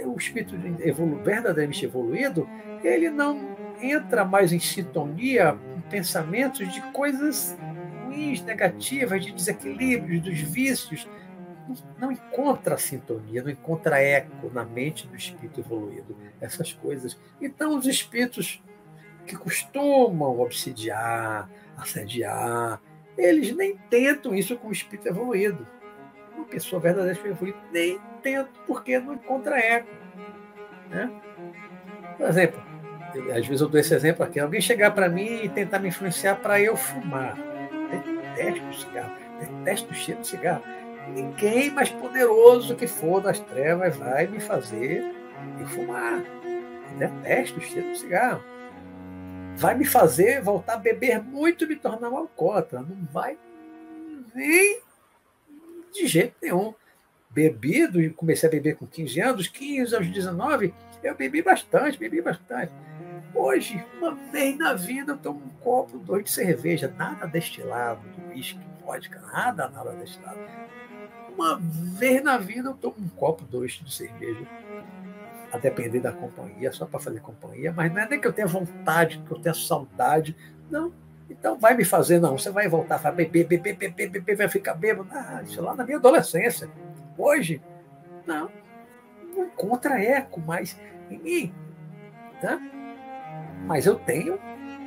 O 0.07 0.16
espírito 0.16 0.57
evolu 0.80 1.22
verdadeiramente 1.22 1.84
evoluído, 1.84 2.48
ele 2.82 3.09
não 3.09 3.57
entra 3.80 4.24
mais 4.24 4.52
em 4.52 4.59
sintonia 4.59 5.52
com 5.52 5.80
pensamentos 5.82 6.72
de 6.72 6.80
coisas 6.92 7.57
ruins, 8.04 8.42
negativas, 8.42 9.24
de 9.24 9.32
desequilíbrios, 9.32 10.22
dos 10.22 10.40
vícios. 10.40 11.09
Não, 11.98 12.11
encontra 12.12 12.78
sintonia, 12.78 13.42
não 13.42 13.50
encontra 13.50 14.00
eco 14.00 14.50
na 14.52 14.64
mente 14.64 15.07
do 15.07 15.16
espírito 15.16 15.61
evoluído, 15.61 16.16
essas 16.40 16.72
coisas. 16.72 17.18
Então, 17.40 17.76
os 17.76 17.86
espíritos 17.86 18.62
que 19.27 19.37
costumam 19.37 20.41
obsidiar, 20.41 21.51
assediar, 21.77 22.81
eles 23.18 23.55
nem 23.55 23.77
tentam 23.91 24.35
isso 24.35 24.57
com 24.57 24.68
o 24.68 24.72
espírito 24.72 25.09
evoluído. 25.09 25.66
Uma 26.35 26.47
pessoa 26.47 26.81
verdadeiramente 26.81 27.29
evoluída 27.29 27.59
nem 27.72 28.01
tenta, 28.22 28.51
porque 28.66 28.99
não 28.99 29.14
encontra 29.14 29.59
eco. 29.59 29.89
Né? 30.91 31.11
Por 32.16 32.29
exemplo, 32.29 32.62
às 33.35 33.47
vezes 33.47 33.61
eu 33.61 33.68
dou 33.68 33.81
esse 33.81 33.95
exemplo 33.95 34.24
aqui, 34.24 34.39
alguém 34.39 34.61
chegar 34.61 34.93
para 34.93 35.09
mim 35.09 35.45
e 35.45 35.49
tentar 35.49 35.79
me 35.79 35.89
influenciar 35.89 36.37
para 36.37 36.61
eu 36.61 36.77
fumar. 36.77 37.37
Detesto 38.37 38.68
o 38.68 38.74
cigarro, 38.74 39.12
detesto 39.41 39.91
o 39.91 39.95
cheiro 39.95 40.20
de 40.20 40.27
cigarro. 40.27 40.62
Ninguém 41.14 41.70
mais 41.70 41.89
poderoso 41.91 42.74
que 42.74 42.87
for 42.87 43.20
das 43.20 43.39
trevas 43.41 43.97
vai 43.97 44.27
me 44.27 44.41
fazer 44.41 45.14
fumar. 45.66 46.22
detesto 46.99 47.59
o 47.59 47.62
cheiro 47.62 47.93
de 47.93 47.99
cigarro 47.99 48.43
vai 49.57 49.74
me 49.74 49.84
fazer 49.84 50.42
voltar 50.42 50.74
a 50.74 50.78
beber 50.78 51.22
muito 51.22 51.64
e 51.64 51.66
me 51.66 51.76
tornar 51.76 52.11
um 52.11 52.16
alcoólatra. 52.16 52.80
Não 52.80 53.07
vai 53.11 53.38
nem 54.34 54.80
de 55.92 56.07
jeito 56.07 56.34
nenhum. 56.42 56.74
Bebido, 57.30 58.00
e 58.00 58.09
comecei 58.09 58.48
a 58.48 58.52
beber 58.52 58.76
com 58.76 58.86
15 58.86 59.20
anos, 59.20 59.48
15 59.48 59.94
aos 59.94 60.07
19, 60.07 60.72
eu 61.02 61.14
bebi 61.14 61.42
bastante, 61.42 61.98
bebi 61.98 62.22
bastante. 62.22 62.72
Hoje, 63.34 63.84
uma 63.98 64.14
vez 64.14 64.57
na 64.57 64.72
vida, 64.72 65.12
eu 65.12 65.18
tomo 65.18 65.44
um 65.44 65.62
copo, 65.62 65.98
dois 65.98 66.24
de 66.24 66.30
cerveja, 66.30 66.88
nada 66.96 67.26
destilado, 67.26 68.00
do 68.09 68.28
uísque, 68.30 68.59
vodka, 68.82 69.20
nada, 69.20 69.68
nada 69.68 69.92
destilado. 69.92 70.38
Uma 71.34 71.59
vez 71.61 72.22
na 72.22 72.38
vida, 72.38 72.70
eu 72.70 72.74
tomo 72.74 72.96
um 72.98 73.09
copo, 73.09 73.44
dois 73.44 73.72
de 73.72 73.94
cerveja 73.94 74.46
a 75.57 75.61
depender 75.61 76.00
da 76.00 76.12
companhia, 76.12 76.72
só 76.72 76.86
para 76.86 77.00
fazer 77.00 77.20
companhia, 77.20 77.72
mas 77.72 77.92
não 77.92 78.00
é 78.00 78.09
nem 78.09 78.20
que 78.20 78.26
eu 78.26 78.32
tenha 78.32 78.46
vontade, 78.46 79.22
que 79.26 79.30
eu 79.32 79.38
tenha 79.38 79.54
saudade. 79.54 80.36
Não. 80.70 80.92
Então 81.28 81.59
vai 81.59 81.74
me 81.74 81.84
fazer, 81.84 82.20
não. 82.20 82.38
Você 82.38 82.50
vai 82.50 82.68
voltar 82.68 83.00
a 83.02 83.11
beber, 83.11 83.46
beber, 83.46 83.76
beber, 83.76 84.09
beber, 84.09 84.36
vai 84.36 84.48
ficar 84.48 84.74
bêbado. 84.74 85.09
Ah, 85.12 85.42
isso 85.44 85.61
lá 85.61 85.74
na 85.74 85.84
minha 85.84 85.98
adolescência. 85.98 86.68
Hoje, 87.16 87.61
não. 88.26 88.50
Não 89.34 89.44
encontra 89.44 90.00
eco 90.02 90.40
mais 90.40 90.78
em 91.11 91.18
mim. 91.18 91.54
Tá? 92.40 92.61
Mas 93.66 93.86
eu 93.86 93.96
tenho 93.96 94.38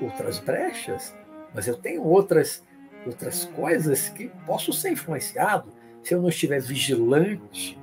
outras 0.02 0.40
brechas, 0.40 1.16
mas 1.54 1.68
eu 1.68 1.76
tenho 1.76 2.04
outras, 2.04 2.64
outras 3.06 3.46
coisas 3.46 4.10
que 4.10 4.30
posso 4.46 4.72
ser 4.72 4.92
influenciado 4.92 5.74
se 6.04 6.14
eu 6.14 6.22
não 6.22 6.30
estiver 6.30 6.62
vigilante 6.62 7.79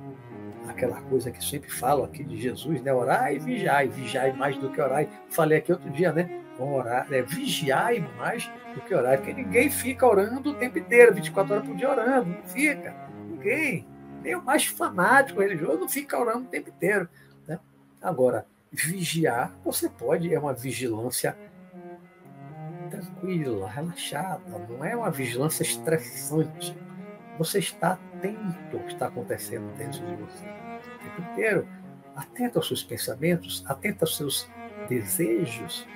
aquela 0.67 1.01
coisa 1.01 1.31
que 1.31 1.43
sempre 1.43 1.69
falo 1.69 2.03
aqui 2.03 2.23
de 2.23 2.39
Jesus, 2.39 2.81
né? 2.81 2.93
Orar 2.93 3.33
e 3.33 3.39
vigiar, 3.39 3.87
vigiar 3.87 4.35
mais 4.35 4.57
do 4.57 4.69
que 4.69 4.81
orar. 4.81 5.05
Falei 5.29 5.59
aqui 5.59 5.71
outro 5.71 5.89
dia, 5.89 6.11
né? 6.11 6.43
Orar, 6.59 7.07
é 7.11 7.21
vigiar 7.21 7.93
mais 8.17 8.49
do 8.73 8.81
que 8.81 8.93
orar, 8.93 9.17
porque 9.17 9.33
ninguém 9.33 9.69
fica 9.69 10.05
orando 10.05 10.51
o 10.51 10.53
tempo 10.55 10.79
inteiro, 10.79 11.13
24 11.13 11.53
horas 11.53 11.67
por 11.67 11.75
dia 11.75 11.89
orando, 11.89 12.29
não 12.29 12.43
fica. 12.43 12.95
Ninguém. 13.29 13.87
Nem 14.23 14.35
o 14.35 14.43
mais 14.43 14.65
fanático 14.65 15.41
religioso 15.41 15.79
não 15.79 15.89
fica 15.89 16.19
orando 16.19 16.45
o 16.45 16.49
tempo 16.49 16.69
inteiro. 16.69 17.07
Né? 17.47 17.59
Agora, 18.01 18.45
vigiar, 18.71 19.55
você 19.63 19.87
pode, 19.87 20.33
é 20.33 20.39
uma 20.39 20.53
vigilância 20.53 21.37
tranquila, 22.89 23.69
relaxada, 23.69 24.41
não 24.69 24.83
é 24.83 24.95
uma 24.95 25.11
vigilância 25.11 25.61
estressante. 25.63 26.75
Você 27.37 27.59
está 27.59 27.93
atento 27.93 28.77
ao 28.77 28.83
que 28.83 28.93
está 28.93 29.07
acontecendo 29.07 29.75
dentro 29.77 30.05
de 30.05 30.15
você 30.15 30.45
tempo 31.07 31.21
inteiro, 31.31 31.67
atento 32.15 32.59
aos 32.59 32.67
seus 32.67 32.83
pensamentos, 32.83 33.63
atento 33.67 34.03
aos 34.03 34.17
seus 34.17 34.49
desejos, 34.89 35.87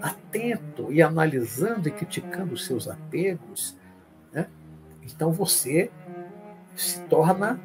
atento 0.00 0.92
e 0.92 1.02
analisando 1.02 1.88
e 1.88 1.92
criticando 1.92 2.54
os 2.54 2.66
seus 2.66 2.88
apegos, 2.88 3.76
né? 4.32 4.48
então 5.02 5.32
você 5.32 5.90
se 6.74 7.00
torna 7.02 7.60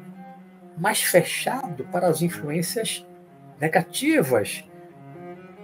mais 0.76 1.02
fechado 1.02 1.84
para 1.84 2.08
as 2.08 2.20
influências 2.20 3.06
negativas. 3.58 4.64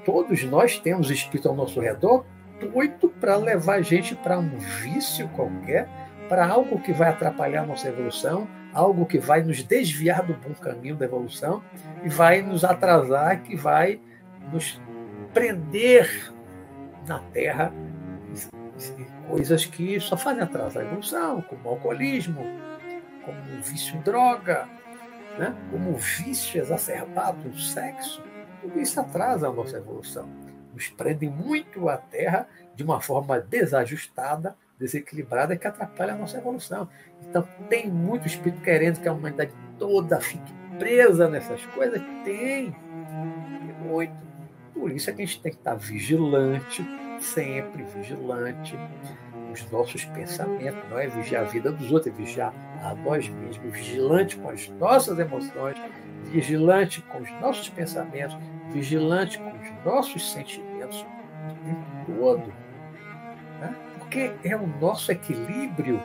Todos 0.04 0.42
nós 0.44 0.78
temos 0.78 1.10
espírito 1.10 1.48
ao 1.48 1.54
nosso 1.54 1.80
redor 1.80 2.24
doido 2.58 3.08
para 3.08 3.36
levar 3.36 3.74
a 3.74 3.82
gente 3.82 4.14
para 4.14 4.38
um 4.38 4.58
vício 4.58 5.28
qualquer, 5.30 5.88
para 6.32 6.46
algo 6.46 6.80
que 6.80 6.94
vai 6.94 7.10
atrapalhar 7.10 7.60
a 7.62 7.66
nossa 7.66 7.88
evolução, 7.88 8.48
algo 8.72 9.04
que 9.04 9.18
vai 9.18 9.42
nos 9.42 9.62
desviar 9.62 10.22
do 10.22 10.32
bom 10.32 10.54
caminho 10.54 10.96
da 10.96 11.04
evolução 11.04 11.62
e 12.02 12.08
vai 12.08 12.40
nos 12.40 12.64
atrasar, 12.64 13.42
que 13.42 13.54
vai 13.54 14.00
nos 14.50 14.80
prender 15.34 16.32
na 17.06 17.18
Terra 17.18 17.70
coisas 19.28 19.66
que 19.66 20.00
só 20.00 20.16
fazem 20.16 20.42
atrasar 20.42 20.82
a 20.82 20.86
evolução, 20.86 21.42
como 21.42 21.60
o 21.66 21.68
alcoolismo, 21.68 22.46
como 23.26 23.60
vício 23.60 23.98
em 23.98 24.00
droga, 24.00 24.66
né? 25.38 25.54
como 25.70 25.98
vício 25.98 26.58
exacerbado 26.58 27.46
no 27.46 27.58
sexo. 27.58 28.24
Tudo 28.62 28.80
isso 28.80 28.98
atrasa 28.98 29.48
a 29.48 29.52
nossa 29.52 29.76
evolução. 29.76 30.26
Nos 30.72 30.88
prende 30.88 31.28
muito 31.28 31.90
à 31.90 31.98
Terra 31.98 32.48
de 32.74 32.82
uma 32.82 33.02
forma 33.02 33.38
desajustada 33.38 34.56
desequilibrada 34.82 35.56
que 35.56 35.66
atrapalha 35.66 36.12
a 36.12 36.16
nossa 36.16 36.38
evolução. 36.38 36.88
Então, 37.28 37.46
tem 37.68 37.88
muito 37.88 38.26
espírito 38.26 38.60
querendo 38.62 39.00
que 39.00 39.08
a 39.08 39.12
humanidade 39.12 39.52
toda 39.78 40.20
fique 40.20 40.52
presa 40.78 41.28
nessas 41.28 41.64
coisas? 41.66 42.00
Tem. 42.24 42.72
Tem 42.72 43.74
muito. 43.84 44.12
Por 44.74 44.90
isso 44.90 45.10
é 45.10 45.12
que 45.12 45.22
a 45.22 45.26
gente 45.26 45.40
tem 45.40 45.52
que 45.52 45.58
estar 45.58 45.74
vigilante, 45.74 46.84
sempre 47.20 47.84
vigilante. 47.84 48.76
Os 49.52 49.70
nossos 49.70 50.06
pensamentos, 50.06 50.82
não 50.88 50.98
é 50.98 51.06
vigiar 51.08 51.42
a 51.42 51.46
vida 51.46 51.70
dos 51.70 51.92
outros, 51.92 52.12
é 52.12 52.16
vigiar 52.16 52.54
a 52.82 52.94
nós 52.94 53.28
mesmos, 53.28 53.70
vigilante 53.70 54.36
com 54.36 54.48
as 54.48 54.66
nossas 54.70 55.18
emoções, 55.18 55.76
vigilante 56.24 57.02
com 57.02 57.18
os 57.18 57.30
nossos 57.32 57.68
pensamentos, 57.68 58.34
vigilante 58.72 59.38
com 59.38 59.50
os 59.50 59.84
nossos 59.84 60.32
sentimentos 60.32 61.04
tempo 61.64 61.84
todo 62.06 62.52
porque 64.12 64.34
é 64.44 64.54
o 64.54 64.66
nosso 64.66 65.10
equilíbrio 65.10 66.04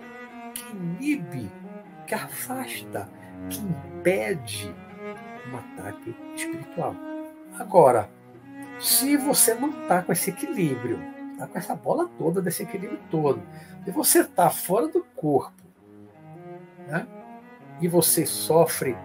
que 0.53 0.63
inibe, 0.73 1.51
que 2.07 2.15
afasta, 2.15 3.09
que 3.49 3.59
impede 3.59 4.73
um 5.51 5.57
ataque 5.57 6.15
espiritual. 6.33 6.95
Agora, 7.59 8.09
se 8.79 9.17
você 9.17 9.53
não 9.53 9.71
está 9.81 10.01
com 10.01 10.13
esse 10.13 10.29
equilíbrio, 10.29 11.01
está 11.33 11.47
com 11.47 11.57
essa 11.57 11.75
bola 11.75 12.09
toda 12.17 12.41
desse 12.41 12.63
equilíbrio 12.63 12.99
todo, 13.11 13.43
e 13.85 13.91
você 13.91 14.21
está 14.21 14.49
fora 14.49 14.87
do 14.87 15.03
corpo, 15.13 15.61
né? 16.87 17.05
e 17.81 17.89
você 17.89 18.25
sofre 18.25 18.95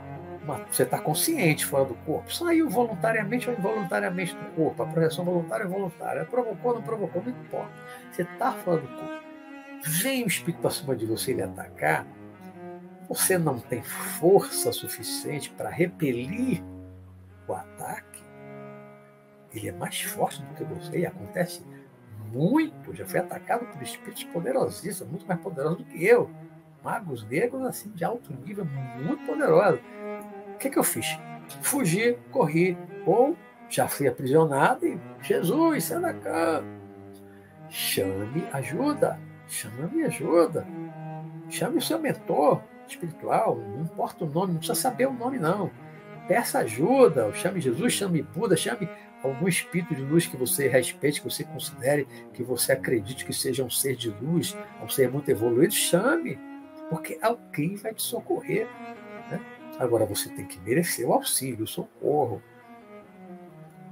você 0.70 0.82
está 0.82 0.98
consciente 0.98 1.64
fora 1.64 1.84
do 1.84 1.94
corpo, 1.94 2.32
saiu 2.32 2.68
voluntariamente 2.68 3.48
ou 3.48 3.56
involuntariamente 3.56 4.34
do 4.34 4.44
corpo, 4.56 4.82
a 4.82 4.86
projeção 4.86 5.24
voluntária 5.24 5.64
ou 5.64 5.70
involuntária, 5.70 6.24
provocou 6.24 6.72
ou 6.72 6.78
não 6.78 6.82
provocou, 6.82 7.22
não 7.22 7.30
importa. 7.30 7.72
Você 8.10 8.22
está 8.22 8.52
fora 8.52 8.80
do 8.80 8.88
corpo. 8.88 9.22
Vem 9.84 10.24
o 10.24 10.26
espírito 10.26 10.60
para 10.60 10.70
cima 10.70 10.96
de 10.96 11.06
você 11.06 11.32
e 11.32 11.34
lhe 11.34 11.42
atacar, 11.42 12.06
você 13.08 13.36
não 13.36 13.58
tem 13.58 13.82
força 13.82 14.72
suficiente 14.72 15.50
para 15.50 15.68
repelir 15.68 16.62
o 17.46 17.52
ataque, 17.52 18.22
ele 19.54 19.68
é 19.68 19.72
mais 19.72 20.00
forte 20.00 20.42
do 20.42 20.54
que 20.54 20.64
você 20.64 21.00
e 21.00 21.06
acontece 21.06 21.62
muito. 22.32 22.94
Já 22.94 23.06
foi 23.06 23.20
atacado 23.20 23.66
por 23.66 23.82
espíritos 23.82 24.24
poderosíssimos, 24.24 25.10
muito 25.10 25.26
mais 25.26 25.40
poderosos 25.40 25.78
do 25.78 25.84
que 25.84 26.04
eu. 26.04 26.30
Magos 26.82 27.22
negros, 27.24 27.62
assim, 27.64 27.90
de 27.90 28.04
alto 28.04 28.32
nível, 28.44 28.64
muito 28.64 29.24
poderosos 29.26 29.80
que, 30.62 30.70
que 30.70 30.78
eu 30.78 30.84
fiz? 30.84 31.18
Fugi, 31.60 32.16
corri, 32.30 32.78
ou 33.04 33.36
já 33.68 33.88
fui 33.88 34.06
aprisionado 34.06 34.86
e 34.86 34.98
Jesus, 35.20 35.84
Sanacan, 35.84 36.64
chame 37.68 38.44
ajuda, 38.52 39.18
chame 39.48 40.04
ajuda, 40.04 40.66
chame 41.50 41.78
o 41.78 41.82
seu 41.82 41.98
mentor 41.98 42.62
espiritual, 42.86 43.56
não 43.56 43.82
importa 43.82 44.24
o 44.24 44.28
nome, 44.28 44.52
não 44.52 44.58
precisa 44.58 44.78
saber 44.78 45.06
o 45.06 45.12
nome 45.12 45.38
não. 45.38 45.70
Peça 46.28 46.60
ajuda, 46.60 47.32
chame 47.32 47.60
Jesus, 47.60 47.92
chame 47.94 48.22
Buda, 48.22 48.56
chame 48.56 48.88
algum 49.22 49.48
espírito 49.48 49.94
de 49.94 50.02
luz 50.02 50.26
que 50.26 50.36
você 50.36 50.68
respeite, 50.68 51.20
que 51.20 51.28
você 51.28 51.44
considere, 51.44 52.06
que 52.32 52.42
você 52.42 52.72
acredite 52.72 53.24
que 53.24 53.32
seja 53.32 53.64
um 53.64 53.70
ser 53.70 53.96
de 53.96 54.10
luz, 54.10 54.56
um 54.82 54.88
ser 54.88 55.10
muito 55.10 55.28
evoluído, 55.30 55.74
chame, 55.74 56.38
porque 56.88 57.18
alguém 57.20 57.74
vai 57.76 57.94
te 57.94 58.02
socorrer. 58.02 58.68
Né? 59.30 59.40
Agora 59.78 60.04
você 60.04 60.28
tem 60.28 60.46
que 60.46 60.58
merecer 60.60 61.06
o 61.06 61.12
auxílio, 61.12 61.64
o 61.64 61.68
socorro. 61.68 62.42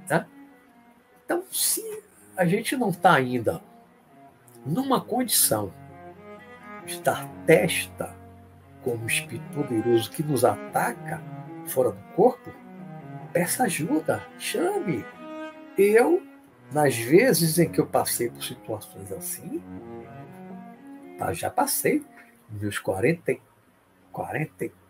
Né? 0.09 0.25
Então, 1.25 1.43
se 1.51 1.81
a 2.37 2.45
gente 2.45 2.75
não 2.75 2.89
está 2.89 3.13
ainda 3.13 3.61
numa 4.65 5.01
condição 5.01 5.73
de 6.85 7.01
dar 7.01 7.27
testa 7.45 8.15
como 8.83 9.03
um 9.03 9.07
espírito 9.07 9.47
poderoso 9.53 10.09
que 10.11 10.23
nos 10.23 10.43
ataca 10.43 11.21
fora 11.67 11.91
do 11.91 12.03
corpo, 12.15 12.51
peça 13.31 13.63
ajuda, 13.63 14.25
chame. 14.37 15.05
Eu, 15.77 16.21
nas 16.71 16.95
vezes 16.95 17.59
em 17.59 17.69
que 17.69 17.79
eu 17.79 17.87
passei 17.87 18.29
por 18.29 18.43
situações 18.43 19.11
assim, 19.11 19.61
tá, 21.17 21.33
já 21.33 21.49
passei, 21.49 22.03
meus 22.49 22.79
40, 22.79 23.39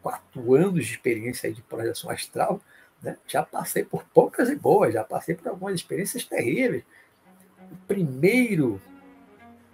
44 0.01 0.55
anos 0.55 0.85
de 0.85 0.91
experiência 0.91 1.51
de 1.51 1.61
projeção 1.61 2.09
astral, 2.09 2.59
né, 3.01 3.17
já 3.27 3.43
passei 3.43 3.83
por 3.83 4.03
poucas 4.05 4.49
e 4.49 4.55
boas, 4.55 4.93
já 4.93 5.03
passei 5.03 5.35
por 5.35 5.47
algumas 5.47 5.75
experiências 5.75 6.23
terríveis. 6.23 6.83
O 7.71 7.75
primeiro, 7.87 8.81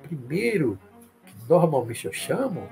primeiro 0.03 0.79
que 1.25 1.33
normalmente 1.49 2.05
eu 2.05 2.13
chamo 2.13 2.69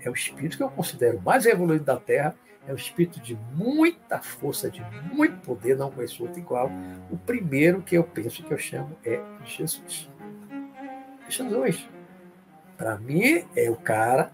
é 0.00 0.10
o 0.10 0.14
espírito 0.14 0.56
que 0.56 0.62
eu 0.62 0.70
considero 0.70 1.20
mais 1.20 1.46
evoluído 1.46 1.84
da 1.84 1.96
Terra, 1.96 2.34
é 2.66 2.72
um 2.72 2.76
espírito 2.76 3.20
de 3.20 3.36
muita 3.54 4.20
força, 4.20 4.70
de 4.70 4.80
muito 5.12 5.36
poder, 5.38 5.76
não 5.76 5.90
conheço 5.90 6.22
outro 6.22 6.38
igual. 6.38 6.70
O 7.10 7.16
primeiro 7.16 7.82
que 7.82 7.96
eu 7.96 8.04
penso 8.04 8.42
que 8.42 8.52
eu 8.52 8.58
chamo 8.58 8.96
é 9.04 9.20
Jesus. 9.44 10.08
Jesus. 11.28 11.88
Para 12.76 12.96
mim, 12.98 13.44
é 13.56 13.70
o 13.70 13.76
cara, 13.76 14.32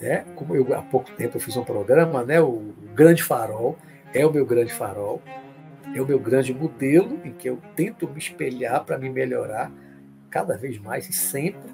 né? 0.00 0.24
como 0.34 0.54
eu 0.54 0.74
há 0.74 0.82
pouco 0.82 1.10
tempo 1.12 1.36
eu 1.36 1.40
fiz 1.40 1.56
um 1.56 1.64
programa, 1.64 2.24
né? 2.24 2.40
o 2.40 2.74
Grande 2.94 3.22
Farol, 3.22 3.76
é 4.12 4.26
o 4.26 4.32
meu 4.32 4.44
grande 4.44 4.72
farol, 4.72 5.22
é 5.94 6.02
o 6.02 6.06
meu 6.06 6.18
grande 6.18 6.52
modelo 6.52 7.20
em 7.24 7.32
que 7.32 7.48
eu 7.48 7.60
tento 7.76 8.08
me 8.08 8.18
espelhar 8.18 8.84
para 8.84 8.98
me 8.98 9.08
melhorar 9.08 9.70
cada 10.28 10.56
vez 10.56 10.78
mais 10.78 11.08
e 11.08 11.12
sempre 11.12 11.70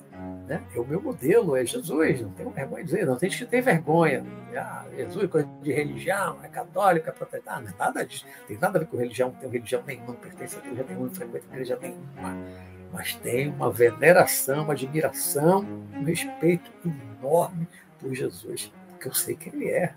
né? 0.47 0.63
É 0.75 0.79
o 0.79 0.87
meu 0.87 1.01
modelo, 1.01 1.57
é 1.57 1.65
Jesus, 1.65 2.21
não 2.21 2.31
tenho 2.31 2.51
vergonha 2.51 2.85
de 2.85 2.91
dizer, 2.91 3.07
não 3.07 3.17
tem 3.17 3.29
gente 3.29 3.45
que 3.45 3.51
tem 3.51 3.61
vergonha. 3.61 4.25
Ah, 4.57 4.87
Jesus 4.97 5.29
coisa 5.29 5.49
de 5.61 5.73
religião, 5.73 6.39
é 6.43 6.49
católica, 6.49 7.11
é 7.11 7.13
protestante, 7.13 7.65
não 7.65 7.71
é 7.71 7.75
nada 7.79 8.07
disso. 8.07 8.25
Tem 8.47 8.57
nada 8.57 8.79
a 8.79 8.81
ver 8.81 8.87
com 8.87 8.97
religião, 8.97 9.29
não 9.31 9.37
tenho 9.37 9.53
religião 9.53 9.83
nenhuma, 9.87 10.09
não 10.09 10.15
pertence 10.15 10.57
a 10.57 10.59
igreja 10.61 10.85
nenhuma, 10.89 11.07
não 11.07 11.15
frequento 11.15 11.47
igreja 11.51 11.79
nenhuma. 11.81 12.37
Mas 12.93 13.15
tem 13.17 13.49
uma 13.49 13.71
veneração, 13.71 14.65
uma 14.65 14.73
admiração, 14.73 15.67
um 15.95 16.05
respeito 16.05 16.71
enorme 16.85 17.67
por 17.99 18.15
Jesus, 18.15 18.73
porque 18.91 19.09
eu 19.09 19.15
sei 19.15 19.37
quem 19.37 19.53
ele 19.55 19.69
é. 19.69 19.95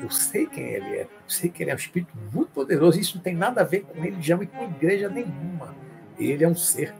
Eu 0.00 0.10
sei 0.10 0.46
quem 0.46 0.64
ele 0.64 0.96
é. 0.96 1.02
Eu 1.02 1.08
sei 1.28 1.50
que 1.50 1.62
ele 1.62 1.70
é 1.70 1.74
um 1.74 1.76
espírito 1.76 2.12
muito 2.32 2.50
poderoso. 2.52 2.98
Isso 2.98 3.16
não 3.16 3.22
tem 3.22 3.34
nada 3.34 3.60
a 3.60 3.64
ver 3.64 3.80
com 3.80 4.00
religião 4.00 4.42
e 4.42 4.46
com 4.46 4.64
igreja 4.64 5.08
nenhuma. 5.08 5.74
Ele 6.18 6.42
é 6.42 6.48
um 6.48 6.54
ser 6.54 6.94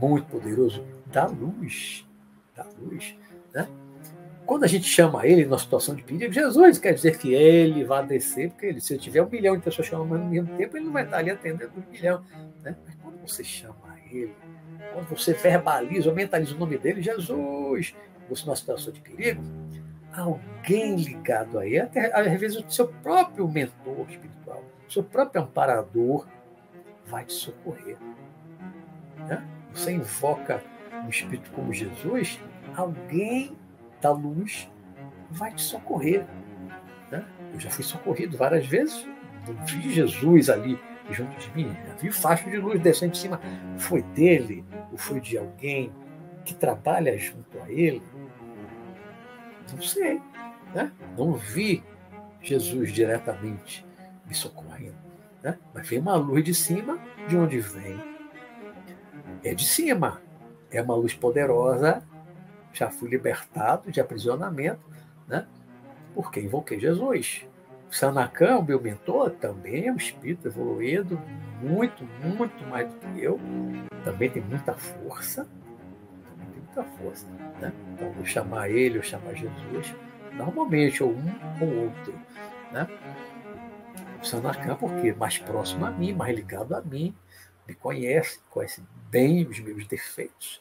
muito 0.00 0.26
poderoso 0.26 0.84
da 1.06 1.26
luz. 1.26 2.06
Da 2.54 2.64
luz. 2.78 3.16
Né? 3.52 3.68
Quando 4.46 4.64
a 4.64 4.66
gente 4.66 4.84
chama 4.84 5.26
ele 5.26 5.44
numa 5.44 5.58
situação 5.58 5.94
de 5.94 6.02
perigo, 6.02 6.32
Jesus 6.32 6.78
quer 6.78 6.92
dizer 6.92 7.18
que 7.18 7.32
ele 7.32 7.82
vai 7.82 8.06
descer, 8.06 8.50
porque 8.50 8.66
ele, 8.66 8.80
se 8.80 8.94
eu 8.94 8.98
tiver 8.98 9.22
um 9.22 9.28
milhão 9.28 9.56
de 9.56 9.62
pessoas 9.62 9.88
chamando 9.88 10.22
ao 10.22 10.28
mesmo 10.28 10.54
tempo, 10.56 10.76
ele 10.76 10.84
não 10.84 10.92
vai 10.92 11.04
estar 11.04 11.18
ali 11.18 11.30
atendendo 11.30 11.72
um 11.76 11.90
milhão. 11.90 12.22
Né? 12.62 12.76
Mas 12.84 12.94
quando 12.96 13.26
você 13.26 13.42
chama 13.42 13.96
ele, 14.10 14.34
quando 14.92 15.08
você 15.08 15.32
verbaliza 15.32 16.08
ou 16.08 16.14
mentaliza 16.14 16.54
o 16.54 16.58
nome 16.58 16.78
dele, 16.78 17.02
Jesus, 17.02 17.94
você 18.28 18.44
numa 18.44 18.56
situação 18.56 18.92
de 18.92 19.00
perigo, 19.00 19.42
alguém 20.12 20.96
ligado 20.96 21.58
a 21.58 21.66
ele, 21.66 21.80
até 21.80 22.14
às 22.14 22.40
vezes 22.40 22.58
o 22.58 22.70
seu 22.70 22.88
próprio 22.88 23.48
mentor 23.48 24.06
espiritual, 24.08 24.64
seu 24.88 25.02
próprio 25.02 25.42
amparador, 25.42 26.26
vai 27.06 27.24
te 27.24 27.32
socorrer. 27.32 27.96
Né? 29.28 29.44
Você 29.72 29.92
invoca 29.92 30.62
um 31.04 31.08
espírito 31.08 31.50
como 31.50 31.72
Jesus, 31.72 32.40
alguém 32.76 33.56
da 34.00 34.12
luz 34.12 34.70
vai 35.30 35.52
te 35.52 35.62
socorrer. 35.62 36.24
Né? 37.10 37.24
Eu 37.52 37.60
já 37.60 37.70
fui 37.70 37.84
socorrido 37.84 38.36
várias 38.36 38.66
vezes, 38.66 39.06
não 39.46 39.54
vi 39.66 39.90
Jesus 39.90 40.48
ali 40.48 40.78
junto 41.10 41.36
de 41.36 41.54
mim, 41.54 41.76
já 41.86 41.94
vi 41.94 42.10
facho 42.10 42.48
de 42.48 42.56
luz 42.56 42.80
descendo 42.80 43.12
de 43.12 43.18
cima. 43.18 43.40
Foi 43.78 44.02
dele 44.02 44.64
ou 44.90 44.98
foi 44.98 45.20
de 45.20 45.36
alguém 45.36 45.92
que 46.44 46.54
trabalha 46.54 47.16
junto 47.18 47.58
a 47.60 47.70
ele? 47.70 48.02
Não 49.72 49.82
sei. 49.82 50.20
Né? 50.74 50.90
Não 51.16 51.32
vi 51.32 51.82
Jesus 52.42 52.92
diretamente 52.92 53.84
me 54.26 54.34
socorrendo. 54.34 54.96
Né? 55.42 55.58
Mas 55.72 55.88
vem 55.88 55.98
uma 55.98 56.16
luz 56.16 56.44
de 56.44 56.54
cima, 56.54 56.98
de 57.28 57.36
onde 57.36 57.58
vem? 57.58 57.98
É 59.42 59.54
de 59.54 59.64
cima 59.64 60.20
é 60.76 60.82
uma 60.82 60.96
luz 60.96 61.14
poderosa, 61.14 62.02
já 62.72 62.90
fui 62.90 63.08
libertado 63.08 63.90
de 63.90 64.00
aprisionamento, 64.00 64.80
né? 65.28 65.46
porque 66.14 66.40
invoquei 66.40 66.78
Jesus. 66.78 67.46
Sanacan, 67.90 68.58
o 68.58 68.62
meu 68.62 68.80
mentor, 68.80 69.30
também 69.30 69.86
é 69.86 69.92
um 69.92 69.96
espírito 69.96 70.48
evoluído, 70.48 71.20
muito, 71.60 72.04
muito 72.22 72.66
mais 72.66 72.92
do 72.92 72.98
que 72.98 73.22
eu, 73.22 73.38
também 74.04 74.28
tem 74.30 74.42
muita 74.42 74.74
força, 74.74 75.48
também 76.24 76.46
tem 76.52 76.62
muita 76.62 76.84
força. 76.98 77.26
Né? 77.60 77.72
Então, 77.92 78.12
vou 78.12 78.24
chamar 78.24 78.70
ele, 78.70 78.98
eu 78.98 79.02
chamar 79.02 79.34
Jesus, 79.34 79.94
normalmente, 80.32 81.02
ou 81.02 81.12
um 81.12 81.32
ou 81.60 81.84
outro. 81.84 82.14
Né? 82.72 82.86
O 84.20 84.24
Sanacan, 84.24 84.74
porque 84.76 85.12
mais 85.12 85.38
próximo 85.38 85.86
a 85.86 85.90
mim, 85.90 86.12
mais 86.12 86.34
ligado 86.34 86.74
a 86.74 86.82
mim, 86.82 87.14
me 87.66 87.74
conhece, 87.74 88.40
conhece 88.50 88.82
bem 89.10 89.46
os 89.46 89.58
meus 89.60 89.86
defeitos, 89.86 90.60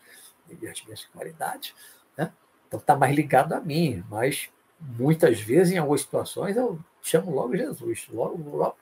e 0.62 0.68
as 0.68 0.84
minhas 0.84 1.06
qualidades, 1.06 1.74
né? 2.18 2.32
Então 2.68 2.80
está 2.80 2.96
mais 2.96 3.16
ligado 3.16 3.54
a 3.54 3.60
mim, 3.60 4.04
mas 4.10 4.50
muitas 4.80 5.40
vezes, 5.40 5.74
em 5.74 5.78
algumas 5.78 6.02
situações, 6.02 6.56
eu 6.56 6.80
chamo 7.04 7.32
logo 7.32 7.56
Jesus, 7.56 8.08
logo, 8.12 8.58
logo 8.58 8.78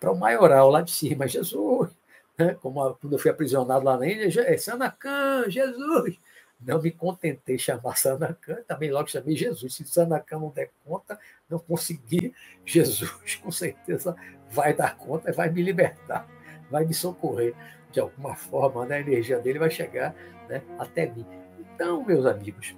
para 0.00 0.12
o 0.12 0.16
maioral 0.16 0.70
lá 0.70 0.80
de 0.80 0.92
cima, 0.92 1.26
Jesus, 1.26 1.90
né? 2.38 2.56
como 2.62 2.94
quando 2.94 3.12
eu 3.12 3.18
fui 3.18 3.30
aprisionado 3.30 3.84
lá 3.84 3.98
na 3.98 4.06
Índia, 4.06 4.42
é 4.42 4.56
Sanacan, 4.56 5.44
Jesus. 5.50 6.16
Não 6.60 6.80
me 6.80 6.90
contentei 6.90 7.58
chamar 7.58 7.96
Sanacan, 7.96 8.62
também 8.66 8.90
logo 8.90 9.08
chamei 9.08 9.36
Jesus. 9.36 9.74
Se 9.74 9.84
Sanacan 9.84 10.38
não 10.40 10.50
der 10.50 10.70
conta, 10.84 11.18
não 11.48 11.58
conseguir, 11.58 12.32
Jesus 12.64 13.36
com 13.42 13.50
certeza 13.50 14.16
vai 14.50 14.72
dar 14.72 14.96
conta, 14.96 15.32
vai 15.32 15.50
me 15.50 15.62
libertar, 15.62 16.28
vai 16.70 16.84
me 16.84 16.94
socorrer 16.94 17.54
de 17.90 18.00
alguma 18.00 18.36
forma, 18.36 18.86
né? 18.86 18.96
a 18.96 19.00
energia 19.00 19.38
dele 19.40 19.58
vai 19.58 19.70
chegar 19.70 20.14
né, 20.48 20.62
até 20.78 21.06
mim. 21.06 21.26
Então, 21.58 22.04
meus 22.04 22.26
amigos, 22.26 22.76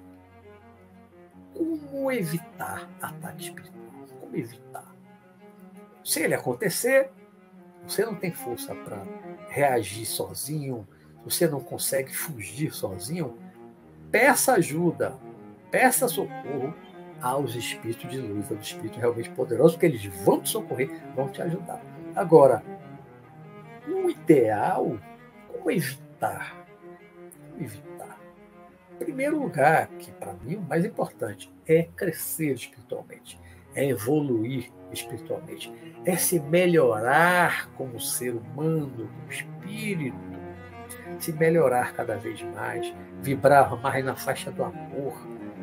como 1.53 2.11
evitar 2.11 2.89
ataque 3.01 3.43
espiritual? 3.43 3.90
Como 4.31 4.41
evitar? 4.41 4.95
Se 6.05 6.21
ele 6.21 6.33
acontecer, 6.33 7.11
você 7.85 8.05
não 8.05 8.15
tem 8.15 8.31
força 8.31 8.73
para 8.73 9.03
reagir 9.49 10.05
sozinho, 10.05 10.87
você 11.25 11.47
não 11.47 11.59
consegue 11.59 12.15
fugir 12.15 12.73
sozinho, 12.73 13.37
peça 14.09 14.53
ajuda, 14.53 15.17
peça 15.69 16.07
socorro 16.07 16.73
aos 17.21 17.55
espíritos 17.55 18.09
de 18.09 18.19
luz, 18.21 18.49
aos 18.49 18.61
espíritos 18.61 18.97
realmente 18.97 19.29
poderosos, 19.31 19.73
porque 19.73 19.85
eles 19.85 20.05
vão 20.23 20.41
te 20.41 20.49
socorrer, 20.49 20.89
vão 21.13 21.29
te 21.29 21.41
ajudar. 21.41 21.81
Agora, 22.15 22.63
o 23.85 24.09
ideal, 24.09 24.97
como 25.51 25.69
evitar 25.69 26.61
evitar? 27.59 28.19
Em 28.93 28.97
primeiro 28.97 29.39
lugar, 29.39 29.87
que 29.87 30.11
para 30.11 30.33
mim 30.33 30.55
o 30.55 30.61
mais 30.61 30.85
importante 30.85 31.51
é 31.67 31.83
crescer 31.83 32.53
espiritualmente, 32.53 33.39
é 33.75 33.87
evoluir 33.87 34.71
espiritualmente, 34.91 35.73
é 36.05 36.15
se 36.17 36.39
melhorar 36.39 37.69
como 37.77 37.99
ser 37.99 38.33
humano, 38.33 38.89
como 38.89 39.31
espírito, 39.31 40.17
se 41.19 41.31
melhorar 41.33 41.93
cada 41.93 42.17
vez 42.17 42.41
mais, 42.41 42.93
vibrar 43.21 43.75
mais 43.81 44.03
na 44.03 44.15
faixa 44.15 44.51
do 44.51 44.63
amor, 44.63 45.13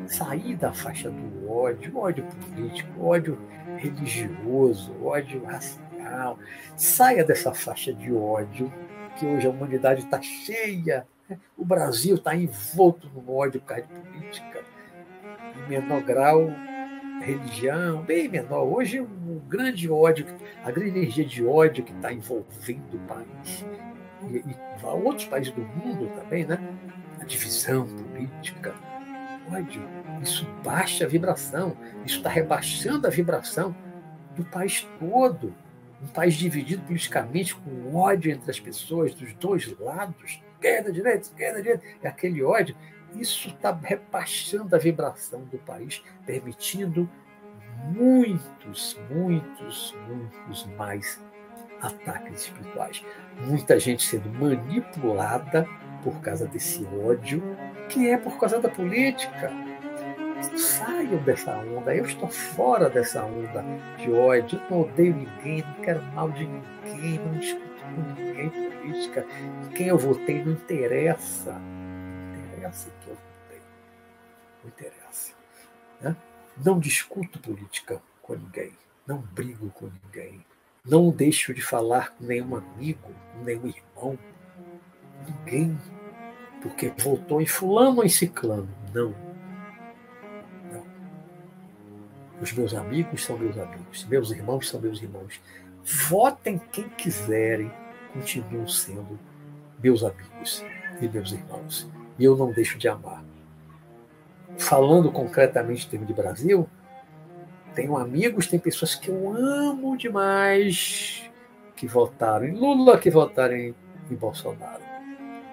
sair 0.07 0.55
da 0.55 0.73
faixa 0.73 1.09
do 1.09 1.51
ódio, 1.51 1.97
ódio 1.97 2.25
político, 2.25 3.05
ódio 3.05 3.39
religioso, 3.77 4.93
ódio 5.03 5.43
racial. 5.45 6.39
Saia 6.75 7.23
dessa 7.23 7.53
faixa 7.53 7.93
de 7.93 8.11
ódio, 8.11 8.71
que 9.17 9.25
hoje 9.25 9.47
a 9.47 9.49
humanidade 9.49 10.01
está 10.01 10.21
cheia. 10.21 11.05
Né? 11.27 11.37
O 11.57 11.65
Brasil 11.65 12.15
está 12.15 12.35
envolto 12.35 13.09
no 13.09 13.35
ódio 13.35 13.59
por 13.59 13.67
causa 13.67 13.83
de 13.83 13.99
política. 13.99 14.63
Em 15.55 15.69
menor 15.69 16.01
grau, 16.01 16.49
religião, 17.21 18.01
bem 18.01 18.27
menor. 18.27 18.63
Hoje, 18.63 18.99
o 18.99 19.41
grande 19.47 19.89
ódio, 19.89 20.25
a 20.63 20.71
grande 20.71 20.97
energia 20.97 21.25
de 21.25 21.45
ódio 21.45 21.83
que 21.83 21.91
está 21.91 22.11
envolvendo 22.11 22.95
o 22.95 22.99
país. 22.99 23.65
E, 24.31 24.37
e 24.37 24.85
outros 24.85 25.25
países 25.25 25.53
do 25.53 25.61
mundo 25.61 26.09
também, 26.15 26.45
né? 26.45 26.59
A 27.19 27.25
divisão 27.25 27.85
política, 27.85 28.73
ódio, 29.51 29.81
isso 30.21 30.47
baixa 30.63 31.05
a 31.05 31.07
vibração, 31.07 31.75
isso 32.05 32.17
está 32.17 32.29
rebaixando 32.29 33.07
a 33.07 33.09
vibração 33.09 33.75
do 34.35 34.43
país 34.45 34.87
todo. 34.99 35.53
Um 36.01 36.07
país 36.07 36.35
dividido 36.35 36.81
politicamente, 36.83 37.55
com 37.55 37.95
ódio 37.95 38.31
entre 38.31 38.49
as 38.49 38.59
pessoas 38.59 39.13
dos 39.13 39.33
dois 39.33 39.77
lados, 39.79 40.41
esquerda, 40.53 40.91
direita, 40.91 41.21
esquerda, 41.21 41.61
direita, 41.61 41.83
e 42.01 42.07
aquele 42.07 42.41
ódio, 42.41 42.75
isso 43.15 43.49
está 43.49 43.71
rebaixando 43.71 44.75
a 44.75 44.79
vibração 44.79 45.41
do 45.43 45.57
país, 45.59 46.03
permitindo 46.25 47.09
muitos, 47.93 48.97
muitos, 49.09 49.95
muitos 50.07 50.65
mais 50.77 51.19
ataques 51.81 52.43
espirituais. 52.43 53.03
Muita 53.45 53.79
gente 53.79 54.03
sendo 54.03 54.29
manipulada 54.29 55.67
por 56.03 56.19
causa 56.21 56.45
desse 56.45 56.85
ódio, 56.85 57.41
que 57.89 58.09
é 58.09 58.17
por 58.17 58.37
causa 58.37 58.59
da 58.59 58.69
política. 58.69 59.51
Saiam 60.55 61.21
dessa 61.23 61.57
onda. 61.57 61.93
Eu 61.93 62.05
estou 62.05 62.29
fora 62.29 62.89
dessa 62.89 63.23
onda 63.23 63.63
de 63.97 64.11
ódio. 64.11 64.59
Eu 64.59 64.69
não 64.69 64.81
odeio 64.81 65.15
ninguém, 65.15 65.63
não 65.63 65.83
quero 65.83 66.01
mal 66.13 66.31
de 66.31 66.45
ninguém, 66.45 67.19
não 67.19 67.33
discuto 67.37 67.83
com 67.83 68.21
ninguém 68.21 68.49
política. 68.49 69.25
Quem 69.75 69.87
eu 69.87 69.97
votei 69.97 70.43
não 70.43 70.53
interessa. 70.53 71.59
Não 72.59 72.69
interessa 72.69 72.89
que 73.01 73.07
eu 73.07 73.15
votei. 73.15 73.61
Não 74.63 74.69
interessa. 74.69 75.33
Né? 76.01 76.15
Não 76.63 76.79
discuto 76.79 77.39
política 77.39 78.01
com 78.21 78.35
ninguém. 78.35 78.73
Não 79.07 79.19
brigo 79.19 79.69
com 79.71 79.89
ninguém. 80.03 80.45
Não 80.85 81.09
deixo 81.09 81.53
de 81.53 81.61
falar 81.61 82.11
com 82.11 82.25
nenhum 82.25 82.55
amigo, 82.55 83.13
nenhum 83.43 83.67
irmão, 83.67 84.17
ninguém, 85.27 85.77
porque 86.61 86.91
votou 86.97 87.41
em 87.41 87.45
fulano 87.45 87.97
ou 87.97 88.05
em 88.05 88.09
ciclano. 88.09 88.69
Não. 88.93 89.13
Não. 90.71 90.85
Os 92.41 92.53
meus 92.53 92.73
amigos 92.73 93.25
são 93.25 93.37
meus 93.37 93.57
amigos, 93.57 94.05
meus 94.05 94.31
irmãos 94.31 94.69
são 94.69 94.79
meus 94.79 95.01
irmãos. 95.01 95.39
Votem 96.07 96.57
quem 96.71 96.87
quiserem, 96.89 97.71
continuam 98.13 98.67
sendo 98.67 99.19
meus 99.81 100.03
amigos 100.03 100.63
e 101.01 101.07
meus 101.07 101.31
irmãos. 101.31 101.89
E 102.19 102.25
eu 102.25 102.35
não 102.35 102.51
deixo 102.51 102.77
de 102.77 102.87
amar. 102.87 103.23
Falando 104.57 105.11
concretamente 105.11 105.87
em 105.87 105.89
termos 105.89 106.07
de 106.07 106.13
Brasil, 106.13 106.69
tenho 107.73 107.97
amigos, 107.97 108.47
tem 108.47 108.59
pessoas 108.59 108.93
que 108.93 109.09
eu 109.09 109.33
amo 109.33 109.97
demais 109.97 111.29
que 111.75 111.87
votaram 111.87 112.45
em 112.45 112.51
Lula, 112.51 112.97
que 112.97 113.09
votaram 113.09 113.55
em, 113.55 113.73
em 114.11 114.15
Bolsonaro. 114.15 114.83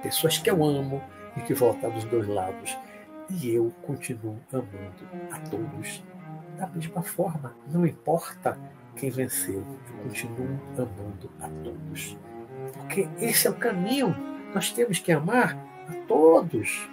Pessoas 0.03 0.39
que 0.39 0.51
eu 0.51 0.65
amo 0.65 1.01
e 1.37 1.41
que 1.41 1.55
votaram 1.55 1.95
dos 1.95 2.05
dois 2.05 2.27
lados. 2.27 2.77
E 3.31 3.55
eu 3.55 3.73
continuo 3.83 4.39
amando 4.53 5.09
a 5.31 5.39
todos 5.49 6.03
da 6.59 6.67
mesma 6.67 7.03
forma. 7.03 7.55
Não 7.69 7.87
importa 7.87 8.59
quem 8.97 9.11
venceu, 9.11 9.65
eu 9.89 10.03
continuo 10.03 10.61
amando 10.77 11.31
a 11.41 11.49
todos. 11.63 12.17
Porque 12.73 13.09
esse 13.21 13.47
é 13.47 13.51
o 13.51 13.55
caminho. 13.55 14.17
Nós 14.55 14.73
temos 14.73 14.99
que 14.99 15.13
amar 15.13 15.57
a 15.89 15.95
todos. 16.07 16.89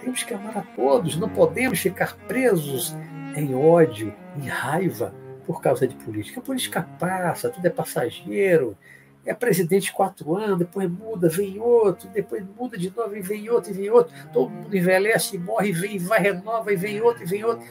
Temos 0.00 0.22
que 0.22 0.34
amar 0.34 0.58
a 0.58 0.62
todos. 0.62 1.16
Não 1.16 1.28
podemos 1.28 1.78
ficar 1.78 2.16
presos 2.26 2.94
em 3.36 3.54
ódio, 3.54 4.14
em 4.36 4.46
raiva 4.46 5.14
por 5.46 5.60
causa 5.60 5.86
de 5.86 5.94
política. 5.94 6.40
A 6.40 6.42
política 6.42 6.88
passa, 6.98 7.48
tudo 7.48 7.66
é 7.66 7.70
passageiro. 7.70 8.76
É 9.24 9.34
presidente 9.34 9.92
quatro 9.92 10.36
anos, 10.36 10.58
depois 10.58 10.90
muda, 10.90 11.28
vem 11.28 11.58
outro, 11.58 12.08
depois 12.08 12.42
muda 12.56 12.78
de 12.78 12.90
novo 12.94 13.14
e 13.14 13.20
vem 13.20 13.50
outro, 13.50 13.70
e 13.70 13.74
vem 13.74 13.90
outro. 13.90 14.14
Todo 14.32 14.48
mundo 14.48 14.74
envelhece, 14.74 15.36
morre, 15.36 15.72
vem, 15.72 15.98
vai, 15.98 16.20
renova, 16.20 16.72
e 16.72 16.76
vem 16.76 17.00
outro, 17.02 17.24
e 17.24 17.26
vem 17.26 17.44
outro. 17.44 17.66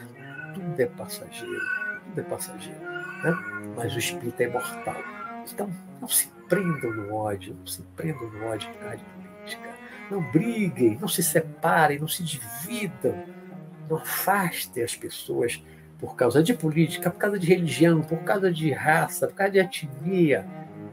Tudo 0.54 0.80
é 0.80 0.86
passageiro, 0.86 1.66
tudo 2.04 2.20
é 2.20 2.22
passageiro. 2.22 2.80
Né? 2.80 3.72
Mas 3.76 3.92
o 3.92 3.98
espírito 3.98 4.40
é 4.40 4.44
imortal. 4.44 5.02
Então, 5.52 5.68
não 6.00 6.06
se 6.06 6.28
prendam 6.48 6.92
no 6.92 7.14
ódio, 7.14 7.56
não 7.58 7.66
se 7.66 7.82
prendam 7.96 8.30
no 8.30 8.46
ódio 8.46 8.68
política. 8.74 9.27
Não 10.10 10.22
briguem, 10.32 10.98
não 11.00 11.08
se 11.08 11.22
separem, 11.22 11.98
não 11.98 12.08
se 12.08 12.22
dividam 12.22 13.14
não 13.88 13.96
afaste 13.96 14.82
as 14.82 14.94
pessoas 14.94 15.62
por 15.98 16.14
causa 16.14 16.42
de 16.42 16.54
política, 16.54 17.10
por 17.10 17.18
causa 17.18 17.38
de 17.38 17.46
religião, 17.46 18.02
por 18.02 18.18
causa 18.18 18.52
de 18.52 18.70
raça, 18.70 19.26
por 19.26 19.34
causa 19.34 19.52
de 19.52 19.58
etnia. 19.58 20.46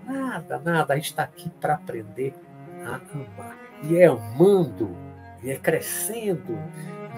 Nada, 0.06 0.60
nada. 0.60 0.94
A 0.94 0.96
gente 0.96 1.10
está 1.10 1.24
aqui 1.24 1.50
para 1.62 1.76
aprender 1.76 2.34
a 2.84 2.96
amar. 2.96 3.58
E 3.84 3.98
é 3.98 4.06
amando, 4.06 4.96
e 5.44 5.52
é 5.52 5.58
crescendo 5.58 6.58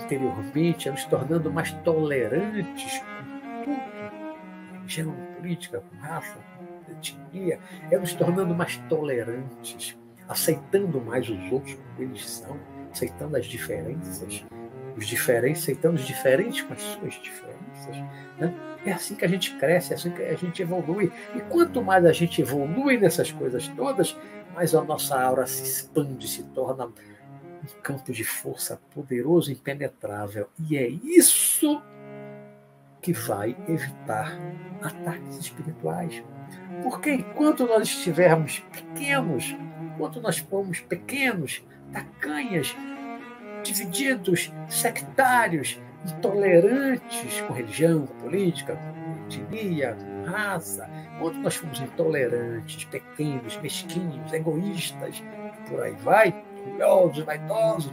interiormente, 0.04 0.90
é 0.90 0.92
nos 0.92 1.06
tornando 1.06 1.52
mais 1.52 1.72
tolerantes 1.72 3.00
com 3.00 3.64
tudo. 3.64 4.74
Religião, 4.74 5.16
política, 5.36 5.82
com 5.82 5.98
raça, 5.98 6.38
com 6.58 6.92
etnia. 6.92 7.60
É 7.90 7.98
nos 7.98 8.14
tornando 8.14 8.54
mais 8.54 8.78
tolerantes, 8.90 9.98
aceitando 10.28 11.02
mais 11.02 11.30
os 11.30 11.52
outros 11.52 11.74
como 11.74 12.10
eles 12.10 12.30
são, 12.30 12.58
aceitando 12.92 13.38
as 13.38 13.46
diferenças 13.46 14.46
os 14.98 15.08
diferentes, 15.08 15.62
aceitando 15.62 15.96
os 15.96 16.06
diferentes 16.06 16.62
com 16.64 16.74
as 16.74 16.82
suas 16.82 17.14
diferenças. 17.14 17.96
Né? 18.40 18.54
É 18.86 18.92
assim 18.92 19.16
que 19.16 19.24
a 19.24 19.28
gente 19.28 19.56
cresce, 19.56 19.94
é 19.94 19.96
assim 19.96 20.10
que 20.10 20.24
a 20.24 20.36
gente 20.36 20.62
evolui. 20.62 21.12
E 21.36 21.42
quanto 21.42 21.84
mais 21.84 22.04
a 22.04 22.12
gente 22.12 22.42
evolui 22.42 22.98
nessas 22.98 23.32
coisas 23.32 23.68
todas, 23.70 24.18
mais 24.56 24.74
a 24.74 24.84
nossa 24.84 25.20
aura 25.22 25.46
se 25.46 25.64
expande, 25.64 26.28
se 26.28 26.44
torna 26.44 26.88
um 26.88 27.82
campo 27.84 28.12
de 28.12 28.24
força 28.24 28.80
poderoso, 28.94 29.52
impenetrável. 29.52 30.50
E 30.68 30.78
é 30.78 30.88
isso 30.88 31.82
que 33.02 33.14
vai 33.14 33.56
evitar 33.68 34.36
ataques 34.82 35.38
espirituais. 35.38 36.24
Porque 36.82 37.12
enquanto 37.12 37.68
nós 37.68 37.84
estivermos 37.84 38.60
pequenos, 38.72 39.56
enquanto 39.98 40.22
nós 40.22 40.38
formos 40.38 40.80
pequenos, 40.80 41.64
tacanhas, 41.92 42.76
divididos, 43.64 44.54
sectários, 44.70 45.80
intolerantes 46.06 47.42
com 47.42 47.54
religião, 47.54 48.06
com 48.06 48.14
política, 48.20 48.80
etnia, 49.26 49.98
raça, 50.24 50.88
quando 51.20 51.40
nós 51.40 51.56
fomos 51.56 51.80
intolerantes, 51.80 52.86
pequenos, 52.86 53.58
mesquinhos, 53.58 54.32
egoístas, 54.32 55.24
por 55.68 55.82
aí 55.82 55.96
vai, 55.96 56.46
orgulhosos, 56.60 57.26
vaidosos, 57.26 57.92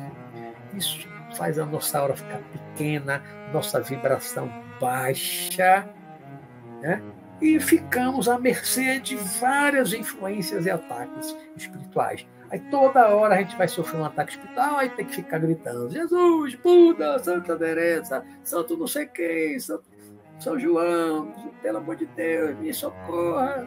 isso 0.74 1.08
faz 1.34 1.58
a 1.58 1.64
nossa 1.64 1.98
aura 1.98 2.14
ficar 2.14 2.40
pequena, 2.52 3.22
nossa 3.50 3.80
vibração 3.80 4.50
baixa, 4.78 5.88
né? 6.82 7.02
E 7.40 7.58
ficamos 7.60 8.28
à 8.28 8.38
mercê 8.38 9.00
de 9.00 9.16
várias 9.16 9.92
influências 9.92 10.66
e 10.66 10.70
ataques 10.70 11.36
espirituais. 11.56 12.26
Aí 12.50 12.60
toda 12.70 13.08
hora 13.08 13.34
a 13.34 13.38
gente 13.38 13.56
vai 13.56 13.66
sofrer 13.66 14.00
um 14.00 14.04
ataque 14.04 14.32
espiritual, 14.32 14.76
aí 14.76 14.90
tem 14.90 15.04
que 15.04 15.16
ficar 15.16 15.38
gritando: 15.38 15.90
Jesus, 15.90 16.54
Buda, 16.56 17.18
Santa 17.18 17.56
Teresa, 17.56 18.24
Santo 18.42 18.76
não 18.76 18.86
sei 18.86 19.06
quem, 19.06 19.58
São, 19.58 19.80
São 20.38 20.58
João, 20.58 21.32
pelo 21.62 21.78
amor 21.78 21.96
de 21.96 22.06
Deus, 22.06 22.56
me 22.58 22.72
socorra. 22.72 23.66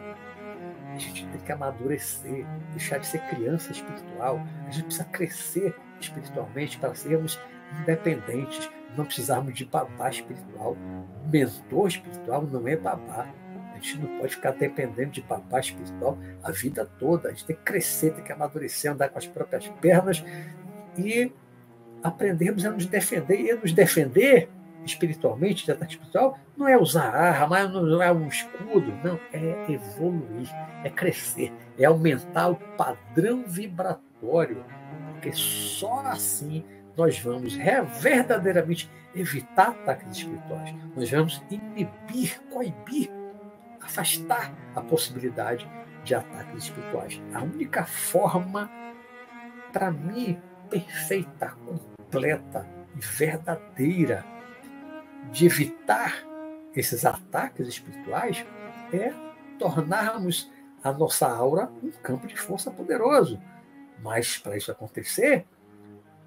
A 0.94 0.98
gente 0.98 1.26
tem 1.28 1.40
que 1.40 1.52
amadurecer, 1.52 2.46
deixar 2.70 2.98
de 2.98 3.06
ser 3.06 3.20
criança 3.28 3.72
espiritual. 3.72 4.40
A 4.66 4.70
gente 4.70 4.84
precisa 4.86 5.04
crescer 5.04 5.76
espiritualmente 6.00 6.78
para 6.78 6.94
sermos 6.94 7.38
independentes, 7.80 8.70
não 8.96 9.04
precisarmos 9.04 9.54
de 9.54 9.64
babá 9.64 10.08
espiritual. 10.08 10.76
Mentor 11.30 11.88
espiritual 11.88 12.42
não 12.50 12.66
é 12.66 12.76
babá. 12.76 13.28
A 13.78 13.80
gente 13.80 13.98
não 13.98 14.18
pode 14.18 14.34
ficar 14.34 14.50
dependendo 14.52 15.10
de 15.12 15.22
papai 15.22 15.60
espiritual 15.60 16.18
a 16.42 16.50
vida 16.50 16.84
toda. 16.98 17.28
A 17.28 17.30
gente 17.30 17.44
tem 17.44 17.56
que 17.56 17.62
crescer, 17.62 18.12
tem 18.12 18.24
que 18.24 18.32
amadurecer, 18.32 18.90
andar 18.90 19.08
com 19.08 19.18
as 19.18 19.26
próprias 19.26 19.68
pernas 19.80 20.24
e 20.96 21.32
aprendermos 22.02 22.64
a 22.64 22.70
nos 22.70 22.86
defender. 22.86 23.40
E 23.40 23.54
nos 23.54 23.72
defender 23.72 24.50
espiritualmente, 24.84 25.64
de 25.64 25.72
ataque 25.72 25.92
espiritual, 25.92 26.38
não 26.56 26.66
é 26.66 26.76
usar 26.76 27.14
arma, 27.14 27.68
não 27.68 28.02
é 28.02 28.10
um 28.10 28.26
escudo, 28.26 28.92
não, 29.04 29.20
é 29.32 29.72
evoluir, 29.72 30.48
é 30.82 30.90
crescer, 30.90 31.52
é 31.78 31.84
aumentar 31.84 32.48
o 32.48 32.56
padrão 32.56 33.44
vibratório, 33.46 34.64
porque 35.12 35.32
só 35.32 36.00
assim 36.06 36.64
nós 36.96 37.18
vamos 37.18 37.54
verdadeiramente 38.00 38.90
evitar 39.14 39.68
ataques 39.68 40.16
espirituais. 40.16 40.74
Nós 40.96 41.10
vamos 41.10 41.42
inibir, 41.50 42.40
coibir 42.50 43.10
afastar 43.88 44.52
a 44.76 44.82
possibilidade 44.82 45.68
de 46.04 46.14
ataques 46.14 46.64
espirituais. 46.64 47.20
A 47.32 47.42
única 47.42 47.84
forma, 47.84 48.70
para 49.72 49.90
mim, 49.90 50.40
perfeita, 50.68 51.56
completa 51.64 52.68
e 52.94 53.00
verdadeira 53.00 54.24
de 55.32 55.46
evitar 55.46 56.14
esses 56.74 57.04
ataques 57.04 57.66
espirituais 57.66 58.44
é 58.92 59.12
tornarmos 59.58 60.52
a 60.84 60.92
nossa 60.92 61.26
aura 61.26 61.70
um 61.82 61.90
campo 61.90 62.26
de 62.26 62.36
força 62.36 62.70
poderoso. 62.70 63.40
Mas 64.00 64.38
para 64.38 64.56
isso 64.56 64.70
acontecer, 64.70 65.46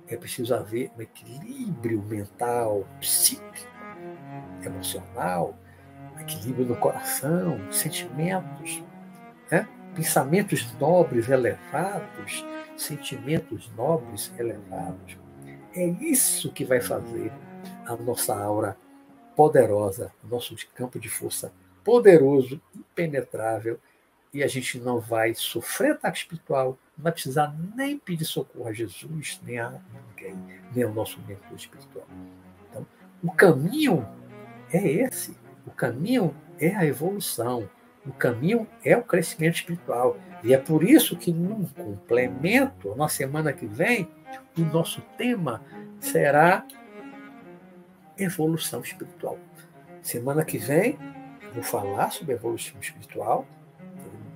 é 0.07 0.17
preciso 0.17 0.53
haver 0.53 0.91
um 0.97 1.01
equilíbrio 1.01 2.01
mental, 2.01 2.85
psíquico, 2.99 3.71
emocional, 4.63 5.55
equilíbrio 6.21 6.65
no 6.65 6.75
coração, 6.75 7.59
sentimentos, 7.71 8.83
né? 9.49 9.67
pensamentos 9.95 10.71
nobres, 10.79 11.29
elevados, 11.29 12.45
sentimentos 12.77 13.69
nobres, 13.75 14.31
elevados. 14.37 15.17
É 15.73 15.85
isso 15.85 16.51
que 16.51 16.65
vai 16.65 16.81
fazer 16.81 17.31
a 17.85 17.95
nossa 17.95 18.35
aura 18.35 18.77
poderosa, 19.35 20.11
nosso 20.23 20.55
campo 20.75 20.99
de 20.99 21.09
força 21.09 21.51
poderoso, 21.83 22.61
impenetrável, 22.75 23.79
e 24.33 24.43
a 24.43 24.47
gente 24.47 24.79
não 24.79 24.99
vai 24.99 25.33
sofrer 25.33 25.93
ataque 25.93 26.19
espiritual, 26.19 26.77
não 26.97 27.03
vai 27.03 27.11
precisar 27.11 27.53
nem 27.75 27.97
pedir 27.97 28.25
socorro 28.25 28.67
a 28.67 28.73
Jesus, 28.73 29.41
nem 29.43 29.59
a 29.59 29.81
ninguém, 30.09 30.37
nem 30.73 30.83
ao 30.85 30.93
nosso 30.93 31.19
mentor 31.27 31.55
espiritual. 31.55 32.07
Então, 32.69 32.85
o 33.23 33.31
caminho 33.31 34.07
é 34.71 34.87
esse. 34.87 35.35
O 35.65 35.71
caminho 35.71 36.35
é 36.59 36.75
a 36.75 36.85
evolução. 36.85 37.69
O 38.05 38.11
caminho 38.11 38.67
é 38.83 38.97
o 38.97 39.03
crescimento 39.03 39.55
espiritual. 39.55 40.17
E 40.43 40.53
é 40.53 40.57
por 40.57 40.83
isso 40.83 41.15
que, 41.15 41.31
num 41.31 41.65
complemento, 41.65 42.95
na 42.95 43.07
semana 43.07 43.53
que 43.53 43.65
vem, 43.65 44.09
o 44.57 44.61
nosso 44.61 45.01
tema 45.17 45.61
será 45.99 46.65
evolução 48.17 48.81
espiritual. 48.81 49.37
Semana 50.01 50.43
que 50.43 50.57
vem, 50.57 50.97
vou 51.53 51.63
falar 51.63 52.11
sobre 52.11 52.33
evolução 52.33 52.79
espiritual, 52.79 53.45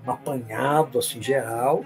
um 0.06 0.12
apanhado 0.12 1.00
assim 1.00 1.22
geral, 1.22 1.84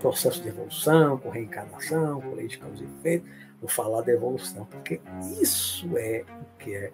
processo 0.00 0.40
de 0.40 0.48
evolução, 0.48 1.18
com 1.18 1.30
reencarnação, 1.30 2.20
com 2.20 2.34
lei 2.34 2.46
de 2.46 2.58
causa 2.58 2.82
e 2.82 2.86
efeito. 2.86 3.26
Vou 3.60 3.68
falar 3.68 4.02
da 4.02 4.12
evolução, 4.12 4.64
porque 4.66 5.00
isso 5.40 5.96
é 5.96 6.24
o 6.40 6.58
que 6.58 6.74
é 6.74 6.92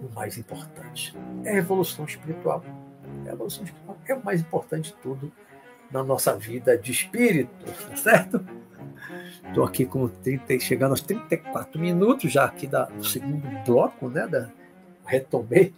o 0.00 0.14
mais 0.14 0.38
importante. 0.38 1.16
É 1.44 1.50
a 1.52 1.56
evolução 1.56 2.04
espiritual. 2.04 2.64
A 3.26 3.32
evolução 3.32 3.64
espiritual 3.64 3.98
é 4.06 4.14
o 4.14 4.24
mais 4.24 4.40
importante 4.40 4.92
de 4.92 4.96
tudo 4.98 5.32
na 5.90 6.02
nossa 6.02 6.36
vida 6.36 6.78
de 6.78 6.92
espírito, 6.92 7.50
tá 7.88 7.96
certo? 7.96 8.44
Estou 9.46 9.64
aqui 9.64 9.84
com 9.84 10.06
30, 10.08 10.60
chegando 10.60 10.92
aos 10.92 11.00
34 11.00 11.80
minutos 11.80 12.30
já 12.30 12.44
aqui 12.44 12.66
da, 12.66 12.84
do 12.84 13.04
segundo 13.04 13.46
bloco, 13.64 14.08
né? 14.08 14.26
Da, 14.26 14.48
retomei 15.04 15.74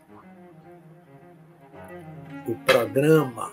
o 2.47 2.55
programa. 2.55 3.53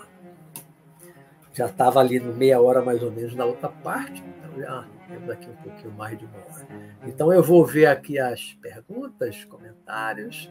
Já 1.54 1.66
estava 1.66 2.00
ali 2.00 2.20
no 2.20 2.34
meia 2.34 2.60
hora 2.60 2.82
mais 2.82 3.02
ou 3.02 3.10
menos 3.10 3.34
na 3.34 3.44
outra 3.44 3.68
parte, 3.68 4.22
então 4.22 4.60
já 4.60 4.86
temos 5.10 5.28
aqui 5.28 5.50
um 5.50 5.56
pouquinho 5.56 5.92
mais 5.92 6.18
de 6.18 6.24
uma 6.24 6.38
hora. 6.38 6.66
Então 7.04 7.32
eu 7.32 7.42
vou 7.42 7.64
ver 7.66 7.86
aqui 7.86 8.18
as 8.18 8.54
perguntas, 8.54 9.44
comentários, 9.44 10.50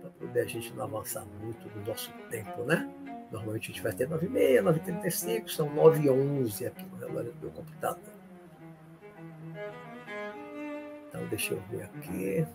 para 0.00 0.10
poder 0.10 0.40
a 0.40 0.46
gente 0.46 0.72
não 0.74 0.84
avançar 0.84 1.24
muito 1.40 1.68
no 1.74 1.86
nosso 1.86 2.12
tempo, 2.30 2.64
né? 2.64 2.88
Normalmente 3.32 3.70
a 3.70 3.74
gente 3.74 3.82
vai 3.82 3.92
ter 3.92 4.08
9h30, 4.08 4.62
9h35, 4.62 5.48
são 5.48 5.68
9h11 5.70 6.66
aqui 6.66 6.84
no 6.84 6.96
relógio 6.96 7.32
do 7.32 7.40
meu 7.40 7.50
computador. 7.50 8.14
Então 11.08 11.26
deixa 11.28 11.54
eu 11.54 11.62
ver 11.70 11.84
aqui. 11.84 12.46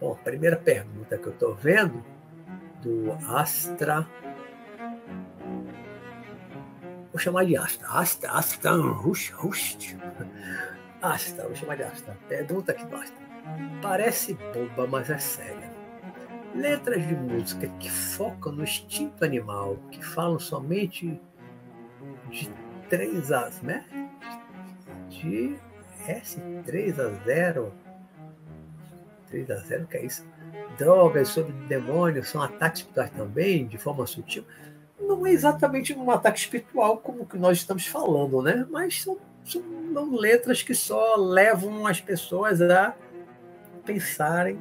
Bom, 0.00 0.12
a 0.12 0.16
primeira 0.16 0.56
pergunta 0.56 1.18
que 1.18 1.26
eu 1.26 1.32
estou 1.32 1.56
vendo 1.56 2.04
do 2.82 3.12
Astra. 3.28 4.06
Vou 7.10 7.18
chamar 7.18 7.44
de 7.46 7.56
Astra. 7.56 7.88
Astra, 7.88 8.30
Astra, 8.30 8.72
Rust, 8.76 9.30
Rust. 9.32 9.96
Asta, 11.02 11.44
vou 11.44 11.54
chamar 11.54 11.76
de 11.76 11.84
Asta. 11.84 12.16
Pergunta 12.28 12.72
aqui 12.72 12.84
do 12.86 12.96
Asta. 12.96 13.16
Parece 13.82 14.34
boba, 14.34 14.86
mas 14.86 15.10
é 15.10 15.18
séria. 15.18 15.70
Letras 16.54 17.06
de 17.06 17.14
música 17.14 17.68
que 17.78 17.90
focam 17.90 18.52
no 18.52 18.62
instinto 18.62 19.24
animal, 19.24 19.76
que 19.90 20.04
falam 20.04 20.38
somente 20.38 21.20
de 22.30 22.50
3 22.88 23.32
a, 23.32 23.50
né? 23.62 23.84
De 25.08 25.56
S3 26.06 26.98
a 26.98 27.24
0. 27.24 27.72
3 29.28 29.50
a 29.50 29.56
0, 29.56 29.86
que 29.86 29.96
é 29.96 30.04
isso? 30.04 30.26
Drogas 30.78 31.28
sobre 31.28 31.52
demônios 31.66 32.28
são 32.28 32.40
ataques 32.40 32.80
espirituais 32.80 33.10
também, 33.10 33.66
de 33.66 33.76
forma 33.76 34.06
sutil. 34.06 34.44
Não 34.98 35.26
é 35.26 35.32
exatamente 35.32 35.92
um 35.92 36.10
ataque 36.10 36.38
espiritual 36.38 36.98
como 36.98 37.26
que 37.26 37.36
nós 37.36 37.58
estamos 37.58 37.86
falando, 37.86 38.40
né? 38.40 38.66
Mas 38.70 39.02
são 39.02 39.18
são 39.48 40.14
letras 40.14 40.62
que 40.62 40.74
só 40.74 41.16
levam 41.16 41.86
as 41.86 42.00
pessoas 42.00 42.60
a 42.60 42.94
pensarem 43.84 44.58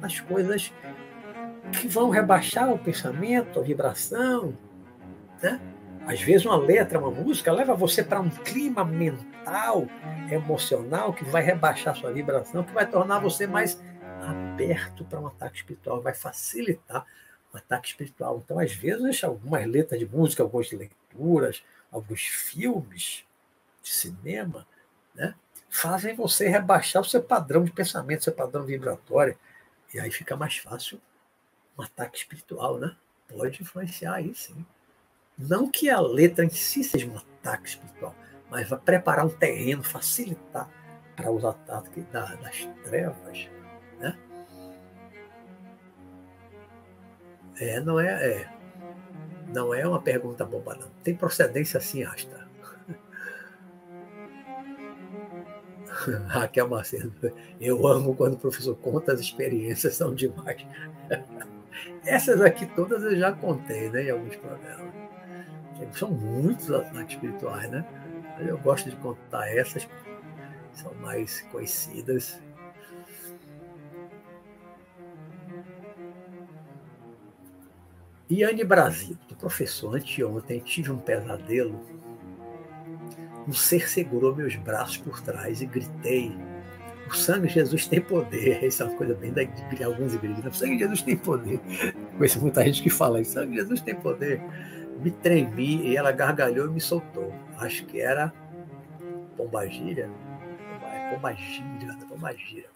nas 0.00 0.20
coisas 0.20 0.72
que 1.72 1.88
vão 1.88 2.10
rebaixar 2.10 2.72
o 2.72 2.78
pensamento, 2.78 3.58
a 3.58 3.62
vibração. 3.62 4.56
Né? 5.42 5.60
Às 6.06 6.20
vezes, 6.20 6.46
uma 6.46 6.56
letra, 6.56 6.98
uma 6.98 7.10
música, 7.10 7.52
leva 7.52 7.74
você 7.74 8.02
para 8.02 8.20
um 8.20 8.30
clima 8.30 8.84
mental, 8.84 9.86
emocional, 10.30 11.12
que 11.12 11.24
vai 11.24 11.42
rebaixar 11.42 11.96
sua 11.96 12.12
vibração, 12.12 12.62
que 12.62 12.72
vai 12.72 12.86
tornar 12.86 13.18
você 13.18 13.46
mais 13.46 13.80
aberto 14.22 15.04
para 15.04 15.20
um 15.20 15.26
ataque 15.26 15.56
espiritual, 15.56 16.00
vai 16.00 16.14
facilitar 16.14 17.06
o 17.52 17.56
ataque 17.56 17.88
espiritual. 17.88 18.42
Então, 18.44 18.58
às 18.58 18.72
vezes, 18.72 19.22
algumas 19.24 19.66
letras 19.66 19.98
de 19.98 20.06
música, 20.06 20.42
algumas 20.42 20.70
leituras, 20.70 21.62
alguns 21.90 22.22
filmes, 22.22 23.24
de 23.82 23.90
cinema, 23.90 24.66
né, 25.14 25.34
fazem 25.68 26.14
você 26.14 26.48
rebaixar 26.48 27.02
o 27.02 27.04
seu 27.04 27.22
padrão 27.22 27.64
de 27.64 27.72
pensamento, 27.72 28.24
seu 28.24 28.32
padrão 28.32 28.64
vibratório. 28.64 29.36
E 29.92 29.98
aí 29.98 30.10
fica 30.10 30.36
mais 30.36 30.56
fácil 30.58 31.00
um 31.76 31.82
ataque 31.82 32.18
espiritual, 32.18 32.78
né? 32.78 32.96
Pode 33.28 33.62
influenciar 33.62 34.14
aí, 34.14 34.34
sim. 34.34 34.64
Não 35.36 35.70
que 35.70 35.90
a 35.90 36.00
letra 36.00 36.44
em 36.44 36.50
si 36.50 36.84
seja 36.84 37.06
um 37.06 37.16
ataque 37.16 37.70
espiritual, 37.70 38.14
mas 38.50 38.68
vai 38.68 38.78
preparar 38.78 39.26
um 39.26 39.30
terreno, 39.30 39.82
facilitar 39.82 40.68
para 41.16 41.30
os 41.30 41.44
ataques 41.44 42.04
das 42.12 42.68
trevas, 42.84 43.48
né? 44.02 44.18
É, 47.58 47.80
não 47.80 48.00
é, 48.00 48.08
é, 48.08 48.52
não 49.54 49.72
é 49.72 49.86
uma 49.86 50.00
pergunta 50.00 50.44
boba, 50.44 50.74
não. 50.74 50.88
Tem 51.02 51.14
procedência 51.14 51.78
assim, 51.78 52.02
Asta. 52.02 52.42
Raquel 56.26 56.68
Macedo, 56.68 57.12
eu 57.60 57.86
amo 57.86 58.14
quando 58.14 58.34
o 58.34 58.38
professor 58.38 58.74
conta 58.76 59.12
as 59.12 59.20
experiências, 59.20 59.94
são 59.94 60.14
demais. 60.14 60.66
Essas 62.04 62.40
aqui 62.40 62.66
todas 62.74 63.02
eu 63.04 63.16
já 63.16 63.32
contei 63.32 63.88
né, 63.90 64.04
em 64.04 64.10
alguns 64.10 64.36
programas. 64.36 64.92
São 65.92 66.10
muitos 66.10 66.70
ataques 66.70 67.14
espirituais, 67.14 67.70
né? 67.70 67.84
Eu 68.38 68.56
gosto 68.58 68.88
de 68.88 68.96
contar 68.96 69.48
essas, 69.48 69.88
são 70.72 70.92
mais 70.94 71.42
conhecidas. 71.52 72.40
Iane 78.32 78.64
Brasil, 78.64 79.16
do 79.28 79.36
professor, 79.36 79.96
anteontem 79.96 80.58
tive 80.60 80.90
um 80.90 80.98
pesadelo 80.98 81.78
um 83.46 83.52
ser 83.52 83.88
segurou 83.88 84.34
meus 84.34 84.54
braços 84.56 84.96
por 84.98 85.20
trás 85.20 85.60
e 85.60 85.66
gritei. 85.66 86.32
O 87.08 87.14
sangue 87.14 87.48
de 87.48 87.54
Jesus 87.54 87.86
tem 87.86 88.00
poder. 88.00 88.62
Isso 88.64 88.82
é 88.82 88.86
uma 88.86 88.96
coisa 88.96 89.14
bem 89.14 89.32
da 89.32 89.42
de 89.42 89.84
algumas 89.84 90.14
igrejas. 90.14 90.46
O 90.46 90.52
sangue 90.52 90.74
de 90.74 90.78
Jesus 90.80 91.02
tem 91.02 91.16
poder. 91.16 91.60
Conheço 92.16 92.40
muita 92.40 92.64
gente 92.64 92.82
que 92.82 92.90
fala 92.90 93.20
isso. 93.20 93.32
O 93.32 93.34
sangue 93.34 93.50
de 93.52 93.56
Jesus 93.56 93.80
tem 93.80 93.94
poder. 93.94 94.40
Me 95.02 95.10
tremi 95.10 95.88
e 95.88 95.96
ela 95.96 96.12
gargalhou 96.12 96.66
e 96.66 96.70
me 96.70 96.80
soltou. 96.80 97.34
Acho 97.58 97.84
que 97.86 98.00
era 98.00 98.32
pombagira. 99.36 100.08
Pombagira, 101.10 101.96
pombagira. 102.08 102.71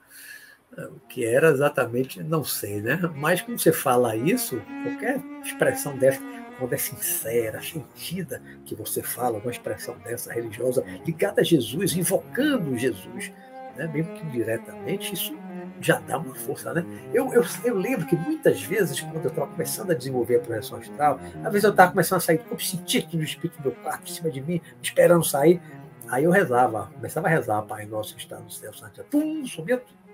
O 0.77 1.01
que 1.09 1.25
era 1.25 1.49
exatamente, 1.49 2.23
não 2.23 2.45
sei, 2.45 2.83
né? 2.83 3.01
Mas 3.15 3.41
quando 3.41 3.59
você 3.59 3.73
fala 3.73 4.15
isso, 4.15 4.61
qualquer 4.83 5.21
expressão 5.43 5.97
dessa, 5.97 6.21
quando 6.59 6.73
é 6.73 6.77
sincera, 6.77 7.63
sentida, 7.63 8.43
que 8.65 8.75
você 8.75 9.03
fala 9.03 9.39
uma 9.39 9.51
expressão 9.51 9.97
dessa 9.99 10.33
religiosa 10.33 10.85
ligada 11.07 11.41
a 11.41 11.45
Jesus, 11.45 11.97
invocando 11.97 12.77
Jesus, 12.77 13.33
né? 13.77 13.87
mesmo 13.87 14.13
que 14.15 14.27
diretamente, 14.27 15.15
isso 15.15 15.35
já 15.81 15.99
dá 16.01 16.19
uma 16.19 16.35
força, 16.35 16.73
né? 16.73 16.85
Eu, 17.13 17.33
eu, 17.33 17.45
eu 17.65 17.77
lembro 17.77 18.07
que 18.07 18.17
muitas 18.17 18.63
vezes, 18.63 19.01
quando 19.01 19.25
eu 19.25 19.31
estava 19.31 19.47
começando 19.47 19.91
a 19.91 19.95
desenvolver 19.95 20.37
a 20.37 20.41
projeção 20.41 20.79
astral, 20.79 21.21
às 21.43 21.53
vezes 21.53 21.65
eu 21.65 21.71
estava 21.71 21.91
começando 21.91 22.19
a 22.19 22.21
sair, 22.21 22.41
eu 22.51 22.59
sentia 22.59 23.07
no 23.13 23.23
espírito 23.23 23.57
do 23.59 23.69
meu 23.69 23.73
quarto, 23.83 24.11
em 24.11 24.15
cima 24.15 24.31
de 24.31 24.41
mim, 24.41 24.61
esperando 24.83 25.25
sair, 25.25 25.61
aí 26.09 26.25
eu 26.25 26.31
rezava, 26.31 26.91
começava 26.95 27.27
a 27.29 27.31
rezar, 27.31 27.63
Pai 27.63 27.87
Nosso 27.87 28.15
que 28.15 28.23
está 28.23 28.39
no 28.39 28.51
céu, 28.51 28.73
Santo, 28.73 29.05
pum, 29.11 29.45
sumia 29.47 29.79
tudo. 29.79 30.06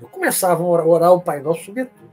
Eu 0.00 0.08
começava 0.08 0.62
a 0.62 0.66
orar, 0.66 1.12
o 1.12 1.20
Pai 1.20 1.40
Nosso, 1.40 1.64
sumia 1.64 1.86
tudo. 1.86 2.10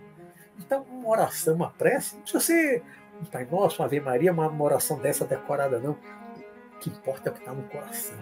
Então, 0.60 0.86
uma 0.90 1.10
oração, 1.10 1.56
uma 1.56 1.70
prece, 1.70 2.16
não 2.16 2.22
precisa 2.22 2.44
ser 2.44 2.84
um 3.22 3.26
Pai 3.26 3.48
Nosso, 3.50 3.82
uma 3.82 3.86
Ave 3.86 4.00
Maria, 4.00 4.32
uma, 4.32 4.48
uma 4.48 4.64
oração 4.64 4.98
dessa 5.00 5.26
decorada, 5.26 5.80
não. 5.80 5.92
O 5.92 6.80
que 6.80 6.90
importa 6.90 7.30
é 7.30 7.32
o 7.32 7.34
que 7.34 7.40
está 7.40 7.54
no 7.54 7.64
coração. 7.64 8.18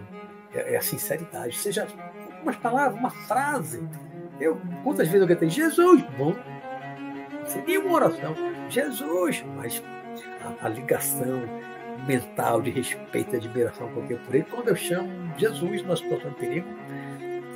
É, 0.54 0.74
é, 0.74 0.78
a 0.78 0.82
sinceridade. 0.82 1.58
Seja 1.58 1.88
umas 2.42 2.56
palavras, 2.58 3.00
uma 3.00 3.12
frase. 3.12 3.88
Eu, 4.40 4.60
quantas 4.84 5.08
vezes 5.08 5.22
eu 5.22 5.28
gritei, 5.28 5.50
Jesus, 5.50 6.02
bom. 6.18 6.36
Seria 7.46 7.80
uma 7.80 7.94
oração. 7.94 8.36
Jesus, 8.70 9.44
mas 9.56 9.82
a, 10.44 10.66
a 10.66 10.70
ligação 10.70 11.42
mental 12.08 12.62
de 12.62 12.72
respeito 12.72 13.34
e 13.34 13.38
admiração 13.38 13.88
que 13.90 13.98
eu 13.98 14.08
tenho 14.08 14.20
por 14.22 14.36
ele, 14.36 14.46
quando 14.46 14.70
eu 14.70 14.76
chamo 14.76 15.10
Jesus 15.38 15.84
numa 15.84 15.96
situação 15.96 16.32
de 16.32 16.38
perigo, 16.38 16.68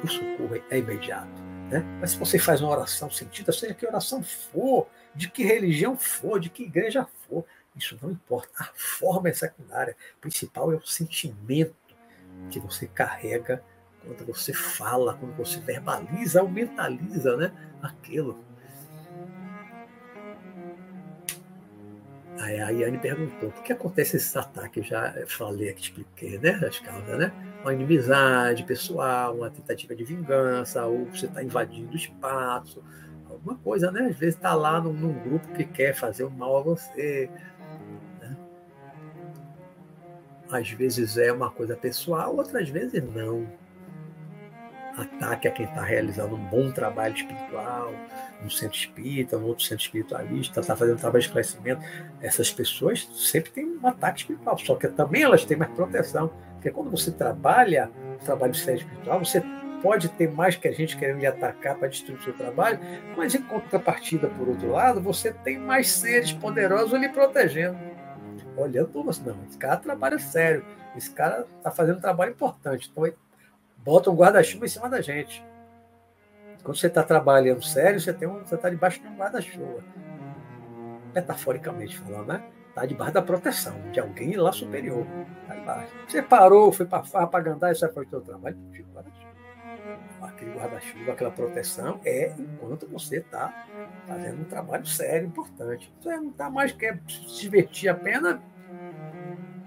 o 0.04 0.08
socorro 0.08 0.62
é 0.70 0.78
imediato. 0.78 1.45
Né? 1.70 1.84
Mas 2.00 2.12
se 2.12 2.18
você 2.18 2.38
faz 2.38 2.62
uma 2.62 2.72
oração 2.72 3.10
sentida, 3.10 3.52
seja 3.52 3.74
que 3.74 3.86
oração 3.86 4.24
for, 4.24 4.88
de 5.16 5.30
que 5.30 5.44
religião 5.44 5.98
for, 5.98 6.40
de 6.40 6.50
que 6.50 6.64
igreja 6.64 7.08
for, 7.28 7.46
isso 7.76 7.98
não 8.02 8.12
importa. 8.12 8.50
A 8.58 8.70
forma 8.76 9.30
é 9.30 9.34
secundária. 9.34 9.96
O 10.18 10.22
principal 10.22 10.72
é 10.72 10.76
o 10.76 10.86
sentimento 10.86 11.76
que 12.50 12.60
você 12.60 12.88
carrega 12.88 13.64
quando 14.06 14.26
você 14.26 14.54
fala, 14.54 15.16
quando 15.16 15.36
você 15.36 15.60
verbaliza 15.60 16.42
ou 16.42 16.50
mentaliza 16.50 17.36
né, 17.36 17.52
aquilo. 17.82 18.44
Aí 22.40 22.60
a 22.60 22.70
Iane 22.70 23.00
perguntou, 23.00 23.50
por 23.52 23.64
que 23.64 23.74
acontece 23.74 24.18
esses 24.18 24.36
ataques? 24.36 24.78
Eu 24.78 24.84
já 24.84 25.26
falei 25.28 25.70
aqui, 25.70 25.82
expliquei, 25.84 26.38
né? 26.38 26.52
As 26.68 26.80
causas, 26.80 27.18
né? 27.18 27.55
Uma 27.66 27.74
inimizade 27.74 28.64
pessoal, 28.64 29.38
uma 29.38 29.50
tentativa 29.50 29.96
de 29.96 30.04
vingança, 30.04 30.86
ou 30.86 31.06
você 31.06 31.26
está 31.26 31.44
invadindo 31.44 31.94
o 31.94 31.96
espaço, 31.96 32.84
alguma 33.28 33.56
coisa, 33.56 33.92
né? 33.92 34.02
Às 34.02 34.16
vezes 34.18 34.36
está 34.36 34.54
lá 34.54 34.80
num, 34.80 34.94
num, 34.94 35.14
grupo 35.14 35.48
que 35.48 35.64
quer 35.64 35.96
fazer 35.96 36.26
o 36.26 36.30
mal 36.30 36.58
a 36.58 36.62
você. 36.62 37.28
Né? 38.22 38.38
Às 40.52 40.70
vezes 40.70 41.18
é 41.18 41.32
uma 41.32 41.50
coisa 41.50 41.76
pessoal, 41.76 42.38
outras 42.38 42.70
vezes 42.70 43.04
não 43.16 43.48
ataque 44.96 45.48
a 45.48 45.52
quem 45.52 45.66
está 45.66 45.82
realizando 45.82 46.36
um 46.36 46.46
bom 46.46 46.72
trabalho 46.72 47.16
espiritual, 47.16 47.92
no 48.44 48.52
centro 48.52 48.78
espírita, 48.78 49.40
no 49.40 49.48
outro 49.48 49.66
centro 49.66 49.84
espiritualista, 49.84 50.60
está 50.60 50.76
fazendo 50.76 50.98
um 50.98 51.00
trabalho 51.00 51.22
de 51.22 51.28
esclarecimento. 51.30 51.82
Essas 52.22 52.52
pessoas 52.52 53.10
sempre 53.12 53.50
têm 53.50 53.66
um 53.66 53.88
ataque 53.88 54.20
espiritual, 54.20 54.56
só 54.60 54.76
que 54.76 54.88
também 54.90 55.24
elas 55.24 55.44
têm 55.46 55.58
mais 55.58 55.72
proteção. 55.74 56.32
Porque 56.66 56.74
quando 56.74 56.90
você 56.90 57.12
trabalha 57.12 57.92
o 58.20 58.26
trabalho 58.26 58.52
de 58.52 58.58
espiritual, 58.58 59.24
você 59.24 59.40
pode 59.84 60.10
ter 60.10 60.32
mais 60.32 60.56
que 60.56 60.68
a 60.68 60.72
gente 60.72 60.98
querendo 60.98 61.20
lhe 61.20 61.28
atacar 61.28 61.78
para 61.78 61.88
destruir 61.88 62.18
o 62.18 62.24
seu 62.24 62.34
trabalho, 62.34 62.80
mas 63.16 63.36
em 63.36 63.42
contrapartida, 63.44 64.28
por 64.30 64.50
outro 64.50 64.72
lado, 64.72 65.00
você 65.00 65.32
tem 65.32 65.60
mais 65.60 65.92
seres 65.92 66.32
poderosos 66.32 67.00
lhe 67.00 67.08
protegendo. 67.10 67.78
Olhando 68.58 69.04
você, 69.04 69.22
não, 69.24 69.38
esse 69.48 69.60
cara 69.60 69.78
trabalha 69.78 70.18
sério, 70.18 70.66
esse 70.98 71.12
cara 71.12 71.46
está 71.56 71.70
fazendo 71.70 72.00
um 72.00 72.02
trabalho 72.02 72.32
importante. 72.32 72.90
Então, 72.92 73.14
bota 73.78 74.10
um 74.10 74.16
guarda-chuva 74.16 74.66
em 74.66 74.70
cima 74.70 74.90
da 74.90 75.02
gente. 75.02 75.46
Quando 76.64 76.78
você 76.78 76.88
está 76.88 77.04
trabalhando 77.04 77.64
sério, 77.64 78.00
você 78.00 78.12
tem 78.12 78.28
um, 78.28 78.40
você 78.40 78.56
está 78.56 78.72
debaixo 78.72 79.00
de 79.00 79.08
um 79.08 79.16
guarda-chuva. 79.16 79.84
Metaforicamente 81.14 81.96
falando, 81.96 82.26
né? 82.30 82.44
Está 82.76 82.86
debaixo 82.86 83.14
da 83.14 83.22
proteção 83.22 83.74
de 83.94 84.02
alguém 84.02 84.36
lá 84.36 84.52
superior. 84.52 85.08
Tá 85.48 85.58
embaixo. 85.58 85.94
Você 86.06 86.22
parou, 86.22 86.74
foi 86.74 86.86
para 86.86 87.06
farra, 87.06 87.28
para 87.28 87.50
andar, 87.50 87.72
isso 87.72 87.88
foi 87.94 88.06
o 88.06 88.10
seu 88.10 88.20
trabalho. 88.20 88.58
Aquele 90.22 90.52
guarda-chuva, 90.52 91.14
aquela 91.14 91.32
proteção 91.32 92.02
é 92.04 92.36
enquanto 92.38 92.86
você 92.90 93.20
está 93.20 93.66
fazendo 94.06 94.42
um 94.42 94.44
trabalho 94.44 94.86
sério, 94.86 95.26
importante. 95.26 95.94
Você 96.02 96.18
não 96.18 96.32
está 96.32 96.50
mais 96.50 96.74
quer 96.74 97.00
se 97.08 97.44
divertir 97.44 97.88
apenas 97.88 98.42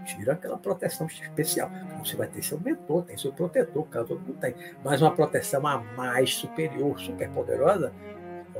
tira 0.05 0.35
aquela 0.35 0.59
proteção 0.59 1.07
especial. 1.07 1.71
Você 1.99 2.17
vai 2.17 2.27
ter 2.27 2.43
seu 2.43 2.61
mentor, 2.61 3.05
tem 3.05 3.17
seu 3.17 3.33
protetor, 3.33 3.87
caso 3.89 4.15
mundo 4.17 4.35
tem. 4.35 4.55
Mas 4.85 5.01
uma 5.01 5.15
proteção 5.15 5.67
a 5.67 5.79
mais 5.79 6.35
superior, 6.35 6.99
super 6.99 7.31
poderosa, 7.31 7.93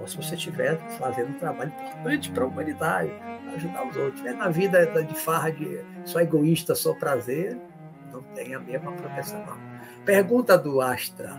se 0.07 0.17
você 0.17 0.35
estiver 0.35 0.79
fazendo 0.99 1.31
um 1.31 1.39
trabalho 1.39 1.73
importante 1.73 2.31
para 2.31 2.45
a 2.45 2.47
humanidade, 2.47 3.13
ajudar 3.55 3.87
os 3.87 3.97
outros. 3.97 4.15
Estiver 4.15 4.35
na 4.35 4.49
vida 4.49 4.87
de 4.87 5.15
farra, 5.15 5.51
de 5.51 5.81
só 6.05 6.21
egoísta, 6.21 6.75
só 6.75 6.95
prazer, 6.95 7.59
não 8.13 8.23
tem 8.35 8.55
a 8.55 8.61
mesma 8.61 8.93
proteção. 8.93 9.45
Pergunta 10.05 10.57
do 10.57 10.81
Astra. 10.81 11.37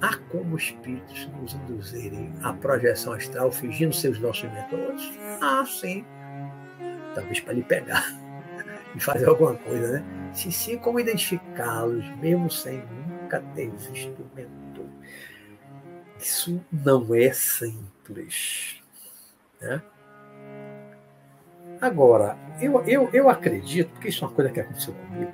Há 0.00 0.16
como 0.30 0.56
espíritos 0.56 1.30
nos 1.40 1.54
induzirem 1.54 2.32
à 2.42 2.52
projeção 2.52 3.12
astral 3.12 3.52
fingindo 3.52 3.94
seus 3.94 4.18
nossos 4.18 4.50
mentores? 4.50 5.12
Ah, 5.40 5.64
sim. 5.64 6.04
Talvez 7.14 7.38
para 7.38 7.52
lhe 7.52 7.62
pegar 7.62 8.04
e 8.96 9.00
fazer 9.00 9.28
alguma 9.28 9.54
coisa, 9.54 10.00
né? 10.00 10.04
Se 10.32 10.50
sim, 10.50 10.76
como 10.78 10.98
identificá-los, 10.98 12.04
mesmo 12.16 12.50
sem 12.50 12.82
nunca 13.22 13.40
ter 13.54 13.70
visto 13.70 14.22
o 14.22 14.34
mentor? 14.34 14.61
Isso 16.22 16.64
não 16.70 17.12
é 17.14 17.32
simples. 17.32 18.80
Né? 19.60 19.82
Agora, 21.80 22.38
eu, 22.60 22.80
eu, 22.84 23.10
eu 23.12 23.28
acredito, 23.28 23.90
porque 23.90 24.08
isso 24.08 24.24
é 24.24 24.28
uma 24.28 24.34
coisa 24.34 24.50
que 24.52 24.60
aconteceu 24.60 24.94
comigo, 24.94 25.32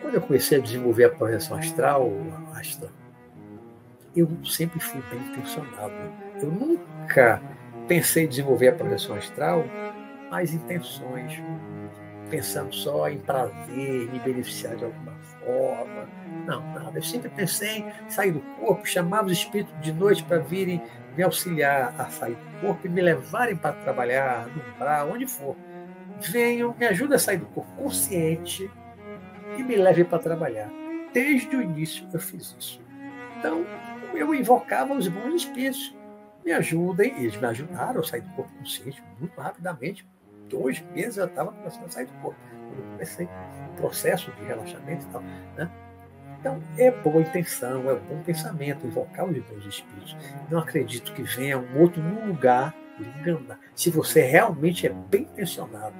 quando 0.00 0.14
eu 0.14 0.20
comecei 0.20 0.58
a 0.58 0.60
desenvolver 0.60 1.04
a 1.04 1.10
projeção 1.10 1.56
astral, 1.56 2.08
astral 2.54 2.92
eu 4.14 4.28
sempre 4.44 4.78
fui 4.78 5.02
bem 5.10 5.20
intencionado. 5.30 5.94
Eu 6.40 6.50
nunca 6.50 7.42
pensei 7.88 8.24
em 8.24 8.28
desenvolver 8.28 8.68
a 8.68 8.72
projeção 8.74 9.16
astral 9.16 9.64
mais 10.30 10.54
intenções, 10.54 11.42
pensando 12.30 12.72
só 12.74 13.08
em 13.08 13.18
prazer, 13.18 14.10
me 14.10 14.18
beneficiar 14.20 14.76
de 14.76 14.84
alguma 14.84 15.12
forma. 15.40 16.08
Não, 16.46 16.62
nada. 16.72 16.98
Eu 16.98 17.02
sempre 17.02 17.28
pensei 17.30 17.78
em 17.78 18.10
sair 18.10 18.32
do 18.32 18.40
corpo, 18.60 18.86
chamar 18.86 19.24
os 19.24 19.32
espíritos 19.32 19.74
de 19.80 19.92
noite 19.92 20.22
para 20.24 20.38
virem 20.38 20.82
me 21.16 21.22
auxiliar 21.22 21.94
a 21.98 22.06
sair 22.06 22.34
do 22.34 22.60
corpo 22.60 22.86
e 22.86 22.90
me 22.90 23.00
levarem 23.00 23.56
para 23.56 23.72
trabalhar 23.72 24.48
umbral, 24.48 25.10
onde 25.10 25.26
for. 25.26 25.56
Venham, 26.20 26.74
me 26.78 26.86
ajudem 26.86 27.16
a 27.16 27.18
sair 27.18 27.38
do 27.38 27.46
corpo 27.46 27.70
consciente 27.72 28.70
e 29.58 29.62
me 29.62 29.76
levem 29.76 30.04
para 30.04 30.18
trabalhar. 30.18 30.70
Desde 31.12 31.54
o 31.56 31.62
início 31.62 32.08
eu 32.12 32.20
fiz 32.20 32.56
isso. 32.58 32.80
Então, 33.38 33.66
eu 34.14 34.34
invocava 34.34 34.94
os 34.94 35.08
bons 35.08 35.34
espíritos. 35.34 35.94
Me 36.44 36.52
ajudem, 36.52 37.14
eles 37.18 37.36
me 37.36 37.46
ajudaram 37.46 38.00
a 38.00 38.04
sair 38.04 38.22
do 38.22 38.30
corpo 38.34 38.52
consciente 38.58 39.02
muito 39.18 39.40
rapidamente, 39.40 40.06
dois 40.48 40.80
meses 40.92 41.16
eu 41.16 41.26
estava 41.26 41.52
começando 41.52 41.84
a 41.84 41.90
sair 41.90 42.06
do 42.06 42.12
corpo. 42.14 42.38
Eu 42.76 42.84
comecei 42.92 43.26
o 43.26 43.76
processo 43.76 44.30
de 44.32 44.44
relaxamento 44.44 45.06
e 45.06 45.08
tal. 45.10 45.22
Né? 45.56 45.70
Então, 46.42 46.60
é 46.76 46.90
boa 46.90 47.20
intenção, 47.20 47.88
é 47.88 47.94
bom 47.94 48.20
pensamento, 48.24 48.84
invocar 48.84 49.24
os 49.24 49.38
bons 49.44 49.64
espíritos. 49.64 50.16
Não 50.50 50.58
acredito 50.58 51.12
que 51.12 51.22
venha 51.22 51.56
um 51.56 51.80
outro 51.80 52.02
no 52.02 52.26
lugar 52.26 52.74
enganar. 52.98 53.60
Se 53.76 53.90
você 53.90 54.22
realmente 54.22 54.84
é 54.84 54.90
bem 54.90 55.22
intencionado, 55.22 55.94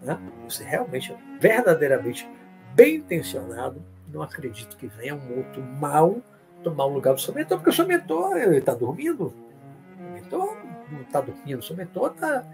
né? 0.00 0.16
você 0.48 0.62
realmente 0.62 1.12
é 1.12 1.16
verdadeiramente 1.40 2.28
bem 2.76 2.98
intencionado, 2.98 3.82
não 4.06 4.22
acredito 4.22 4.76
que 4.76 4.86
venha 4.86 5.16
um 5.16 5.38
outro 5.38 5.60
mal 5.60 6.20
tomar 6.62 6.84
o 6.84 6.94
lugar 6.94 7.14
do 7.14 7.20
seu 7.20 7.34
mentor, 7.34 7.58
porque 7.58 7.70
o 7.70 7.72
seu 7.72 7.86
mentor 7.86 8.36
está 8.36 8.74
dormindo. 8.74 9.34
O 9.98 10.12
mentor 10.12 10.56
não 10.92 11.00
está 11.00 11.20
dormindo, 11.20 11.58
o 11.58 11.62
seu 11.62 11.74
mentor 11.76 12.12
está. 12.12 12.44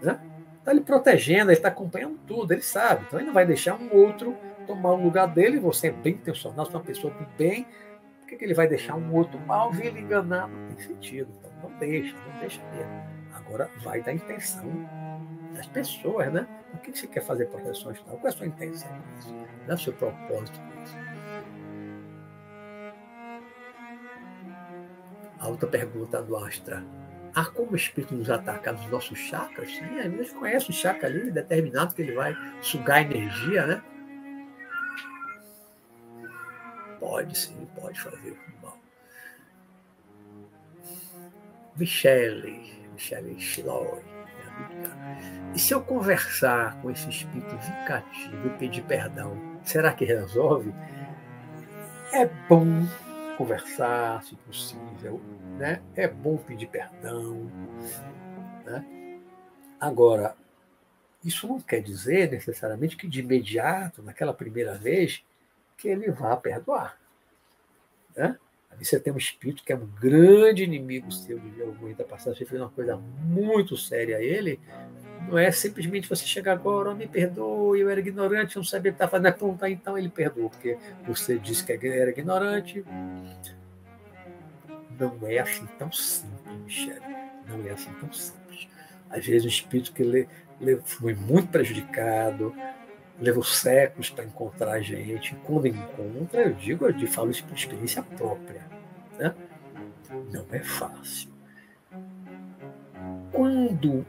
Né? 0.00 0.18
está 0.58 0.72
lhe 0.72 0.80
protegendo, 0.80 1.50
ele 1.50 1.58
está 1.58 1.68
acompanhando 1.68 2.18
tudo, 2.26 2.52
ele 2.52 2.62
sabe. 2.62 3.04
Então 3.06 3.18
ele 3.18 3.26
não 3.26 3.34
vai 3.34 3.46
deixar 3.46 3.74
um 3.76 3.94
outro 3.94 4.36
tomar 4.68 4.92
o 4.92 5.02
lugar 5.02 5.26
dele. 5.26 5.58
Você 5.58 5.88
é 5.88 5.92
bem 5.92 6.14
intencional, 6.14 6.66
você 6.66 6.72
é 6.72 6.76
uma 6.76 6.84
pessoa 6.84 7.12
do 7.12 7.26
bem. 7.36 7.66
Por 8.20 8.28
que, 8.28 8.36
que 8.36 8.44
ele 8.44 8.54
vai 8.54 8.68
deixar 8.68 8.94
um 8.94 9.12
outro 9.14 9.40
mal 9.40 9.72
vir 9.72 9.96
enganar? 9.96 10.46
Não 10.46 10.68
tem 10.68 10.78
sentido. 10.86 11.30
Então 11.38 11.70
não 11.70 11.78
deixa, 11.78 12.14
não 12.14 12.40
deixa 12.40 12.60
mesmo. 12.74 13.02
Agora 13.32 13.70
vai 13.82 14.02
da 14.02 14.12
intenção 14.12 14.70
das 15.54 15.66
pessoas, 15.66 16.30
né? 16.32 16.46
O 16.74 16.78
que, 16.78 16.96
você 16.96 17.06
quer 17.06 17.22
fazer 17.22 17.46
proteções? 17.46 17.98
Qual 18.00 18.20
é 18.22 18.28
a 18.28 18.30
sua 18.30 18.46
intenção 18.46 18.90
com 18.90 19.18
isso? 19.18 19.34
Qual 19.34 19.70
é 19.70 19.74
o 19.74 19.78
seu 19.78 19.92
propósito 19.94 20.60
com 20.60 20.82
isso? 20.82 20.96
A 25.38 25.48
outra 25.48 25.68
pergunta 25.68 26.22
do 26.22 26.36
Astra. 26.36 26.84
há 27.34 27.44
como 27.46 27.72
o 27.72 27.76
espírito 27.76 28.14
nos 28.14 28.28
atacar 28.28 28.74
nos 28.74 28.86
nossos 28.90 29.18
chakras? 29.18 29.70
Sim, 29.70 29.98
a 29.98 30.08
gente 30.08 30.34
conhece 30.34 30.70
o 30.70 30.72
chakra 30.72 31.08
ali, 31.08 31.30
determinado 31.30 31.94
que 31.94 32.02
ele 32.02 32.12
vai 32.12 32.36
sugar 32.60 33.02
energia, 33.02 33.66
né? 33.66 33.82
Pode 37.00 37.38
sim, 37.38 37.66
pode 37.74 38.00
fazer 38.00 38.36
mal. 38.62 38.78
Michele, 41.76 42.72
Michele 42.92 43.38
Chiloy. 43.40 44.02
Né? 44.02 45.52
E 45.54 45.58
se 45.58 45.72
eu 45.72 45.80
conversar 45.80 46.80
com 46.82 46.90
esse 46.90 47.08
espírito 47.08 47.56
vingativo 47.56 48.48
e 48.48 48.58
pedir 48.58 48.82
perdão, 48.82 49.60
será 49.64 49.92
que 49.92 50.04
resolve? 50.04 50.74
É 52.12 52.26
bom 52.48 52.66
conversar, 53.36 54.22
se 54.24 54.34
possível, 54.34 55.20
né? 55.56 55.80
É 55.94 56.08
bom 56.08 56.36
pedir 56.36 56.66
perdão, 56.66 57.50
né? 58.64 58.84
Agora, 59.80 60.34
isso 61.24 61.46
não 61.46 61.60
quer 61.60 61.80
dizer 61.80 62.30
necessariamente 62.30 62.96
que 62.96 63.06
de 63.06 63.20
imediato, 63.20 64.02
naquela 64.02 64.34
primeira 64.34 64.74
vez, 64.74 65.22
que 65.78 65.88
ele 65.88 66.10
vá 66.10 66.36
perdoar, 66.36 66.98
né? 68.14 68.36
Ali 68.70 68.84
você 68.84 69.00
tem 69.00 69.12
um 69.12 69.16
espírito 69.16 69.64
que 69.64 69.72
é 69.72 69.76
um 69.76 69.86
grande 69.86 70.62
inimigo 70.62 71.10
seu 71.10 71.38
de 71.38 71.62
algum 71.62 71.90
da 71.94 72.04
passagem, 72.04 72.38
você 72.38 72.44
fez 72.44 72.60
uma 72.60 72.68
coisa 72.68 72.96
muito 72.96 73.76
séria 73.76 74.18
a 74.18 74.22
ele, 74.22 74.60
não 75.28 75.36
é 75.36 75.50
simplesmente 75.50 76.08
você 76.08 76.24
chegar 76.24 76.52
agora, 76.52 76.90
oh, 76.90 76.94
me 76.94 77.06
perdoe, 77.06 77.80
eu 77.80 77.90
era 77.90 78.00
ignorante, 78.00 78.56
não 78.56 78.64
sabia 78.64 78.90
o 78.90 78.94
que 78.94 78.96
estava 79.02 79.10
fazendo. 79.10 79.34
Pronto, 79.34 79.66
então 79.66 79.98
ele 79.98 80.08
perdoou, 80.08 80.48
porque 80.48 80.78
você 81.06 81.38
disse 81.38 81.64
que 81.64 81.72
era 81.72 82.10
ignorante. 82.10 82.82
Não 84.98 85.18
é 85.22 85.38
assim 85.38 85.66
tão 85.78 85.92
simples, 85.92 86.58
Michele. 86.64 87.00
Não 87.46 87.66
é 87.66 87.70
assim 87.70 87.92
tão 88.00 88.10
simples. 88.10 88.68
Às 89.10 89.26
vezes 89.26 89.44
o 89.44 89.48
espírito 89.48 89.92
que 89.92 90.02
le, 90.02 90.28
foi 90.84 91.14
muito 91.14 91.48
prejudicado, 91.50 92.54
levou 93.20 93.42
séculos 93.42 94.10
para 94.10 94.24
encontrar 94.24 94.72
a 94.72 94.80
gente. 94.80 95.34
Quando 95.44 95.66
encontra, 95.66 96.42
eu 96.42 96.54
digo, 96.54 96.86
eu 96.86 97.06
falo 97.08 97.30
isso 97.30 97.44
por 97.44 97.56
experiência 97.56 98.02
própria. 98.02 98.64
Né? 99.18 99.34
Não 100.32 100.46
é 100.50 100.60
fácil. 100.60 101.30
Quando 103.32 104.06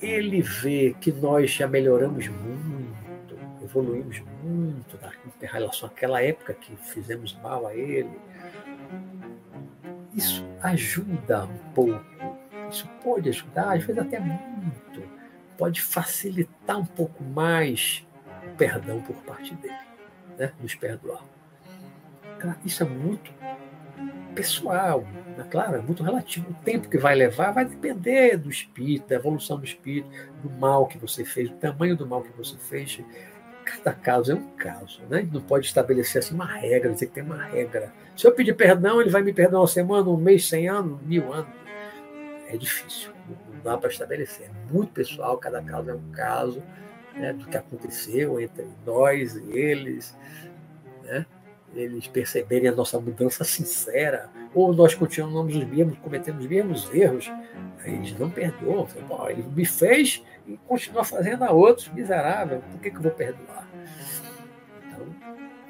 ele 0.00 0.40
vê 0.40 0.94
que 1.00 1.12
nós 1.12 1.50
já 1.50 1.66
melhoramos 1.66 2.28
muito, 2.28 3.36
evoluímos 3.62 4.22
muito 4.42 4.98
em 5.42 5.46
relação 5.46 5.88
àquela 5.88 6.22
época 6.22 6.54
que 6.54 6.74
fizemos 6.76 7.36
mal 7.42 7.66
a 7.66 7.74
ele. 7.74 8.10
Isso 10.14 10.44
ajuda 10.62 11.44
um 11.44 11.72
pouco, 11.74 12.38
isso 12.70 12.88
pode 13.02 13.28
ajudar, 13.28 13.76
às 13.76 13.84
vezes 13.84 14.00
até 14.00 14.18
muito, 14.18 15.02
pode 15.56 15.80
facilitar 15.80 16.78
um 16.78 16.86
pouco 16.86 17.22
mais 17.22 18.06
perdão 18.58 19.00
por 19.00 19.16
parte 19.22 19.54
dele, 19.54 19.74
né? 20.36 20.52
nos 20.60 20.74
perdoar. 20.74 21.24
Isso 22.64 22.82
é 22.82 22.86
muito 22.86 23.32
pessoal, 24.34 25.04
né? 25.36 25.46
claro, 25.50 25.76
é 25.76 25.80
muito 25.80 26.02
relativo. 26.02 26.50
O 26.50 26.54
tempo 26.64 26.88
que 26.88 26.98
vai 26.98 27.14
levar 27.14 27.52
vai 27.52 27.64
depender 27.64 28.36
do 28.36 28.50
espírito, 28.50 29.08
da 29.08 29.16
evolução 29.16 29.58
do 29.58 29.64
espírito, 29.64 30.08
do 30.42 30.50
mal 30.50 30.86
que 30.86 30.98
você 30.98 31.24
fez, 31.24 31.48
do 31.48 31.56
tamanho 31.56 31.96
do 31.96 32.06
mal 32.06 32.22
que 32.22 32.36
você 32.36 32.56
fez. 32.56 33.00
Cada 33.64 33.92
caso 33.92 34.32
é 34.32 34.34
um 34.34 34.50
caso, 34.50 35.02
né? 35.10 35.28
Não 35.30 35.40
pode 35.40 35.66
estabelecer 35.66 36.20
assim 36.20 36.34
uma 36.34 36.46
regra, 36.46 36.92
dizer 36.92 37.06
que 37.06 37.12
tem 37.12 37.22
uma 37.22 37.42
regra. 37.42 37.92
Se 38.16 38.26
eu 38.26 38.32
pedir 38.32 38.54
perdão, 38.54 39.00
ele 39.00 39.10
vai 39.10 39.22
me 39.22 39.32
perdoar 39.32 39.60
uma 39.60 39.68
semana, 39.68 40.08
um 40.08 40.16
mês, 40.16 40.48
cem 40.48 40.68
anos, 40.68 41.00
mil 41.02 41.32
anos. 41.32 41.50
É 42.48 42.56
difícil, 42.56 43.10
não 43.52 43.60
dá 43.62 43.76
para 43.76 43.90
estabelecer. 43.90 44.46
É 44.46 44.72
muito 44.72 44.92
pessoal, 44.92 45.36
cada 45.36 45.60
caso 45.60 45.90
é 45.90 45.94
um 45.94 46.10
caso 46.12 46.62
né, 47.18 47.32
do 47.32 47.46
que 47.46 47.56
aconteceu 47.56 48.40
entre 48.40 48.66
nós 48.86 49.36
e 49.36 49.52
eles. 49.52 50.16
Né? 51.02 51.26
eles 51.74 52.06
perceberem 52.06 52.68
a 52.68 52.74
nossa 52.74 52.98
mudança 52.98 53.44
sincera, 53.44 54.30
ou 54.54 54.72
nós 54.72 54.94
continuamos 54.94 55.54
os 55.54 55.64
mesmos, 55.64 55.98
cometendo 55.98 56.38
os 56.38 56.46
mesmos 56.46 56.92
erros, 56.92 57.30
eles 57.84 58.18
não 58.18 58.30
perdoam. 58.30 58.86
Ele 59.28 59.42
me 59.42 59.64
fez 59.64 60.22
e 60.46 60.56
continua 60.66 61.04
fazendo 61.04 61.44
a 61.44 61.52
outros, 61.52 61.88
miserável, 61.88 62.62
por 62.70 62.80
que, 62.80 62.90
que 62.90 62.96
eu 62.96 63.02
vou 63.02 63.10
perdoar? 63.10 63.67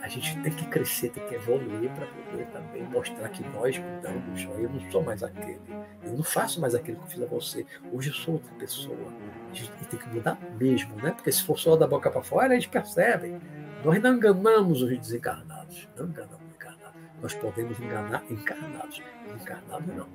A 0.09 0.11
gente 0.11 0.41
tem 0.41 0.51
que 0.51 0.67
crescer, 0.69 1.11
tem 1.11 1.23
que 1.29 1.35
evoluir 1.35 1.91
para 1.91 2.07
poder 2.07 2.47
também 2.47 2.83
mostrar 2.85 3.29
que 3.29 3.47
nós 3.51 3.77
mudamos. 3.77 4.43
Eu 4.43 4.71
não 4.71 4.91
sou 4.91 5.03
mais 5.03 5.23
aquele, 5.23 5.61
eu 6.03 6.13
não 6.15 6.23
faço 6.23 6.63
mais 6.63 6.75
aquilo 6.75 6.97
que 6.97 7.03
eu 7.03 7.09
fiz 7.09 7.23
a 7.23 7.27
você. 7.27 7.67
Hoje 7.93 8.09
eu 8.09 8.15
sou 8.15 8.35
outra 8.35 8.51
pessoa. 8.55 9.13
A 9.51 9.55
gente 9.55 9.71
tem 9.91 10.01
que 10.01 10.09
mudar 10.09 10.39
mesmo, 10.59 10.97
né? 10.97 11.11
Porque 11.11 11.31
se 11.31 11.43
for 11.43 11.59
só 11.59 11.77
da 11.77 11.87
boca 11.87 12.11
para 12.11 12.23
fora, 12.23 12.47
a 12.47 12.55
gente 12.55 12.71
percebe. 12.71 13.39
Nós 13.85 14.01
não 14.01 14.15
enganamos 14.15 14.81
os 14.81 14.99
desencarnados 14.99 15.59
encarnados. 15.69 15.89
Não 15.95 16.07
enganamos 16.07 16.55
encarnados. 16.55 17.01
Nós 17.21 17.35
podemos 17.35 17.79
enganar 17.79 18.25
encarnados. 18.31 19.03
Encarnados 19.43 19.95
não. 19.95 20.09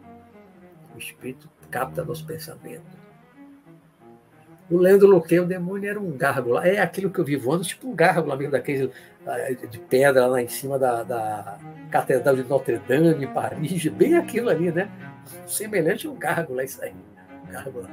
O 0.96 0.98
espírito 0.98 1.48
capta 1.70 2.04
nosso 2.04 2.26
pensamento. 2.26 3.03
O 4.70 4.78
Leandro 4.78 5.08
Luque, 5.08 5.40
o 5.40 5.46
demônio 5.46 5.90
era 5.90 6.00
um 6.00 6.12
gárgula. 6.12 6.66
É 6.68 6.80
aquilo 6.80 7.10
que 7.10 7.20
eu 7.20 7.26
vi 7.26 7.36
voando, 7.36 7.64
tipo 7.64 7.90
um 7.90 7.96
gárgula 7.96 8.36
mesmo, 8.36 8.52
daquele 8.52 8.92
eh, 9.26 9.56
de 9.70 9.80
pedra 9.80 10.26
lá 10.26 10.42
em 10.42 10.48
cima 10.48 10.80
da, 10.80 11.04
da 11.04 11.58
Catedral 11.92 12.36
de 12.36 12.44
Notre 12.44 12.78
Dame, 12.80 13.28
Paris. 13.28 13.88
Bem 13.88 14.16
aquilo 14.16 14.50
ali, 14.50 14.72
né? 14.72 14.90
Semelhante 15.46 16.08
a 16.08 16.10
um 16.10 16.16
gárgula, 16.16 16.64
isso 16.64 16.82
aí. 16.82 16.94
Gárgula. 17.52 17.90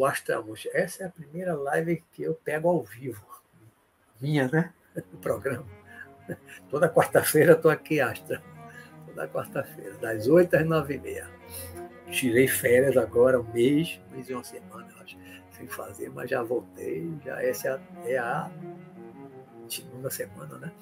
O 0.00 0.06
Astramos. 0.06 0.66
Essa 0.72 1.04
é 1.04 1.06
a 1.06 1.10
primeira 1.10 1.54
live 1.54 2.02
que 2.12 2.22
eu 2.22 2.34
pego 2.34 2.68
ao 2.68 2.82
vivo. 2.82 3.24
Minha, 4.20 4.48
né? 4.48 4.72
O 5.12 5.18
programa. 5.18 5.66
Toda 6.68 6.88
quarta-feira 6.88 7.52
estou 7.52 7.70
aqui, 7.70 8.00
Astra. 8.00 8.42
Toda 9.06 9.28
quarta-feira, 9.28 9.96
das 9.98 10.26
8 10.26 10.56
às 10.56 10.66
9 10.66 10.94
e 10.94 10.98
meia. 10.98 11.30
Tirei 12.10 12.48
férias 12.48 12.96
agora, 12.96 13.40
um 13.40 13.52
mês, 13.52 14.00
um 14.08 14.14
mês 14.14 14.28
e 14.28 14.34
uma 14.34 14.42
semana, 14.42 14.88
acho, 15.00 15.16
sem 15.52 15.68
fazer, 15.68 16.10
mas 16.10 16.28
já 16.28 16.42
voltei. 16.42 17.08
Já 17.24 17.40
essa 17.42 17.80
é 18.04 18.18
a 18.18 18.50
segunda 19.68 20.10
semana, 20.10 20.58
né? 20.58 20.72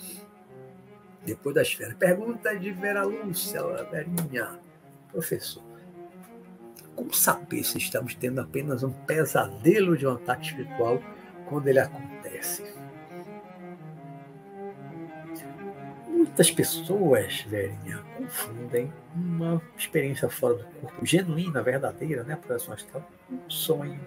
Depois 1.24 1.54
das 1.54 1.70
férias. 1.70 1.98
Pergunta 1.98 2.58
de 2.58 2.72
Vera 2.72 3.02
Lúcia, 3.02 3.62
Verinha. 3.90 4.58
Professor, 5.12 5.62
como 6.98 7.14
saber 7.14 7.62
se 7.62 7.78
estamos 7.78 8.16
tendo 8.16 8.40
apenas 8.40 8.82
um 8.82 8.90
pesadelo 8.90 9.96
de 9.96 10.04
um 10.04 10.14
ataque 10.14 10.46
espiritual 10.46 11.00
quando 11.48 11.68
ele 11.68 11.78
acontece? 11.78 12.64
Muitas 16.08 16.50
pessoas, 16.50 17.42
velhinha, 17.42 18.02
confundem 18.16 18.92
uma 19.14 19.62
experiência 19.76 20.28
fora 20.28 20.54
do 20.54 20.64
corpo, 20.64 21.06
genuína, 21.06 21.62
verdadeira, 21.62 22.24
né? 22.24 22.34
Projeção 22.34 22.74
astral, 22.74 23.08
um 23.30 23.48
sonho, 23.48 24.00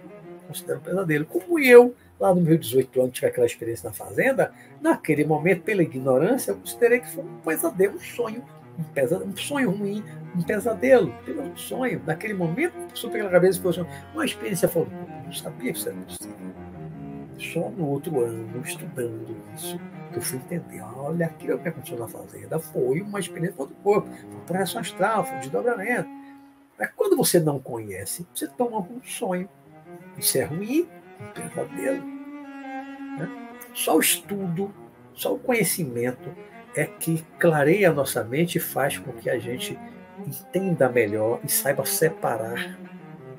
considero 0.46 0.78
um 0.78 0.82
pesadelo. 0.82 1.24
Como 1.24 1.58
eu, 1.58 1.94
lá 2.20 2.34
no 2.34 2.42
meu 2.42 2.58
18 2.58 3.00
anos, 3.00 3.14
tive 3.14 3.28
aquela 3.28 3.46
experiência 3.46 3.88
na 3.88 3.94
fazenda, 3.94 4.52
naquele 4.82 5.24
momento, 5.24 5.62
pela 5.62 5.82
ignorância, 5.82 6.50
eu 6.50 6.56
considerei 6.56 7.00
que 7.00 7.10
foi 7.10 7.24
um 7.24 7.38
pesadelo, 7.38 7.96
um 7.96 8.00
sonho 8.00 8.44
um, 8.78 8.82
pesadelo, 8.84 9.30
um 9.30 9.36
sonho 9.36 9.70
ruim, 9.70 10.04
um 10.34 10.42
pesadelo, 10.42 11.14
um 11.28 11.56
sonho. 11.56 12.02
Naquele 12.06 12.34
momento, 12.34 12.74
passou 12.88 13.10
pela 13.10 13.30
cabeça 13.30 13.58
e 13.58 13.62
falou 13.62 13.88
assim, 13.88 14.02
uma 14.14 14.24
experiência 14.24 14.68
falou, 14.68 14.88
não 15.24 15.32
sabia 15.32 15.72
que 15.72 15.78
isso 15.78 15.88
era 15.88 15.98
possível. 15.98 16.52
Só 17.38 17.70
no 17.70 17.88
outro 17.88 18.20
ano, 18.20 18.62
estudando 18.64 19.36
isso, 19.54 19.80
que 20.12 20.18
eu 20.18 20.22
fui 20.22 20.38
entender, 20.38 20.80
olha, 20.80 21.26
aquilo 21.26 21.58
que 21.58 21.68
aconteceu 21.68 21.98
na 21.98 22.06
fazenda 22.06 22.58
foi 22.58 23.00
uma 23.00 23.18
experiência 23.18 23.66
do 23.66 23.74
corpo, 23.76 24.08
projeção 24.46 24.80
astral, 24.80 25.24
foi 25.24 25.36
um 25.36 25.40
desdobramento. 25.40 26.08
Mas 26.78 26.90
quando 26.96 27.16
você 27.16 27.40
não 27.40 27.58
conhece, 27.58 28.26
você 28.34 28.46
toma 28.46 28.78
um 28.78 29.00
sonho. 29.02 29.48
Isso 30.16 30.38
é 30.38 30.44
ruim, 30.44 30.88
um 31.20 31.32
pesadelo. 31.32 32.04
Né? 33.18 33.50
Só 33.74 33.96
o 33.96 34.00
estudo, 34.00 34.72
só 35.14 35.34
o 35.34 35.38
conhecimento 35.38 36.30
é 36.74 36.84
que 36.86 37.24
clareia 37.38 37.90
a 37.90 37.92
nossa 37.92 38.24
mente 38.24 38.56
e 38.56 38.60
faz 38.60 38.98
com 38.98 39.12
que 39.12 39.28
a 39.28 39.38
gente 39.38 39.78
entenda 40.26 40.88
melhor 40.88 41.40
e 41.44 41.48
saiba 41.48 41.84
separar 41.84 42.78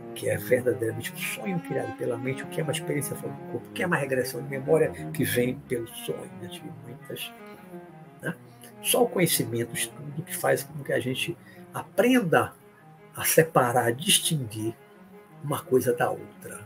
o 0.09 0.13
que 0.13 0.29
é 0.29 0.37
verdadeiramente 0.37 1.11
um 1.11 1.17
sonho 1.17 1.59
criado 1.59 1.97
pela 1.97 2.17
mente, 2.17 2.43
o 2.43 2.47
que 2.47 2.59
é 2.59 2.63
uma 2.63 2.71
experiência 2.71 3.15
fora 3.15 3.33
do 3.33 3.51
corpo, 3.51 3.67
o 3.67 3.73
que 3.73 3.81
é 3.81 3.87
uma 3.87 3.95
regressão 3.95 4.41
de 4.41 4.49
memória 4.49 4.91
que 5.13 5.23
vem 5.23 5.55
pelo 5.67 5.87
sonho. 5.87 6.29
Eu 6.41 6.49
tive 6.49 6.71
muitas 6.85 7.33
Né? 8.21 8.35
Só 8.81 9.03
o 9.03 9.09
conhecimento, 9.09 9.71
o 9.71 9.75
estudo, 9.75 10.21
que 10.23 10.35
faz 10.35 10.63
com 10.63 10.83
que 10.83 10.93
a 10.93 10.99
gente 10.99 11.35
aprenda 11.73 12.53
a 13.15 13.23
separar, 13.23 13.87
a 13.87 13.91
distinguir 13.91 14.75
uma 15.43 15.61
coisa 15.61 15.93
da 15.93 16.09
outra. 16.09 16.62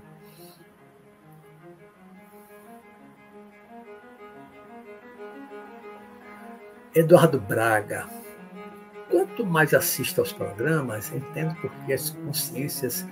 Eduardo 6.97 7.39
Braga. 7.39 8.09
Quanto 9.11 9.45
mais 9.45 9.71
assisto 9.71 10.19
aos 10.19 10.33
programas, 10.33 11.11
entendo 11.13 11.55
porque 11.61 11.93
as 11.93 12.09
consciências 12.09 13.05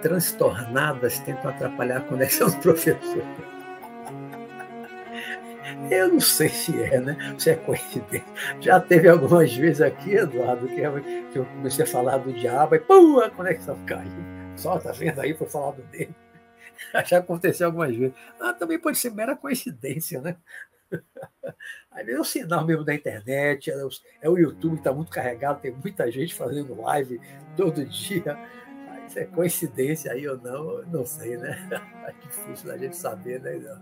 transtornadas 0.00 1.18
tentam 1.20 1.50
atrapalhar 1.50 1.98
a 1.98 2.00
conexão 2.00 2.48
do 2.48 2.56
professor. 2.62 3.22
Eu 5.90 6.08
não 6.08 6.20
sei 6.20 6.48
se 6.48 6.82
é, 6.82 6.98
né? 6.98 7.36
Se 7.38 7.50
é 7.50 7.56
coincidência. 7.56 8.24
Já 8.58 8.80
teve 8.80 9.06
algumas 9.06 9.54
vezes 9.54 9.82
aqui, 9.82 10.14
Eduardo, 10.14 10.66
que 10.66 10.80
eu 11.38 11.44
comecei 11.44 11.84
a 11.84 11.88
falar 11.88 12.16
do 12.16 12.32
diabo 12.32 12.74
e 12.74 12.80
pum, 12.80 13.20
a 13.20 13.28
conexão 13.28 13.76
caiu. 13.84 14.10
Só 14.56 14.78
tá 14.78 14.92
vendo 14.92 15.20
aí, 15.20 15.34
foi 15.34 15.46
falar 15.46 15.72
do 15.72 15.82
dele. 15.82 16.14
Já 17.04 17.18
aconteceu 17.18 17.66
algumas 17.66 17.94
vezes. 17.94 18.14
Ah, 18.40 18.54
também 18.54 18.78
pode 18.78 18.96
ser 18.96 19.10
mera 19.10 19.36
coincidência, 19.36 20.22
né? 20.22 20.36
Aí 21.90 22.08
é 22.08 22.18
o 22.18 22.24
sinal 22.24 22.64
mesmo 22.64 22.84
da 22.84 22.94
internet, 22.94 23.70
é 23.70 23.76
o, 23.84 23.88
é 24.22 24.28
YouTube 24.28 24.74
que 24.74 24.80
está 24.80 24.92
muito 24.92 25.10
carregado, 25.10 25.60
tem 25.60 25.72
muita 25.72 26.10
gente 26.10 26.34
fazendo 26.34 26.80
live 26.80 27.20
todo 27.56 27.84
dia. 27.84 28.38
Se 29.08 29.20
é 29.20 29.24
coincidência 29.24 30.12
aí 30.12 30.26
ou 30.28 30.38
não, 30.38 30.82
não 30.86 31.04
sei, 31.04 31.36
né? 31.36 31.56
É 32.06 32.12
difícil 32.26 32.68
da 32.68 32.78
gente 32.78 32.96
saber, 32.96 33.40
né? 33.40 33.80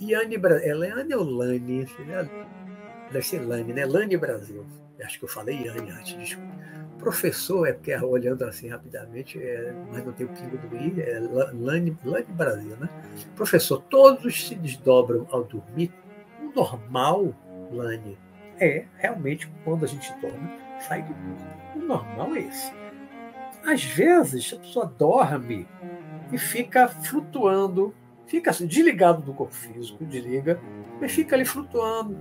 Iane 0.00 0.38
Brasil. 0.38 0.68
É 0.68 0.74
Lane 0.74 1.14
ou 1.14 1.24
Lani? 1.24 1.86
Deve 3.10 3.22
ser 3.22 3.40
Lani, 3.40 3.72
né? 3.72 3.84
Lani 3.84 4.16
Brasil. 4.16 4.66
Acho 5.02 5.18
que 5.18 5.24
eu 5.24 5.28
falei 5.28 5.62
Iane 5.62 5.90
antes, 5.90 6.16
desculpa. 6.16 6.52
Professor, 7.02 7.66
é 7.66 7.72
porque 7.72 7.94
olhando 7.96 8.44
assim 8.44 8.68
rapidamente, 8.68 9.42
é, 9.42 9.74
mas 9.90 10.04
não 10.04 10.12
tem 10.12 10.26
o 10.26 10.28
pingo 10.28 10.56
do 10.56 10.76
I, 10.76 11.00
é 11.00 11.18
Lani 11.52 11.96
Brasil, 12.28 12.76
né? 12.78 12.88
Professor, 13.34 13.82
todos 13.82 14.46
se 14.46 14.54
desdobram 14.54 15.26
ao 15.30 15.44
dormir. 15.44 15.92
O 16.40 16.54
normal, 16.54 17.34
Lani, 17.72 18.16
é 18.60 18.84
realmente 18.98 19.50
quando 19.64 19.84
a 19.84 19.88
gente 19.88 20.12
dorme, 20.20 20.48
sai 20.80 21.02
do 21.02 21.14
corpo. 21.14 21.76
O 21.76 21.80
normal 21.80 22.36
é 22.36 22.40
esse. 22.40 22.72
Às 23.64 23.82
vezes 23.84 24.52
a 24.54 24.56
pessoa 24.60 24.86
dorme 24.86 25.66
e 26.32 26.38
fica 26.38 26.88
flutuando 26.88 27.94
fica 28.32 28.50
assim, 28.50 28.66
desligado 28.66 29.20
do 29.20 29.34
corpo 29.34 29.54
físico, 29.54 30.02
desliga, 30.06 30.58
mas 30.98 31.12
fica 31.12 31.36
ali 31.36 31.44
flutuando, 31.44 32.16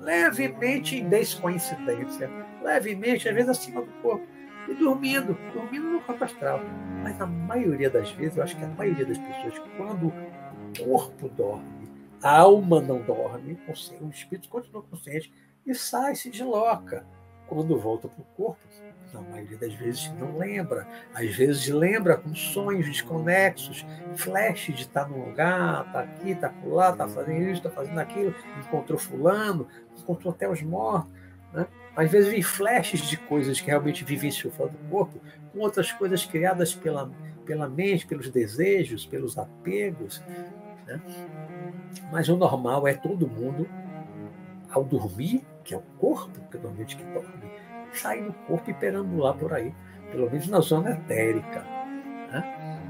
levemente 0.00 0.96
em 0.96 1.06
descoincidência, 1.06 2.30
levemente, 2.64 3.28
às 3.28 3.34
vezes 3.34 3.50
acima 3.50 3.82
do 3.82 3.92
corpo, 4.02 4.26
e 4.68 4.74
dormindo, 4.74 5.36
dormindo 5.52 5.86
no 5.90 6.00
corpo 6.00 6.24
astral. 6.24 6.60
Mas 7.02 7.20
a 7.20 7.26
maioria 7.26 7.90
das 7.90 8.10
vezes, 8.12 8.36
eu 8.36 8.42
acho 8.42 8.56
que 8.56 8.64
a 8.64 8.68
maioria 8.68 9.04
das 9.04 9.18
pessoas, 9.18 9.58
quando 9.76 10.06
o 10.08 10.84
corpo 10.84 11.28
dorme, 11.28 11.88
a 12.22 12.38
alma 12.38 12.80
não 12.80 13.02
dorme, 13.02 13.58
o 14.00 14.08
espírito 14.08 14.48
continua 14.48 14.82
consciente 14.82 15.30
e 15.66 15.74
sai, 15.74 16.14
se 16.14 16.30
desloca. 16.30 17.06
Quando 17.46 17.78
volta 17.78 18.08
para 18.08 18.22
o 18.22 18.24
corpo, 18.34 18.66
na 19.12 19.20
maioria 19.20 19.58
das 19.58 19.74
vezes 19.74 20.10
não 20.18 20.38
lembra. 20.38 20.88
Às 21.14 21.36
vezes 21.36 21.68
lembra 21.68 22.16
com 22.16 22.34
sonhos 22.34 22.86
desconexos, 22.86 23.84
flash 24.16 24.72
de 24.74 24.82
estar 24.82 25.08
num 25.08 25.26
lugar, 25.26 25.92
tá 25.92 26.00
aqui, 26.00 26.34
tá 26.34 26.52
lá, 26.64 26.92
tá 26.92 27.06
fazendo 27.06 27.50
isso, 27.50 27.62
tá 27.62 27.70
fazendo 27.70 27.98
aquilo, 27.98 28.34
encontrou 28.58 28.98
fulano, 28.98 29.68
encontrou 29.98 30.32
até 30.32 30.48
os 30.48 30.62
mortos. 30.62 31.12
Né? 31.52 31.66
Às 31.96 32.10
vezes 32.10 32.30
vem 32.30 32.42
flashes 32.42 33.02
de 33.02 33.16
coisas 33.16 33.60
que 33.60 33.68
realmente 33.68 34.04
vivenciou 34.04 34.52
fora 34.52 34.70
do 34.70 34.78
corpo, 34.90 35.20
com 35.52 35.60
outras 35.60 35.92
coisas 35.92 36.24
criadas 36.24 36.74
pela, 36.74 37.10
pela 37.44 37.68
mente, 37.68 38.06
pelos 38.06 38.30
desejos, 38.30 39.06
pelos 39.06 39.38
apegos. 39.38 40.22
Né? 40.86 41.00
Mas 42.10 42.28
o 42.28 42.36
normal 42.36 42.86
é 42.88 42.94
todo 42.94 43.28
mundo, 43.28 43.68
ao 44.70 44.82
dormir, 44.82 45.44
que 45.62 45.72
é 45.72 45.76
o 45.76 45.82
corpo, 45.98 46.40
que 46.50 46.56
é 46.56 46.60
normalmente 46.60 46.96
que 46.96 47.04
dorme, 47.04 47.50
sair 47.92 48.24
do 48.24 48.32
corpo 48.32 48.70
e 48.70 48.74
perambular 48.74 49.34
por 49.34 49.52
aí, 49.52 49.72
pelo 50.10 50.28
menos 50.28 50.48
na 50.48 50.60
zona 50.60 50.90
etérica. 50.90 51.60
Né? 52.32 52.80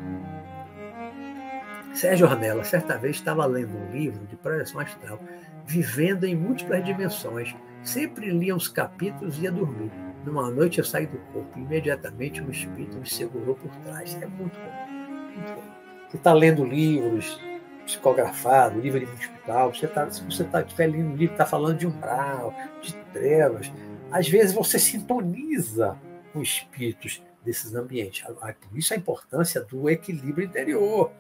Sérgio 1.95 2.27
Ornella, 2.27 2.65
certa 2.65 2.99
vez, 2.99 3.17
estava 3.17 3.47
lendo 3.47 3.77
um 3.77 3.93
livro 3.93 4.27
de 4.27 4.35
projeção 4.37 4.81
astral, 4.81 5.21
vivendo 5.65 6.25
em 6.25 6.35
múltiplas 6.35 6.85
dimensões. 6.85 7.55
Sempre 7.85 8.31
lia 8.31 8.57
uns 8.57 8.67
capítulos 8.67 9.39
e 9.39 9.43
ia 9.43 9.53
dormir. 9.53 9.93
Numa 10.25 10.51
noite 10.51 10.79
eu 10.79 10.85
saí 10.85 11.07
do 11.07 11.19
corpo. 11.33 11.59
Imediatamente 11.59 12.43
um 12.43 12.51
espírito 12.51 12.97
me 12.97 13.09
segurou 13.09 13.55
por 13.55 13.71
trás. 13.77 14.15
É 14.21 14.27
muito 14.27 14.59
bom. 14.59 15.63
Você 16.09 16.17
está 16.17 16.33
lendo 16.33 16.65
livros 16.65 17.39
psicografados, 17.85 18.83
livro 18.83 18.99
de 18.99 19.13
hospital, 19.13 19.75
você 19.75 19.87
tá, 19.87 20.11
se 20.11 20.25
você 20.25 20.43
está 20.43 20.65
lendo 20.79 21.11
um 21.11 21.17
livro, 21.17 21.35
está 21.35 21.45
falando 21.45 21.77
de 21.77 21.87
umbral, 21.87 22.55
de 22.81 22.95
trevas, 23.13 23.71
às 24.11 24.27
vezes 24.27 24.55
você 24.55 24.79
sintoniza 24.79 25.99
com 26.33 26.41
espíritos 26.41 27.23
desses 27.45 27.75
ambientes. 27.75 28.25
Por 28.25 28.79
isso 28.79 28.95
a 28.95 28.97
importância 28.97 29.61
do 29.61 29.91
equilíbrio 29.91 30.47
interior. 30.47 31.13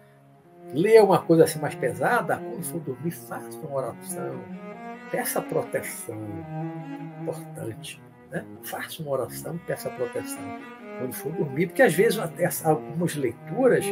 Lê 0.73 0.99
uma 1.01 1.21
coisa 1.21 1.45
assim 1.45 1.59
mais 1.59 1.75
pesada, 1.75 2.39
quando 2.39 2.65
for 2.65 2.81
dormir, 2.81 3.11
faça 3.11 3.59
uma 3.59 3.77
oração. 3.77 4.43
Peça 5.17 5.41
proteção. 5.41 6.19
Importante. 7.23 8.03
Né? 8.31 8.45
Faça 8.63 9.03
uma 9.03 9.13
oração, 9.13 9.59
peça 9.67 9.91
proteção. 9.91 10.59
Quando 10.99 11.13
for 11.13 11.33
dormir, 11.33 11.67
porque 11.67 11.83
às 11.83 11.95
vezes 11.95 12.19
algumas 12.65 13.15
leituras 13.17 13.85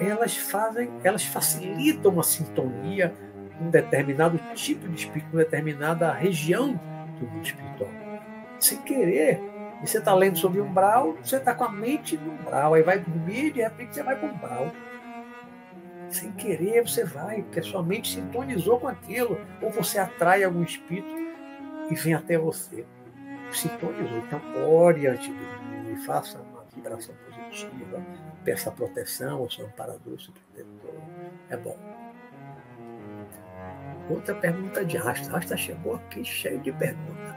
elas 0.00 0.36
fazem, 0.36 0.90
elas 1.04 1.24
facilitam 1.24 2.18
a 2.18 2.22
sintonia 2.22 3.12
com 3.58 3.64
um 3.64 3.70
determinado 3.70 4.38
tipo 4.54 4.88
de 4.88 5.02
espírito, 5.02 5.30
com 5.30 5.36
determinada 5.36 6.12
região 6.12 6.78
do 7.18 7.26
mundo 7.26 7.44
espiritual 7.44 8.02
sem 8.62 8.78
querer. 8.78 9.40
E 9.82 9.86
você 9.86 9.98
está 9.98 10.14
lendo 10.14 10.38
sobre 10.38 10.60
umbral, 10.60 11.16
você 11.22 11.36
está 11.36 11.54
com 11.54 11.64
a 11.64 11.68
mente 11.68 12.16
no 12.16 12.32
umbral, 12.32 12.74
aí 12.74 12.82
vai 12.82 13.00
dormir 13.00 13.46
e 13.46 13.52
de 13.52 13.62
repente 13.62 13.94
você 13.94 14.02
vai 14.02 14.16
para 14.16 14.28
o 14.28 14.32
umbral. 14.32 14.72
Sem 16.12 16.30
querer 16.32 16.86
você 16.86 17.04
vai, 17.04 17.42
porque 17.42 17.60
a 17.60 17.62
sua 17.62 17.82
mente 17.82 18.12
sintonizou 18.12 18.78
com 18.78 18.86
aquilo. 18.86 19.40
Ou 19.62 19.70
você 19.70 19.98
atrai 19.98 20.44
algum 20.44 20.62
espírito 20.62 21.08
e 21.90 21.94
vem 21.94 22.12
até 22.12 22.36
você. 22.36 22.84
Sintonizou. 23.50 24.18
Então, 24.18 24.40
ore 24.70 25.06
antes 25.06 25.26
de 25.26 25.34
dormir, 25.34 25.96
faça 26.04 26.38
uma 26.38 26.64
vibração 26.74 27.14
positiva, 27.24 28.04
peça 28.44 28.70
proteção 28.70 29.38
ao 29.38 29.50
seu 29.50 29.64
amparador, 29.66 30.20
seu 30.20 30.34
protetor. 30.34 31.00
É 31.48 31.56
bom. 31.56 31.78
Outra 34.10 34.34
pergunta 34.34 34.84
de 34.84 34.98
Asta. 34.98 35.34
Asta 35.34 35.56
chegou 35.56 35.94
aqui 35.94 36.22
cheio 36.24 36.60
de 36.60 36.72
perguntas. 36.72 37.34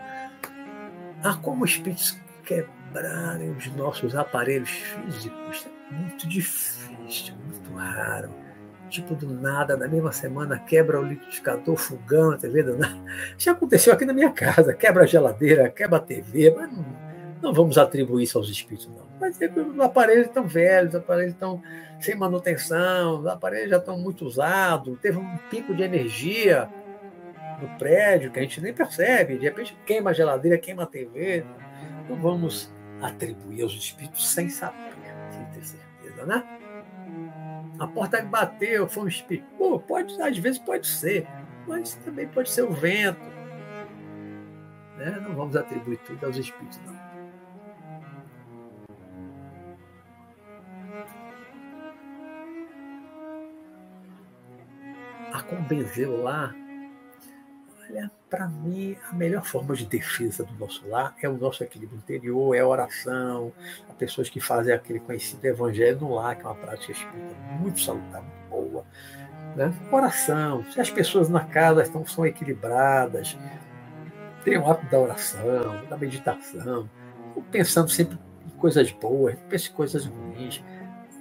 Ah, 1.24 1.38
como 1.42 1.64
os 1.64 1.72
espíritos 1.72 2.20
quebrarem 2.44 3.52
os 3.52 3.68
nossos 3.76 4.16
aparelhos 4.16 4.70
físicos 4.70 5.66
é 5.66 5.94
muito 5.94 6.28
difícil, 6.28 7.36
muito 7.36 7.74
raro. 7.74 8.45
Tipo, 8.90 9.16
do 9.16 9.34
nada, 9.34 9.76
na 9.76 9.88
mesma 9.88 10.12
semana, 10.12 10.60
quebra 10.60 11.00
o 11.00 11.04
liquidificador, 11.04 11.76
fogão, 11.76 12.32
a 12.32 12.38
TV 12.38 12.64
do 12.64 12.78
nada. 12.78 12.96
Já 13.38 13.52
aconteceu 13.52 13.92
aqui 13.94 14.06
na 14.06 14.14
minha 14.14 14.32
casa, 14.32 14.74
quebra 14.74 15.04
a 15.04 15.08
geladeira, 15.08 15.70
quebra 15.70 15.98
a 15.98 16.02
TV, 16.02 16.54
mas 16.56 16.72
não, 16.72 16.86
não 17.42 17.54
vamos 17.54 17.78
atribuir 17.78 18.24
isso 18.24 18.38
aos 18.38 18.50
espíritos, 18.50 18.88
não. 18.88 19.06
Mas 19.20 19.42
é 19.42 19.48
os 19.48 19.80
aparelhos 19.80 20.28
estão 20.28 20.48
velhos, 20.48 20.94
os 20.94 21.00
aparelhos 21.00 21.34
estão 21.34 21.62
sem 22.00 22.16
manutenção, 22.16 23.22
os 23.22 23.28
aparelhos 23.28 23.70
já 23.70 23.78
estão 23.78 23.98
muito 23.98 24.26
usados, 24.26 24.98
teve 25.00 25.18
um 25.18 25.38
pico 25.50 25.74
de 25.74 25.84
energia 25.84 26.70
no 27.62 27.68
prédio 27.78 28.32
que 28.32 28.40
a 28.40 28.42
gente 28.42 28.62
nem 28.62 28.74
percebe. 28.74 29.38
De 29.38 29.46
repente 29.46 29.78
queima 29.86 30.12
a 30.12 30.14
geladeira, 30.14 30.58
queima 30.58 30.84
a 30.84 30.88
TV. 30.88 31.46
Não 32.10 32.16
vamos 32.18 32.74
atribuir 33.02 33.64
aos 33.64 33.74
espíritos 33.74 34.28
sem 34.28 34.50
saber, 34.50 34.94
sem 35.32 35.46
ter 35.46 35.66
certeza, 35.66 36.26
né? 36.26 36.44
A 37.80 37.88
porta 37.88 38.22
bateu 38.22 38.88
foi 38.88 39.04
um 39.04 39.08
espírito. 39.08 39.48
Pô, 39.58 39.80
pode, 39.80 40.20
às 40.22 40.38
vezes 40.38 40.60
pode 40.60 40.88
ser, 40.88 41.28
mas 41.68 41.96
também 41.96 42.28
pode 42.28 42.50
ser 42.50 42.64
o 42.64 42.72
vento. 42.72 43.20
Né? 44.98 45.20
Não 45.22 45.36
vamos 45.36 45.56
atribuir 45.56 45.98
tudo 46.00 46.26
aos 46.26 46.38
espíritos, 46.38 46.80
não. 46.86 46.96
A 55.34 55.44
Combenzeu 55.44 56.24
lá 56.24 56.56
Olha, 57.90 58.12
para 58.30 58.48
mim, 58.48 58.98
a 59.10 59.14
melhor 59.14 59.46
forma 59.46 59.76
de 59.76 59.86
defesa 59.86 60.44
do 60.44 60.54
nosso 60.56 60.88
lar 60.88 61.16
é 61.22 61.30
o 61.30 61.38
nosso 61.38 61.64
equilíbrio 61.64 61.98
interior, 61.98 62.56
é 62.56 62.60
a 62.60 62.68
oração, 62.68 63.54
as 63.88 63.96
pessoas 63.96 64.30
que 64.30 64.40
fazem 64.40 64.74
aquele 64.74 65.00
conhecido 65.00 65.46
evangelho 65.46 66.00
no 66.00 66.16
lar, 66.16 66.36
que 66.36 66.42
é 66.42 66.46
uma 66.46 66.56
prática 66.56 66.92
espírita 66.92 67.36
muito 67.60 67.80
salutar, 67.80 68.22
muito 68.22 68.50
boa. 68.50 68.86
Né? 69.56 69.74
Oração, 69.92 70.66
se 70.72 70.82
as 70.82 70.90
pessoas 70.90 71.30
na 71.30 71.46
casa 71.46 71.84
estão, 71.84 72.06
são 72.06 72.26
equilibradas, 72.26 73.38
têm 74.44 74.58
o 74.58 74.70
hábito 74.70 74.92
da 74.92 75.00
oração, 75.00 75.86
da 75.88 75.98
meditação, 75.98 76.90
pensando 77.52 77.90
sempre 77.90 78.18
em 78.46 78.50
coisas 78.58 78.92
boas, 78.92 79.36
pense 79.48 79.70
em 79.70 79.74
coisas 79.74 80.06
ruins, 80.06 80.64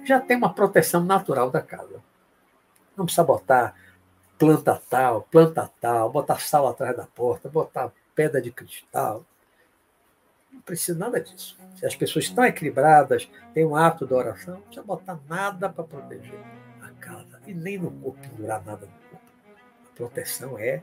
já 0.03 0.19
tem 0.19 0.37
uma 0.37 0.53
proteção 0.53 1.03
natural 1.03 1.49
da 1.49 1.61
casa. 1.61 2.01
Não 2.95 3.05
precisa 3.05 3.23
botar 3.23 3.75
planta 4.37 4.81
tal, 4.89 5.21
planta 5.23 5.71
tal, 5.79 6.11
botar 6.11 6.39
sal 6.39 6.67
atrás 6.67 6.95
da 6.95 7.05
porta, 7.05 7.49
botar 7.49 7.91
pedra 8.13 8.41
de 8.41 8.51
cristal. 8.51 9.25
Não 10.51 10.61
precisa 10.61 10.97
nada 10.97 11.19
disso. 11.19 11.57
Se 11.75 11.85
as 11.85 11.95
pessoas 11.95 12.25
estão 12.25 12.45
equilibradas, 12.45 13.29
têm 13.53 13.65
um 13.65 13.75
ato 13.75 14.05
da 14.05 14.15
oração, 14.15 14.55
não 14.55 14.61
precisa 14.61 14.85
botar 14.85 15.19
nada 15.27 15.69
para 15.69 15.83
proteger 15.83 16.39
a 16.81 16.89
casa. 16.99 17.41
E 17.45 17.53
nem 17.53 17.77
no 17.77 17.91
corpo, 17.91 18.19
pendurar 18.21 18.63
nada 18.65 18.85
no 18.85 19.09
corpo. 19.09 19.25
A 19.91 19.95
proteção 19.95 20.57
é 20.57 20.81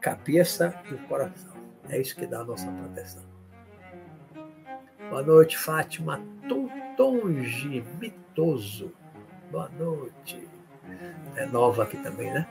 cabeça 0.00 0.74
e 0.90 0.94
o 0.94 0.98
coração. 1.06 1.56
É 1.88 1.98
isso 1.98 2.14
que 2.14 2.26
dá 2.26 2.40
a 2.40 2.44
nossa 2.44 2.70
proteção. 2.70 3.24
Boa 5.08 5.22
noite, 5.22 5.56
Fátima 5.56 6.20
Tutongi 6.48 7.82
Mitoso. 7.98 8.92
Boa 9.50 9.68
noite. 9.70 10.47
É 11.36 11.46
nova 11.46 11.84
aqui 11.84 11.96
também, 11.98 12.32
né? 12.32 12.46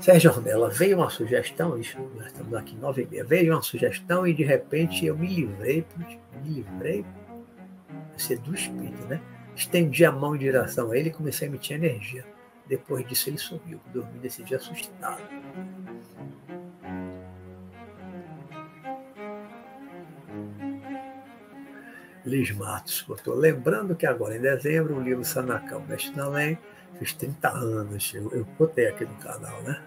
Sérgio 0.00 0.30
Ornella, 0.30 0.68
veio 0.70 0.98
uma 0.98 1.10
sugestão, 1.10 1.78
isso, 1.78 1.98
nós 2.14 2.26
estamos 2.26 2.54
aqui 2.54 2.76
nove 2.76 3.02
e 3.02 3.06
meia, 3.06 3.24
veio 3.24 3.54
uma 3.54 3.62
sugestão 3.62 4.26
e 4.26 4.34
de 4.34 4.44
repente 4.44 5.04
eu 5.04 5.16
me 5.16 5.26
livrei, 5.26 5.84
me 5.96 6.20
livrei 6.44 7.04
ser 8.16 8.38
do 8.38 8.54
espírito, 8.54 9.04
né? 9.06 9.20
Estendi 9.54 10.04
a 10.04 10.12
mão 10.12 10.36
em 10.36 10.38
direção 10.38 10.90
a 10.90 10.98
ele 10.98 11.08
e 11.08 11.12
comecei 11.12 11.48
a 11.48 11.50
emitir 11.50 11.76
energia. 11.76 12.24
Depois 12.68 13.06
disso 13.06 13.30
ele 13.30 13.38
sumiu, 13.38 13.80
dormi 13.92 14.18
nesse 14.22 14.42
dia 14.42 14.58
assustado. 14.58 15.22
Liz 22.26 22.50
Matos 22.50 23.02
botou. 23.06 23.34
Lembrando 23.34 23.94
que 23.94 24.04
agora 24.04 24.36
em 24.36 24.40
dezembro 24.40 24.96
o 24.96 25.00
livro 25.00 25.24
Sanacão 25.24 25.80
Mestre 25.86 26.14
na 26.16 26.28
Lém 26.28 26.58
Fiz 26.98 27.12
30 27.12 27.48
anos, 27.50 28.12
eu, 28.14 28.32
eu 28.32 28.46
botei 28.58 28.86
aqui 28.86 29.04
no 29.04 29.14
canal, 29.16 29.62
né? 29.62 29.80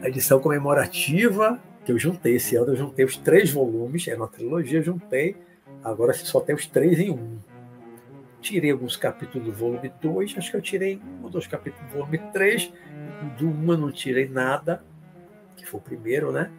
A 0.00 0.08
edição 0.08 0.40
comemorativa, 0.40 1.60
que 1.84 1.92
eu 1.92 1.98
juntei 1.98 2.36
esse 2.36 2.56
ano, 2.56 2.68
eu 2.72 2.76
juntei 2.76 3.04
os 3.04 3.16
três 3.16 3.50
volumes, 3.50 4.08
era 4.08 4.16
uma 4.16 4.28
trilogia, 4.28 4.78
eu 4.78 4.82
juntei, 4.82 5.36
agora 5.84 6.14
só 6.14 6.40
tem 6.40 6.54
os 6.54 6.66
três 6.66 6.98
em 6.98 7.10
um. 7.10 7.38
Tirei 8.40 8.70
alguns 8.70 8.96
capítulos 8.96 9.48
do 9.48 9.52
volume 9.52 9.92
2, 10.00 10.38
acho 10.38 10.50
que 10.50 10.56
eu 10.56 10.62
tirei 10.62 10.96
um 10.96 11.24
ou 11.24 11.30
dois 11.30 11.46
capítulos 11.46 11.86
do 11.90 11.98
volume 11.98 12.18
3, 12.32 12.72
do 13.38 13.48
1 13.48 13.72
eu 13.72 13.78
não 13.78 13.92
tirei 13.92 14.26
nada, 14.26 14.82
que 15.54 15.66
foi 15.66 15.80
o 15.80 15.82
primeiro, 15.82 16.32
né? 16.32 16.50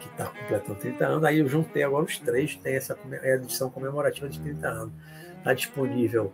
Que 0.00 0.08
está 0.08 0.26
completando 0.26 0.80
30 0.80 1.06
anos. 1.06 1.24
Aí 1.24 1.38
eu 1.38 1.48
juntei 1.48 1.84
agora 1.84 2.04
os 2.04 2.18
três, 2.18 2.56
tem 2.56 2.74
essa 2.74 2.98
edição 3.22 3.70
comemorativa 3.70 4.28
de 4.28 4.40
30 4.40 4.68
anos. 4.68 4.92
Está 5.38 5.54
disponível 5.54 6.32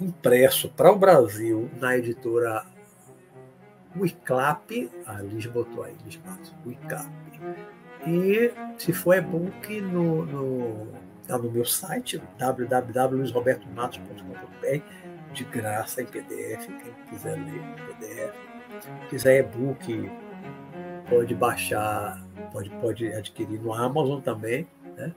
impresso 0.00 0.70
para 0.70 0.90
o 0.90 0.96
Brasil 0.96 1.70
na 1.78 1.96
editora 1.96 2.64
Wiclap, 3.96 4.90
a 5.06 5.20
Liz 5.20 5.46
botou 5.46 5.84
aí, 5.84 5.94
Liz 6.04 6.20
Wiclap. 6.66 7.08
E 8.06 8.52
se 8.78 8.92
for 8.92 9.16
e-book 9.16 9.80
no, 9.80 10.26
no, 10.26 10.88
tá 11.26 11.38
no 11.38 11.50
meu 11.50 11.64
site, 11.64 12.22
www.luisrobertomatos.com.br, 12.38 15.32
de 15.32 15.44
graça 15.44 16.02
em 16.02 16.06
PDF, 16.06 16.66
quem 16.66 16.92
quiser 17.10 17.36
ler 17.36 17.56
em 17.56 17.74
PDF. 17.74 18.34
Se 18.80 18.90
quiser 19.08 19.38
e-book, 19.40 20.10
pode 21.12 21.34
baixar, 21.34 22.24
pode, 22.50 22.70
pode 22.70 23.06
adquirir 23.12 23.60
no 23.60 23.74
Amazon 23.74 24.20
também, 24.20 24.66
né? 24.96 25.12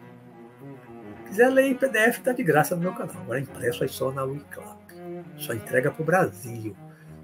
quiser 1.26 1.50
ler 1.50 1.68
em 1.68 1.76
PDF, 1.76 2.18
está 2.18 2.32
de 2.32 2.44
graça 2.44 2.76
no 2.76 2.82
meu 2.82 2.94
canal. 2.94 3.16
Agora 3.22 3.40
impresso 3.40 3.84
aí 3.84 3.90
só 3.90 4.12
na 4.12 4.24
Wiclap. 4.24 4.78
Só 5.38 5.54
entrega 5.54 5.92
para 5.92 6.02
o 6.02 6.06
Brasil. 6.06 6.76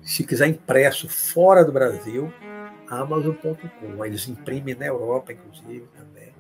Se 0.02 0.26
quiser 0.26 0.48
impresso 0.48 1.08
fora 1.08 1.64
do 1.64 1.72
Brasil, 1.72 2.34
Amazon.com. 2.90 4.06
Eles 4.06 4.28
imprimem 4.28 4.76
na 4.76 4.86
Europa, 4.86 5.32
inclusive, 5.32 5.88
também. 5.96 6.34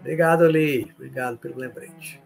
Obrigado, 0.00 0.44
Ali. 0.44 0.90
Obrigado 0.96 1.38
pelo 1.38 1.58
lembrete. 1.58 2.20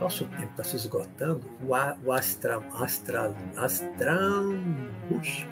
Nosso 0.00 0.24
tempo 0.26 0.50
está 0.50 0.64
se 0.64 0.76
esgotando, 0.76 1.42
o, 1.62 1.74
o 2.06 2.12
Astra, 2.12 2.58
Astra, 2.74 3.34
Astrambush 3.56 5.46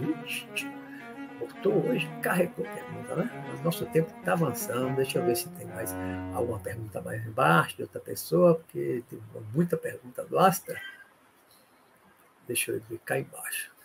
voltou 1.67 1.89
hoje, 1.89 2.09
carregou 2.23 2.65
pergunta, 2.65 3.17
né? 3.17 3.47
Mas 3.49 3.63
nosso 3.63 3.87
tempo 3.87 4.13
está 4.19 4.33
avançando. 4.33 4.97
Deixa 4.97 5.19
eu 5.19 5.25
ver 5.25 5.37
se 5.37 5.49
tem 5.51 5.67
mais 5.67 5.95
alguma 6.35 6.59
pergunta 6.59 7.01
mais 7.01 7.27
embaixo 7.27 7.77
de 7.77 7.83
outra 7.83 8.01
pessoa, 8.01 8.57
porque 8.57 9.03
tem 9.09 9.21
muita 9.55 9.77
pergunta 9.77 10.25
do 10.25 10.39
Astra. 10.39 10.81
Deixa 12.47 12.73
eu 12.73 12.81
ver 12.89 12.99
cá 13.05 13.19
embaixo. 13.19 13.76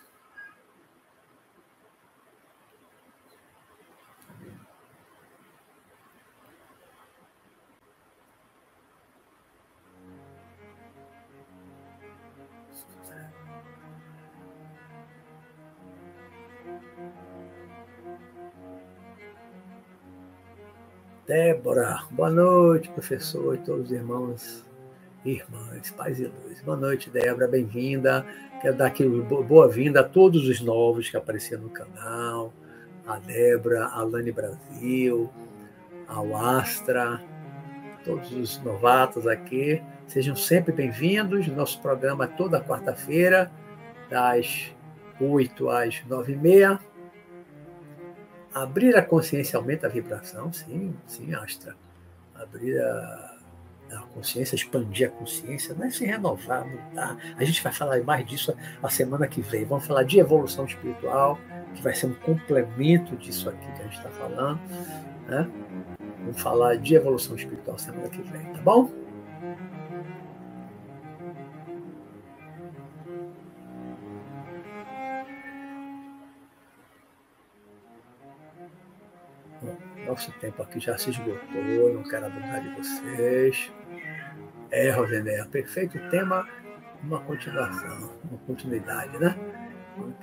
Débora, 21.28 22.03
boa 22.12 22.30
noite, 22.30 22.90
professor 22.90 23.56
e 23.56 23.60
todos 23.60 23.86
os 23.86 23.91
irmãos 23.91 24.66
e 25.24 25.32
irmãs, 25.32 25.90
pais 25.91 26.20
e 26.20 26.26
luz. 26.26 26.62
Boa 26.62 26.76
noite, 26.76 27.10
Débora, 27.10 27.48
bem-vinda. 27.48 28.26
Quero 28.62 28.76
dar 28.76 28.88
aqui 28.88 29.08
boa-vinda 29.08 30.02
a 30.02 30.03
todos 30.03 30.48
os 30.48 30.60
novos 30.60 31.10
que 31.10 31.16
apareceram 31.16 31.64
no 31.64 31.70
canal, 31.70 32.52
a 33.08 33.18
Débora, 33.18 33.86
a 33.86 34.03
Lani 34.03 34.32
Brasil, 34.32 35.30
ao 36.08 36.36
Astra, 36.36 37.22
todos 38.03 38.32
os 38.34 38.62
novatos 38.62 39.26
aqui. 39.26 39.82
Sejam 40.08 40.36
sempre 40.36 40.74
bem-vindos. 40.74 41.48
Nosso 41.48 41.82
programa 41.82 42.28
toda 42.28 42.60
quarta-feira, 42.60 43.49
das 44.10 44.76
8 45.22 45.69
às 45.69 46.03
9 46.06 46.34
e 46.34 46.35
meia 46.35 46.80
Abrir 48.53 48.98
a 48.98 49.02
consciência 49.02 49.57
aumenta 49.57 49.88
a 49.88 49.89
vibração, 49.89 50.52
sim, 50.52 50.93
sim, 51.07 51.34
Astra. 51.34 51.73
Abrir 52.35 52.77
a, 52.81 53.38
a 53.93 53.99
consciência, 54.14 54.56
expandir 54.56 55.07
a 55.07 55.11
consciência, 55.11 55.73
não 55.73 55.85
é 55.85 55.89
se 55.89 56.06
renovar, 56.06 56.68
mudar. 56.68 57.18
A 57.38 57.43
gente 57.45 57.64
vai 57.64 57.72
falar 57.72 58.03
mais 58.03 58.26
disso 58.26 58.53
a 58.84 58.89
semana 58.89 59.26
que 59.26 59.41
vem. 59.41 59.64
Vamos 59.64 59.88
falar 59.88 60.03
de 60.03 60.19
evolução 60.19 60.65
espiritual, 60.65 61.39
que 61.73 61.81
vai 61.81 61.95
ser 61.95 62.07
um 62.07 62.14
complemento 62.14 63.15
disso 63.15 63.49
aqui 63.49 63.65
que 63.73 63.81
a 63.81 63.84
gente 63.85 63.98
está 63.98 64.10
falando. 64.10 64.60
Né? 65.30 65.49
Vamos 66.19 66.41
falar 66.41 66.76
de 66.76 66.95
evolução 66.95 67.38
espiritual 67.38 67.80
semana 67.80 68.10
que 68.10 68.22
vem, 68.22 68.41
tá 68.48 68.61
bom? 68.61 68.91
Nosso 80.11 80.29
tempo 80.41 80.61
aqui 80.61 80.77
já 80.77 80.97
se 80.97 81.09
esgotou, 81.09 81.93
não 81.93 82.03
quero 82.03 82.25
abusar 82.25 82.61
de 82.61 82.75
vocês. 82.75 83.71
É, 84.69 84.91
Rosenéia, 84.91 85.45
perfeito 85.45 85.97
tema, 86.09 86.45
uma 87.01 87.21
continuação, 87.21 88.11
uma 88.29 88.38
continuidade, 88.45 89.17
né? 89.17 89.33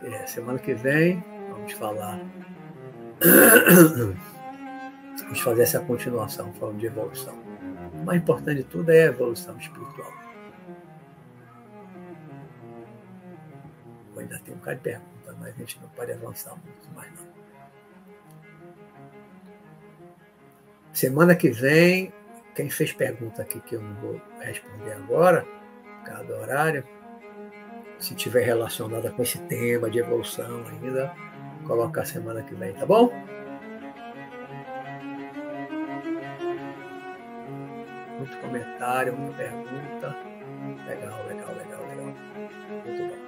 É, 0.02 0.26
semana 0.26 0.58
que 0.58 0.74
vem 0.74 1.24
vamos 1.50 1.72
falar. 1.72 2.20
Vamos 5.20 5.40
fazer 5.40 5.62
essa 5.62 5.80
continuação, 5.80 6.52
falando 6.54 6.78
de 6.78 6.86
evolução. 6.86 7.34
O 7.92 8.04
mais 8.04 8.20
importante 8.20 8.58
de 8.58 8.64
tudo 8.64 8.90
é 8.90 9.04
a 9.04 9.06
evolução 9.06 9.56
espiritual. 9.56 10.12
Ainda 14.16 14.38
tem 14.40 14.54
um 14.54 14.58
bocado 14.58 14.76
de 14.76 14.82
pergunta, 14.82 15.36
mas 15.40 15.54
a 15.54 15.58
gente 15.58 15.80
não 15.80 15.88
pode 15.88 16.12
avançar 16.12 16.54
muito 16.56 16.94
mais 16.94 17.10
não. 17.12 17.37
Semana 20.92 21.36
que 21.36 21.50
vem, 21.50 22.12
quem 22.54 22.68
fez 22.68 22.92
pergunta 22.92 23.42
aqui 23.42 23.60
que 23.60 23.76
eu 23.76 23.80
não 23.80 23.94
vou 23.96 24.20
responder 24.40 24.92
agora, 24.92 25.46
cada 26.04 26.36
horário, 26.36 26.84
se 27.98 28.14
tiver 28.14 28.44
relacionada 28.44 29.10
com 29.10 29.22
esse 29.22 29.38
tema 29.42 29.90
de 29.90 29.98
evolução 29.98 30.64
ainda, 30.66 31.14
colocar 31.66 32.04
semana 32.04 32.42
que 32.42 32.54
vem, 32.54 32.72
tá 32.72 32.86
bom? 32.86 33.12
Muito 38.18 38.36
comentário, 38.38 39.16
muita 39.16 39.36
pergunta. 39.36 40.16
Legal, 40.86 41.26
legal, 41.28 41.54
legal, 41.54 41.86
legal. 41.88 42.14
Muito 42.84 43.02
bom. 43.08 43.18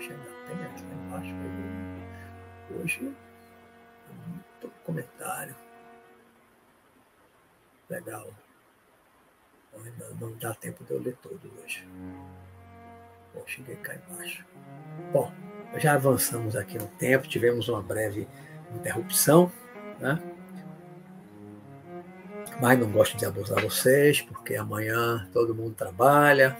Ainda 0.00 0.30
tem 0.46 0.56
aqui 0.64 0.84
embaixo. 1.06 1.34
Hoje, 2.70 3.14
muito 4.62 4.70
comentário. 4.84 5.54
Legal. 7.88 8.26
Ainda 9.74 10.10
não 10.20 10.32
dá 10.38 10.54
tempo 10.54 10.84
de 10.84 10.90
eu 10.90 11.00
ler 11.00 11.16
todo 11.22 11.50
hoje. 11.62 11.86
Bom, 13.34 13.42
cheguei 13.46 13.76
cá 13.76 13.94
embaixo. 13.94 14.44
Bom, 15.12 15.32
já 15.76 15.94
avançamos 15.94 16.56
aqui 16.56 16.78
no 16.78 16.86
tempo, 16.86 17.28
tivemos 17.28 17.68
uma 17.68 17.82
breve 17.82 18.26
interrupção, 18.74 19.52
né? 20.00 20.20
Mas 22.60 22.78
não 22.78 22.90
gosto 22.90 23.16
de 23.16 23.24
abusar 23.24 23.62
vocês, 23.62 24.20
porque 24.20 24.56
amanhã 24.56 25.28
todo 25.32 25.54
mundo 25.54 25.74
trabalha, 25.74 26.58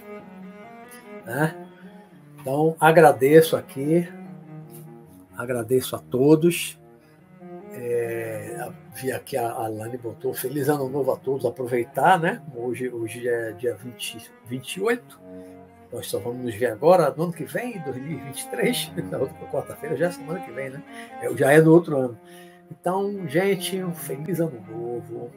né? 1.25 1.67
Então, 2.41 2.77
agradeço 2.79 3.57
aqui, 3.57 4.09
agradeço 5.37 5.97
a 5.97 5.99
todos. 5.99 6.78
É, 7.81 8.69
vi 8.95 9.13
aqui 9.13 9.37
a 9.37 9.53
Alane 9.53 9.97
botou 9.97 10.35
Feliz 10.35 10.69
Ano 10.69 10.89
Novo 10.89 11.13
a 11.13 11.17
todos, 11.17 11.47
aproveitar, 11.47 12.19
né? 12.19 12.43
Hoje, 12.55 12.89
hoje 12.89 13.29
é 13.29 13.53
dia 13.53 13.75
20, 13.77 14.31
28 14.47 15.29
nós 15.93 16.07
só 16.07 16.19
vamos 16.19 16.45
nos 16.45 16.55
ver 16.55 16.67
agora 16.67 17.13
no 17.17 17.25
ano 17.25 17.33
que 17.33 17.45
vem, 17.45 17.81
2023, 17.83 18.93
na 19.11 19.19
outra 19.19 19.47
quarta-feira, 19.47 19.97
já 19.97 20.07
é 20.07 20.11
semana 20.11 20.41
que 20.41 20.51
vem, 20.53 20.71
né? 20.71 20.83
É, 21.23 21.35
já 21.35 21.53
é 21.53 21.61
no 21.61 21.73
outro 21.73 21.97
ano. 21.97 22.19
Então, 22.71 23.27
gente, 23.27 23.83
um 23.83 23.95
feliz 23.95 24.41
ano 24.41 24.61
novo. 24.69 25.31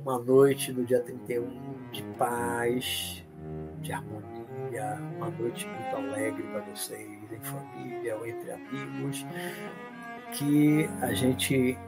Uma 0.00 0.18
noite 0.18 0.72
no 0.72 0.84
dia 0.84 1.00
31 1.00 1.90
de 1.92 2.02
paz, 2.18 3.24
de 3.80 3.92
harmonia, 3.92 4.98
uma 5.16 5.30
noite 5.30 5.66
muito 5.66 5.96
alegre 5.96 6.42
para 6.42 6.60
vocês, 6.62 7.08
em 7.32 7.40
família 7.40 8.16
ou 8.16 8.26
entre 8.26 8.50
amigos. 8.50 9.24
Que 10.32 10.88
a 11.00 11.12
gente 11.12 11.78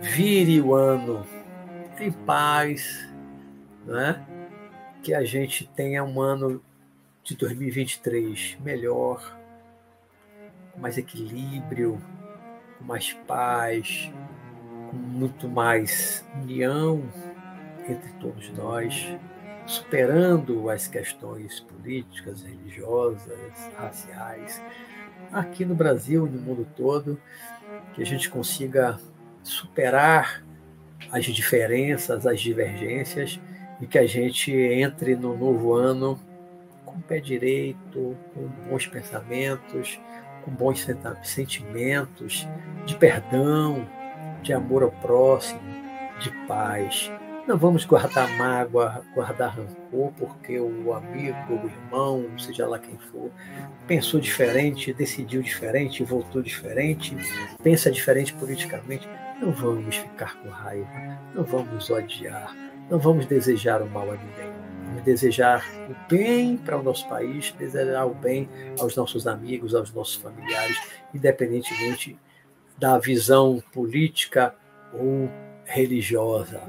vire 0.00 0.60
o 0.60 0.74
ano 0.74 1.26
em 1.98 2.10
paz, 2.10 3.08
né? 3.86 4.26
que 5.02 5.12
a 5.12 5.24
gente 5.24 5.68
tenha 5.74 6.04
um 6.04 6.20
ano 6.20 6.62
de 7.24 7.36
2023 7.36 8.56
melhor, 8.60 9.36
com 10.72 10.80
mais 10.80 10.96
equilíbrio, 10.96 12.00
com 12.78 12.84
mais 12.84 13.12
paz, 13.26 14.12
com 14.90 14.96
muito 14.96 15.48
mais 15.48 16.24
união 16.40 17.02
entre 17.88 18.12
todos 18.20 18.48
nós, 18.50 19.08
superando 19.66 20.70
as 20.70 20.86
questões 20.86 21.60
políticas, 21.60 22.42
religiosas, 22.42 23.70
raciais, 23.76 24.62
aqui 25.32 25.64
no 25.64 25.74
Brasil 25.74 26.26
e 26.26 26.30
no 26.30 26.40
mundo 26.40 26.66
todo, 26.76 27.18
que 27.94 28.02
a 28.02 28.06
gente 28.06 28.28
consiga 28.28 28.98
superar 29.42 30.44
as 31.10 31.24
diferenças, 31.24 32.26
as 32.26 32.40
divergências 32.40 33.40
e 33.80 33.86
que 33.86 33.98
a 33.98 34.06
gente 34.06 34.52
entre 34.52 35.16
no 35.16 35.36
novo 35.36 35.74
ano 35.74 36.18
com 36.84 36.98
o 36.98 37.02
pé 37.02 37.18
direito, 37.18 38.16
com 38.34 38.46
bons 38.68 38.86
pensamentos, 38.86 39.98
com 40.44 40.50
bons 40.50 40.86
sentimentos, 41.22 42.46
de 42.84 42.96
perdão, 42.96 43.86
de 44.42 44.52
amor 44.52 44.82
ao 44.82 44.90
próximo, 44.90 45.60
de 46.20 46.30
paz. 46.46 47.10
Não 47.46 47.58
vamos 47.58 47.84
guardar 47.84 48.28
mágoa, 48.38 49.02
guardar 49.14 49.56
rancor, 49.56 50.12
porque 50.16 50.60
o 50.60 50.92
amigo, 50.94 51.54
o 51.54 51.66
irmão, 51.66 52.38
seja 52.38 52.68
lá 52.68 52.78
quem 52.78 52.96
for, 52.96 53.30
pensou 53.86 54.20
diferente, 54.20 54.92
decidiu 54.92 55.42
diferente, 55.42 56.04
voltou 56.04 56.40
diferente, 56.40 57.16
pensa 57.62 57.90
diferente 57.90 58.32
politicamente. 58.34 59.08
Não 59.40 59.50
vamos 59.50 59.96
ficar 59.96 60.36
com 60.36 60.48
raiva, 60.50 61.18
não 61.34 61.42
vamos 61.42 61.90
odiar, 61.90 62.56
não 62.88 63.00
vamos 63.00 63.26
desejar 63.26 63.82
o 63.82 63.90
mal 63.90 64.08
a 64.10 64.14
ninguém 64.14 64.62
desejar 65.00 65.66
o 65.90 66.08
bem 66.08 66.56
para 66.56 66.78
o 66.78 66.82
nosso 66.82 67.08
país, 67.08 67.52
desejar 67.58 68.04
o 68.06 68.14
bem 68.14 68.48
aos 68.78 68.94
nossos 68.94 69.26
amigos, 69.26 69.74
aos 69.74 69.92
nossos 69.92 70.14
familiares, 70.16 70.76
independentemente 71.14 72.16
da 72.78 72.98
visão 72.98 73.62
política 73.72 74.54
ou 74.92 75.28
religiosa. 75.64 76.60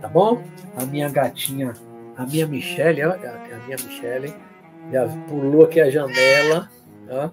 Tá 0.00 0.08
bom? 0.08 0.42
A 0.76 0.84
minha 0.84 1.08
gatinha, 1.08 1.72
a 2.16 2.26
minha 2.26 2.46
Michelle, 2.46 3.02
a 3.02 3.16
minha 3.64 3.76
Michelle, 3.82 4.34
já 4.92 5.08
pulou 5.28 5.64
aqui 5.64 5.80
a 5.80 5.90
janela, 5.90 6.68
ó, 7.08 7.30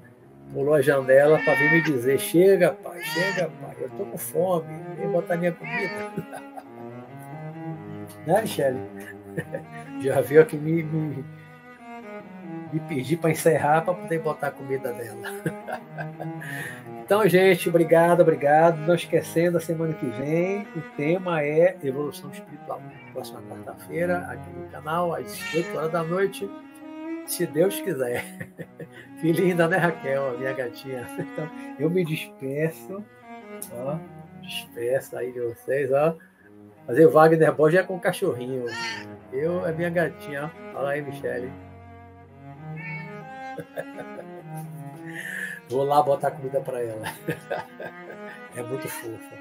pulou 0.53 0.73
a 0.73 0.81
janela 0.81 1.39
para 1.39 1.55
vir 1.55 1.71
me 1.71 1.81
dizer: 1.81 2.19
chega, 2.19 2.71
pai, 2.71 3.01
chega, 3.03 3.49
pai, 3.61 3.75
eu 3.79 3.87
estou 3.87 4.05
com 4.05 4.17
fome, 4.17 4.73
vem 4.97 5.09
botar 5.09 5.35
minha 5.35 5.51
comida. 5.51 6.11
né, 8.25 8.41
Michelle? 8.41 8.79
Já 10.01 10.21
veio 10.21 10.41
aqui 10.41 10.57
me, 10.57 10.83
me, 10.83 11.25
me 12.71 12.79
pedir 12.81 13.17
para 13.17 13.31
encerrar 13.31 13.81
para 13.81 13.93
poder 13.93 14.19
botar 14.19 14.47
a 14.47 14.51
comida 14.51 14.91
dela. 14.91 15.21
então, 17.03 17.27
gente, 17.27 17.67
obrigado, 17.67 18.21
obrigado. 18.21 18.77
Não 18.87 18.95
esquecendo, 18.95 19.57
a 19.57 19.59
semana 19.59 19.93
que 19.93 20.05
vem 20.05 20.61
o 20.73 20.81
tema 20.95 21.41
é 21.43 21.75
Evolução 21.83 22.31
Espiritual. 22.31 22.81
Próxima 23.11 23.41
quarta-feira, 23.41 24.19
aqui 24.29 24.49
no 24.49 24.69
canal, 24.69 25.13
às 25.13 25.53
8 25.53 25.77
horas 25.77 25.91
da 25.91 26.01
noite, 26.01 26.49
se 27.25 27.45
Deus 27.45 27.79
quiser. 27.81 28.23
Que 29.19 29.31
linda, 29.31 29.69
né, 29.69 29.77
Raquel, 29.77 30.37
minha 30.37 30.51
gatinha? 30.51 31.07
Então, 31.17 31.49
eu 31.79 31.89
me 31.89 32.03
despeço, 32.03 33.01
ó, 33.71 33.97
despeço 34.41 35.15
aí 35.15 35.31
de 35.31 35.39
vocês, 35.39 35.89
ó. 35.93 36.17
Fazer 36.85 37.05
o 37.05 37.09
Wagner 37.09 37.53
Borges 37.53 37.79
é 37.79 37.83
com 37.83 37.95
o 37.95 38.01
cachorrinho. 38.01 38.65
Eu 39.31 39.65
é 39.65 39.71
minha 39.71 39.89
gatinha. 39.89 40.51
Fala 40.73 40.89
aí, 40.89 41.01
Michele. 41.01 41.49
Vou 45.69 45.83
lá 45.83 46.01
botar 46.01 46.31
comida 46.31 46.61
para 46.61 46.81
ela. 46.81 47.03
É 48.55 48.61
muito 48.61 48.87
fofa. 48.87 49.35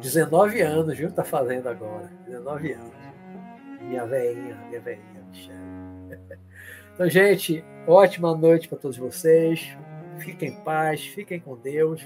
19 0.00 0.60
anos, 0.60 0.96
viu? 0.96 1.10
Tá 1.10 1.24
fazendo 1.24 1.68
agora. 1.68 2.08
19 2.26 2.72
anos. 2.72 2.92
Minha 3.80 4.06
veinha, 4.06 4.56
minha 4.68 4.80
veinha, 4.80 5.24
Michele. 5.28 5.58
Então, 6.94 7.10
gente, 7.10 7.64
ótima 7.88 8.36
noite 8.36 8.68
para 8.68 8.78
todos 8.78 8.96
vocês. 8.96 9.76
Fiquem 10.20 10.50
em 10.50 10.60
paz, 10.60 11.04
fiquem 11.04 11.40
com 11.40 11.56
Deus. 11.56 12.00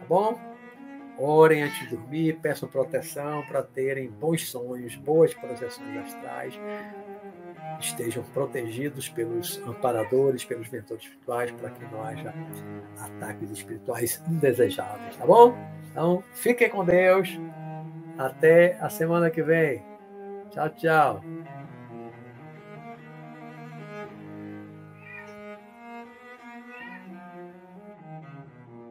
Tá 0.00 0.04
bom? 0.08 0.36
Orem 1.16 1.62
antes 1.62 1.78
de 1.78 1.96
dormir, 1.96 2.40
peçam 2.42 2.68
proteção 2.68 3.42
para 3.46 3.62
terem 3.62 4.10
bons 4.10 4.50
sonhos, 4.50 4.96
boas 4.96 5.32
projeções 5.32 5.96
astrais, 5.96 6.58
estejam 7.80 8.22
protegidos 8.34 9.08
pelos 9.08 9.58
amparadores, 9.66 10.44
pelos 10.44 10.68
mentores 10.70 11.02
espirituais, 11.04 11.50
para 11.52 11.70
que 11.70 11.84
não 11.84 12.02
haja 12.02 12.34
ataques 12.98 13.50
espirituais 13.50 14.22
indesejáveis, 14.28 15.16
tá 15.16 15.26
bom? 15.26 15.54
Então, 15.90 16.22
fiquem 16.32 16.68
com 16.68 16.84
Deus. 16.84 17.38
Até 18.18 18.78
a 18.80 18.88
semana 18.88 19.30
que 19.30 19.42
vem. 19.42 19.82
Tchau, 20.50 20.70
tchau. 20.70 21.35